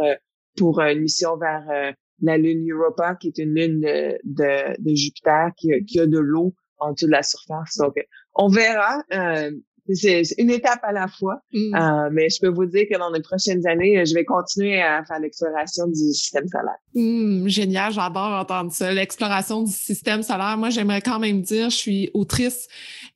pour 0.55 0.79
une 0.79 1.01
mission 1.01 1.37
vers 1.37 1.95
la 2.21 2.37
lune 2.37 2.69
Europa, 2.71 3.15
qui 3.15 3.27
est 3.29 3.37
une 3.37 3.55
lune 3.55 3.79
de, 3.81 4.19
de, 4.23 4.95
Jupiter 4.95 5.51
qui, 5.57 5.71
qui, 5.85 5.99
a 5.99 6.05
de 6.05 6.19
l'eau 6.19 6.53
en 6.79 6.93
dessous 6.93 7.07
de 7.07 7.11
la 7.11 7.23
surface. 7.23 7.77
Donc, 7.77 7.95
on 8.35 8.47
verra. 8.47 9.03
Euh, 9.13 9.51
c'est 9.93 10.23
une 10.37 10.49
étape 10.49 10.79
à 10.83 10.91
la 10.91 11.07
fois, 11.07 11.41
mm. 11.53 11.75
euh, 11.75 12.09
mais 12.11 12.29
je 12.29 12.39
peux 12.39 12.49
vous 12.49 12.65
dire 12.65 12.85
que 12.91 12.97
dans 12.97 13.11
les 13.11 13.21
prochaines 13.21 13.65
années, 13.67 14.05
je 14.05 14.13
vais 14.13 14.25
continuer 14.25 14.81
à 14.81 15.03
faire 15.03 15.19
l'exploration 15.19 15.87
du 15.87 16.13
système 16.13 16.47
solaire. 16.47 16.77
Mm, 16.93 17.47
génial, 17.47 17.93
j'adore 17.93 18.39
entendre 18.39 18.71
ça. 18.71 18.91
L'exploration 18.93 19.63
du 19.63 19.71
système 19.71 20.23
solaire. 20.23 20.57
Moi, 20.57 20.69
j'aimerais 20.69 21.01
quand 21.01 21.19
même 21.19 21.41
dire, 21.41 21.69
je 21.69 21.75
suis 21.75 22.09
autrice 22.13 22.67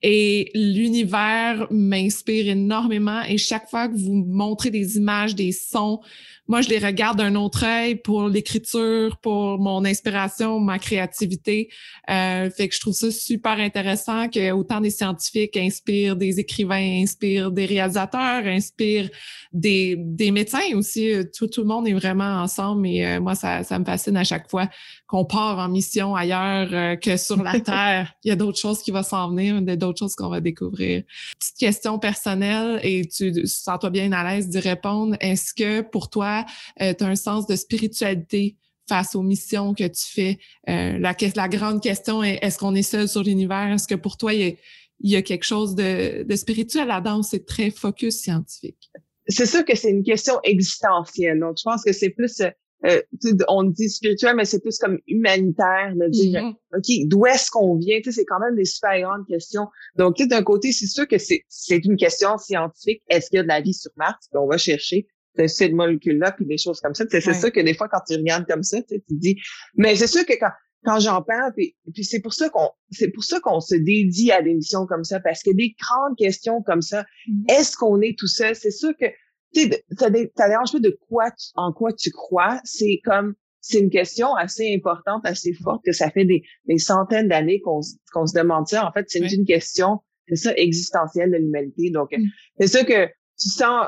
et 0.02 0.50
l'univers 0.54 1.66
m'inspire 1.70 2.48
énormément. 2.48 3.22
Et 3.28 3.38
chaque 3.38 3.68
fois 3.68 3.88
que 3.88 3.94
vous 3.94 4.14
montrez 4.14 4.70
des 4.70 4.96
images, 4.96 5.34
des 5.34 5.52
sons, 5.52 6.00
moi, 6.46 6.60
je 6.60 6.68
les 6.68 6.78
regarde 6.78 7.16
d'un 7.16 7.36
autre 7.36 7.64
œil 7.64 7.94
pour 7.94 8.28
l'écriture, 8.28 9.16
pour 9.16 9.58
mon 9.58 9.82
inspiration, 9.86 10.60
ma 10.60 10.78
créativité. 10.78 11.70
Euh, 12.10 12.50
fait 12.50 12.68
que 12.68 12.74
je 12.74 12.80
trouve 12.80 12.92
ça 12.92 13.10
super 13.10 13.52
intéressant 13.52 14.28
que 14.28 14.50
autant 14.52 14.82
des 14.82 14.90
scientifiques 14.90 15.56
inspirent 15.56 16.16
des 16.16 16.40
écrivains, 16.40 16.63
inspirent 16.72 17.50
des 17.50 17.66
réalisateurs, 17.66 18.46
inspirent 18.46 19.10
des, 19.52 19.96
des 19.98 20.30
médecins 20.30 20.74
aussi. 20.74 21.12
Tout, 21.36 21.46
tout 21.46 21.62
le 21.62 21.68
monde 21.68 21.86
est 21.88 21.92
vraiment 21.92 22.42
ensemble 22.42 22.86
et 22.86 23.04
euh, 23.04 23.20
moi, 23.20 23.34
ça, 23.34 23.62
ça 23.64 23.78
me 23.78 23.84
fascine 23.84 24.16
à 24.16 24.24
chaque 24.24 24.50
fois 24.50 24.68
qu'on 25.06 25.24
part 25.24 25.58
en 25.58 25.68
mission 25.68 26.14
ailleurs 26.14 26.68
euh, 26.72 26.96
que 26.96 27.16
sur 27.16 27.42
la 27.42 27.60
Terre. 27.60 28.14
Il 28.24 28.28
y 28.28 28.32
a 28.32 28.36
d'autres 28.36 28.58
choses 28.58 28.82
qui 28.82 28.90
vont 28.90 29.02
s'en 29.02 29.30
venir, 29.30 29.60
d'autres 29.76 29.98
choses 29.98 30.14
qu'on 30.14 30.28
va 30.28 30.40
découvrir. 30.40 31.02
Petite 31.38 31.56
question 31.58 31.98
personnelle 31.98 32.80
et 32.82 33.06
tu 33.06 33.46
sens-toi 33.46 33.90
bien 33.90 34.10
à 34.12 34.24
l'aise 34.24 34.48
d'y 34.48 34.58
répondre. 34.58 35.16
Est-ce 35.20 35.54
que 35.54 35.82
pour 35.82 36.10
toi, 36.10 36.44
euh, 36.80 36.94
tu 36.96 37.04
as 37.04 37.06
un 37.06 37.16
sens 37.16 37.46
de 37.46 37.56
spiritualité 37.56 38.56
face 38.88 39.14
aux 39.14 39.22
missions 39.22 39.74
que 39.74 39.84
tu 39.84 40.04
fais? 40.04 40.38
Euh, 40.68 40.98
la, 40.98 41.14
la 41.36 41.48
grande 41.48 41.82
question 41.82 42.22
est, 42.22 42.38
est-ce 42.42 42.58
qu'on 42.58 42.74
est 42.74 42.82
seul 42.82 43.08
sur 43.08 43.22
l'univers? 43.22 43.72
Est-ce 43.72 43.86
que 43.86 43.94
pour 43.94 44.16
toi, 44.16 44.34
il 44.34 44.40
y 44.40 44.50
a, 44.50 44.54
quelque 45.02 45.44
chose 45.44 45.74
de, 45.74 46.26
spirituel 46.36 46.88
là-dedans 46.88 47.22
c'est 47.22 47.46
très 47.46 47.70
focus 47.70 48.16
scientifique? 48.16 48.90
C'est 49.26 49.46
sûr 49.46 49.64
que 49.64 49.74
c'est 49.74 49.90
une 49.90 50.04
question 50.04 50.34
existentielle. 50.42 51.40
Donc, 51.40 51.56
je 51.58 51.62
pense 51.62 51.82
que 51.82 51.92
c'est 51.92 52.10
plus, 52.10 52.42
euh, 52.84 53.00
on 53.48 53.64
dit 53.64 53.88
spirituel, 53.88 54.36
mais 54.36 54.44
c'est 54.44 54.60
plus 54.60 54.78
comme 54.78 54.98
humanitaire 55.06 55.94
de 55.94 56.08
dire, 56.10 56.42
mm-hmm. 56.42 56.76
OK, 56.76 57.08
d'où 57.08 57.24
est-ce 57.24 57.50
qu'on 57.50 57.76
vient? 57.76 57.98
Tu 57.98 58.12
sais, 58.12 58.20
c'est 58.20 58.24
quand 58.26 58.38
même 58.38 58.54
des 58.54 58.66
super 58.66 59.00
grandes 59.00 59.26
questions. 59.26 59.66
Donc, 59.96 60.18
d'un 60.18 60.42
côté, 60.42 60.72
c'est 60.72 60.86
sûr 60.86 61.08
que 61.08 61.16
c'est, 61.16 61.44
une 61.70 61.96
question 61.96 62.36
scientifique. 62.36 63.02
Est-ce 63.08 63.30
qu'il 63.30 63.38
y 63.38 63.40
a 63.40 63.44
de 63.44 63.48
la 63.48 63.62
vie 63.62 63.72
sur 63.72 63.90
Mars? 63.96 64.28
On 64.32 64.46
va 64.46 64.58
chercher 64.58 65.06
ces 65.46 65.70
molécules-là, 65.70 66.32
puis 66.32 66.46
des 66.46 66.58
choses 66.58 66.80
comme 66.80 66.94
ça. 66.94 67.04
C'est 67.08 67.20
ça 67.20 67.50
que 67.50 67.60
des 67.60 67.74
fois, 67.74 67.88
quand 67.88 68.00
tu 68.06 68.14
regardes 68.14 68.46
comme 68.46 68.62
ça, 68.62 68.80
tu 68.82 69.00
te 69.00 69.04
dis. 69.14 69.36
Mais 69.74 69.96
c'est 69.96 70.06
sûr 70.06 70.24
que 70.24 70.34
quand, 70.38 70.50
quand 70.84 71.00
j'en 71.00 71.22
parle, 71.22 71.52
puis, 71.54 71.76
puis 71.92 72.04
c'est 72.04 72.20
pour 72.20 72.34
ça 72.34 72.48
qu'on 72.50 72.68
c'est 72.90 73.10
pour 73.10 73.24
ça 73.24 73.40
qu'on 73.40 73.60
se 73.60 73.74
dédie 73.74 74.30
à 74.32 74.42
des 74.42 74.54
missions 74.54 74.86
comme 74.86 75.04
ça, 75.04 75.20
parce 75.20 75.42
que 75.42 75.50
des 75.50 75.74
grandes 75.80 76.16
questions 76.16 76.62
comme 76.62 76.82
ça, 76.82 77.04
mm-hmm. 77.28 77.52
est-ce 77.52 77.76
qu'on 77.76 78.00
est 78.00 78.18
tout 78.18 78.26
seul? 78.26 78.54
C'est 78.54 78.70
sûr 78.70 78.92
que 79.00 79.06
tu 79.54 79.62
sais, 79.62 79.84
ça, 79.98 80.10
dérange 80.10 80.72
pas 80.72 80.80
de 80.80 80.98
quoi 81.08 81.30
en 81.54 81.72
quoi 81.72 81.92
tu 81.92 82.10
crois. 82.10 82.60
C'est 82.64 83.00
comme 83.04 83.34
c'est 83.60 83.78
une 83.78 83.90
question 83.90 84.34
assez 84.34 84.74
importante, 84.74 85.24
assez 85.24 85.54
forte, 85.54 85.82
que 85.84 85.92
ça 85.92 86.10
fait 86.10 86.26
des, 86.26 86.42
des 86.66 86.76
centaines 86.76 87.28
d'années 87.28 87.60
qu'on 87.60 87.80
qu'on 88.12 88.26
se 88.26 88.34
demande 88.34 88.66
ça. 88.66 88.86
En 88.86 88.92
fait, 88.92 89.06
c'est 89.08 89.20
une 89.20 89.46
question, 89.46 90.00
c'est 90.28 90.36
ça, 90.36 90.54
existentielle 90.56 91.30
de 91.30 91.36
l'humanité. 91.36 91.90
Donc, 91.90 92.12
mm. 92.12 92.24
c'est 92.60 92.66
ça 92.66 92.84
que 92.84 93.06
tu 93.40 93.48
sens, 93.48 93.86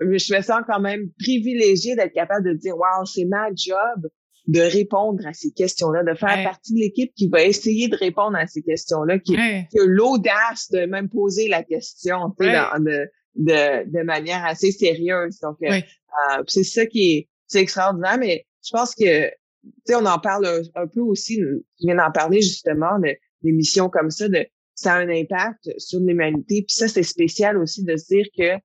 je 0.00 0.34
me 0.34 0.42
sens 0.42 0.62
quand 0.66 0.80
même 0.80 1.10
privilégiée 1.20 1.94
d'être 1.94 2.12
capable 2.12 2.48
de 2.48 2.54
dire, 2.54 2.76
wow, 2.76 3.04
c'est 3.04 3.24
ma 3.26 3.48
job 3.54 4.08
de 4.46 4.60
répondre 4.60 5.24
à 5.26 5.32
ces 5.32 5.52
questions-là, 5.52 6.02
de 6.02 6.14
faire 6.14 6.42
partie 6.42 6.74
de 6.74 6.80
l'équipe 6.80 7.12
qui 7.14 7.28
va 7.28 7.42
essayer 7.42 7.88
de 7.88 7.96
répondre 7.96 8.36
à 8.36 8.46
ces 8.46 8.62
questions-là, 8.62 9.18
qui, 9.18 9.36
a 9.36 9.64
l'audace 9.74 10.70
de 10.70 10.86
même 10.86 11.08
poser 11.08 11.48
la 11.48 11.62
question 11.62 12.34
de, 12.38 13.08
de, 13.36 13.90
de, 13.90 14.02
manière 14.02 14.44
assez 14.44 14.72
sérieuse. 14.72 15.38
Donc, 15.40 15.58
euh, 15.62 15.74
euh, 15.74 16.42
c'est 16.48 16.64
ça 16.64 16.86
qui 16.86 17.12
est, 17.12 17.28
c'est 17.46 17.60
extraordinaire, 17.60 18.18
mais 18.18 18.46
je 18.64 18.70
pense 18.72 18.94
que, 18.94 19.28
tu 19.28 19.70
sais, 19.86 19.94
on 19.94 20.06
en 20.06 20.18
parle 20.18 20.62
un, 20.74 20.86
peu 20.88 21.00
aussi, 21.00 21.40
je 21.40 21.58
viens 21.80 21.96
d'en 21.96 22.10
parler 22.10 22.42
justement, 22.42 22.98
de, 22.98 23.14
des 23.42 23.52
missions 23.52 23.88
comme 23.88 24.10
ça, 24.10 24.28
de 24.28 24.46
ça 24.74 24.94
a 24.94 24.98
un 24.98 25.08
impact 25.08 25.70
sur 25.78 26.00
l'humanité. 26.00 26.64
Puis 26.66 26.74
ça, 26.74 26.88
c'est 26.88 27.02
spécial 27.02 27.58
aussi 27.58 27.84
de 27.84 27.96
se 27.96 28.06
dire 28.06 28.26
que 28.36 28.60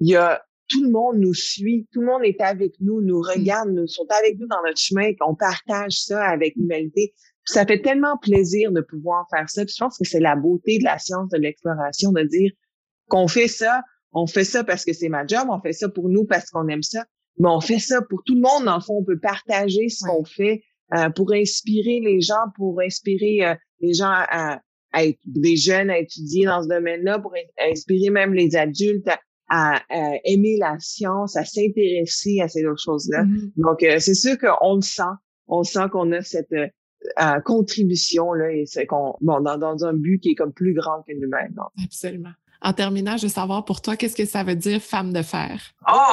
il 0.00 0.08
y 0.08 0.16
a 0.16 0.42
tout 0.68 0.82
le 0.82 0.90
monde 0.90 1.16
nous 1.18 1.34
suit, 1.34 1.86
tout 1.92 2.00
le 2.00 2.06
monde 2.06 2.24
est 2.24 2.40
avec 2.40 2.74
nous, 2.80 3.00
nous 3.00 3.20
mm. 3.20 3.26
regarde, 3.26 3.70
nous 3.70 3.86
sont 3.86 4.06
avec 4.18 4.38
nous 4.38 4.46
dans 4.46 4.62
notre 4.64 4.78
chemin, 4.78 5.12
qu'on 5.18 5.34
partage 5.34 5.98
ça 6.00 6.24
avec 6.24 6.54
l'humanité. 6.56 7.14
Ça 7.44 7.66
fait 7.66 7.82
tellement 7.82 8.16
plaisir 8.16 8.72
de 8.72 8.80
pouvoir 8.80 9.26
faire 9.30 9.48
ça. 9.50 9.64
je 9.66 9.76
pense 9.78 9.98
que 9.98 10.06
c'est 10.06 10.20
la 10.20 10.34
beauté 10.34 10.78
de 10.78 10.84
la 10.84 10.98
science 10.98 11.28
de 11.28 11.38
l'exploration 11.38 12.10
de 12.12 12.22
dire 12.22 12.50
qu'on 13.08 13.28
fait 13.28 13.48
ça, 13.48 13.82
on 14.12 14.26
fait 14.26 14.44
ça 14.44 14.64
parce 14.64 14.84
que 14.84 14.92
c'est 14.92 15.10
ma 15.10 15.26
job, 15.26 15.48
on 15.50 15.60
fait 15.60 15.72
ça 15.74 15.88
pour 15.88 16.08
nous 16.08 16.24
parce 16.24 16.48
qu'on 16.48 16.68
aime 16.68 16.82
ça, 16.82 17.04
mais 17.38 17.48
on 17.48 17.60
fait 17.60 17.80
ça 17.80 18.00
pour 18.00 18.22
tout 18.24 18.34
le 18.34 18.40
monde. 18.40 18.68
En 18.68 18.80
fond, 18.80 18.98
on 18.98 19.04
peut 19.04 19.18
partager 19.18 19.88
ce 19.88 20.06
qu'on 20.06 20.24
fait 20.24 20.62
euh, 20.94 21.10
pour 21.10 21.32
inspirer 21.32 22.00
les 22.00 22.20
gens, 22.20 22.34
pour 22.56 22.80
inspirer 22.80 23.44
euh, 23.44 23.54
les 23.80 23.92
gens 23.92 24.10
à, 24.10 24.60
à, 24.92 25.04
être 25.04 25.18
des 25.26 25.56
jeunes 25.56 25.90
à 25.90 25.98
étudier 25.98 26.46
dans 26.46 26.62
ce 26.62 26.68
domaine-là, 26.68 27.18
pour 27.18 27.34
inspirer 27.58 28.10
même 28.10 28.32
les 28.32 28.56
adultes 28.56 29.08
à, 29.08 29.18
aimer 29.50 30.56
la 30.58 30.76
science, 30.78 31.36
à 31.36 31.44
s'intéresser 31.44 32.40
à 32.40 32.48
ces 32.48 32.64
autres 32.66 32.82
choses-là. 32.82 33.24
Mm-hmm. 33.24 33.50
Donc, 33.56 33.82
euh, 33.82 33.98
c'est 33.98 34.14
sûr 34.14 34.36
qu'on 34.38 34.76
le 34.76 34.82
sent. 34.82 35.02
On 35.46 35.62
sent 35.62 35.88
qu'on 35.92 36.10
a 36.12 36.22
cette 36.22 36.52
euh, 36.52 37.40
contribution 37.44 38.32
là 38.32 38.50
et 38.50 38.64
c'est 38.64 38.86
qu'on 38.86 39.14
bon 39.20 39.40
dans, 39.40 39.58
dans, 39.58 39.84
un 39.84 39.92
but 39.92 40.20
qui 40.20 40.30
est 40.30 40.34
comme 40.34 40.52
plus 40.52 40.72
grand 40.72 41.02
que 41.02 41.12
nous-mêmes. 41.12 41.54
Absolument. 41.84 42.32
En 42.62 42.72
terminant, 42.72 43.18
je 43.18 43.24
veux 43.24 43.32
savoir 43.32 43.66
pour 43.66 43.82
toi, 43.82 43.94
qu'est-ce 43.94 44.16
que 44.16 44.24
ça 44.24 44.42
veut 44.42 44.56
dire 44.56 44.80
femme 44.80 45.12
de 45.12 45.20
fer? 45.20 45.60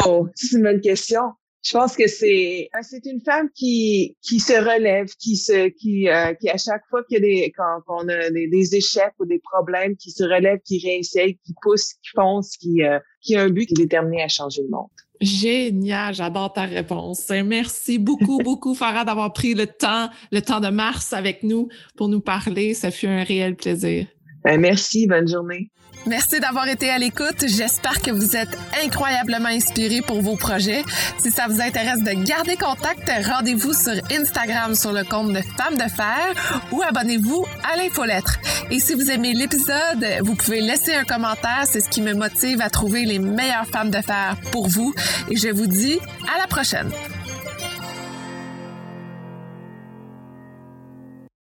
Oh, 0.06 0.28
c'est 0.36 0.58
une 0.58 0.64
bonne 0.64 0.82
question. 0.82 1.32
Je 1.64 1.74
pense 1.74 1.96
que 1.96 2.08
c'est 2.08 2.70
euh, 2.76 2.80
c'est 2.82 3.06
une 3.06 3.22
femme 3.22 3.50
qui 3.54 4.18
qui 4.22 4.40
se 4.40 4.54
relève, 4.54 5.08
qui 5.20 5.38
se 5.38 5.68
qui 5.70 6.10
euh, 6.10 6.34
qui 6.34 6.50
à 6.50 6.58
chaque 6.58 6.82
fois 6.90 7.04
qu'il 7.04 7.16
y 7.16 7.18
a 7.18 7.22
des 7.22 7.54
quand, 7.56 7.82
on 7.88 8.08
a 8.10 8.32
des, 8.32 8.48
des, 8.48 8.76
échecs 8.76 9.14
ou 9.20 9.26
des 9.26 9.40
problèmes, 9.40 9.96
qui 9.96 10.10
se 10.10 10.24
relève, 10.24 10.60
qui 10.66 10.82
réessaye, 10.84 11.38
qui 11.46 11.54
pousse, 11.62 11.94
qui 11.94 12.10
fonce, 12.16 12.58
qui 12.58 12.82
euh, 12.82 12.98
qui 13.22 13.36
a 13.36 13.44
un 13.44 13.50
but 13.50 13.68
qui 13.68 13.74
est 13.74 13.84
déterminé 13.84 14.24
à 14.24 14.28
changer 14.28 14.64
le 14.64 14.70
monde. 14.70 14.90
Génial, 15.22 16.16
j'adore 16.16 16.52
ta 16.52 16.64
réponse. 16.64 17.30
Merci 17.30 18.00
beaucoup, 18.00 18.40
beaucoup, 18.44 18.74
Farah, 18.74 19.06
d'avoir 19.06 19.32
pris 19.32 19.54
le 19.54 19.68
temps, 19.68 20.10
le 20.32 20.42
temps 20.42 20.62
de 20.62 20.70
mars 20.70 21.14
avec 21.14 21.44
nous 21.44 21.70
pour 21.96 22.08
nous 22.08 22.22
parler. 22.22 22.74
Ça 22.74 22.90
fut 22.90 23.06
un 23.06 23.24
réel 23.24 23.56
plaisir. 23.56 24.08
Ben, 24.44 24.60
merci, 24.60 25.08
bonne 25.08 25.28
journée. 25.28 25.70
Merci 26.08 26.40
d'avoir 26.40 26.68
été 26.68 26.90
à 26.90 26.98
l'écoute. 26.98 27.46
J'espère 27.46 28.02
que 28.02 28.10
vous 28.10 28.36
êtes 28.36 28.58
incroyablement 28.84 29.50
inspirés 29.50 30.02
pour 30.02 30.22
vos 30.22 30.36
projets. 30.36 30.84
Si 31.20 31.30
ça 31.30 31.46
vous 31.48 31.62
intéresse 31.62 32.02
de 32.02 32.26
garder 32.26 32.56
contact, 32.56 33.12
rendez-vous 33.28 33.74
sur 33.74 33.94
Instagram 34.12 34.74
sur 34.74 34.94
le 34.94 35.04
compte 35.04 35.32
de 35.32 35.42
Femmes 35.58 35.78
de 35.78 35.90
Fer 35.90 36.34
ou 36.72 36.82
abonnez-vous 36.82 37.46
à 37.72 37.78
l'infolettre. 37.78 38.40
Et 38.72 38.80
si 38.80 38.96
vous 38.96 39.12
aimez 39.12 39.34
l'épisode, 39.34 40.04
vous 40.22 40.34
pouvez 40.34 40.62
laisser 40.62 40.96
un 40.96 41.04
commentaire. 41.04 41.66
C'est 41.66 41.82
ce 41.82 41.90
qui 41.90 42.02
me 42.02 42.16
motive 42.16 42.62
à 42.62 42.72
trouver 42.72 43.06
les 43.06 43.20
meilleures 43.20 43.68
femmes 43.68 43.92
de 43.92 44.02
fer 44.02 44.38
pour 44.52 44.70
vous. 44.70 44.96
Et 45.30 45.36
je 45.36 45.50
vous 45.50 45.68
dis 45.68 46.00
à 46.34 46.40
la 46.40 46.48
prochaine. 46.48 46.90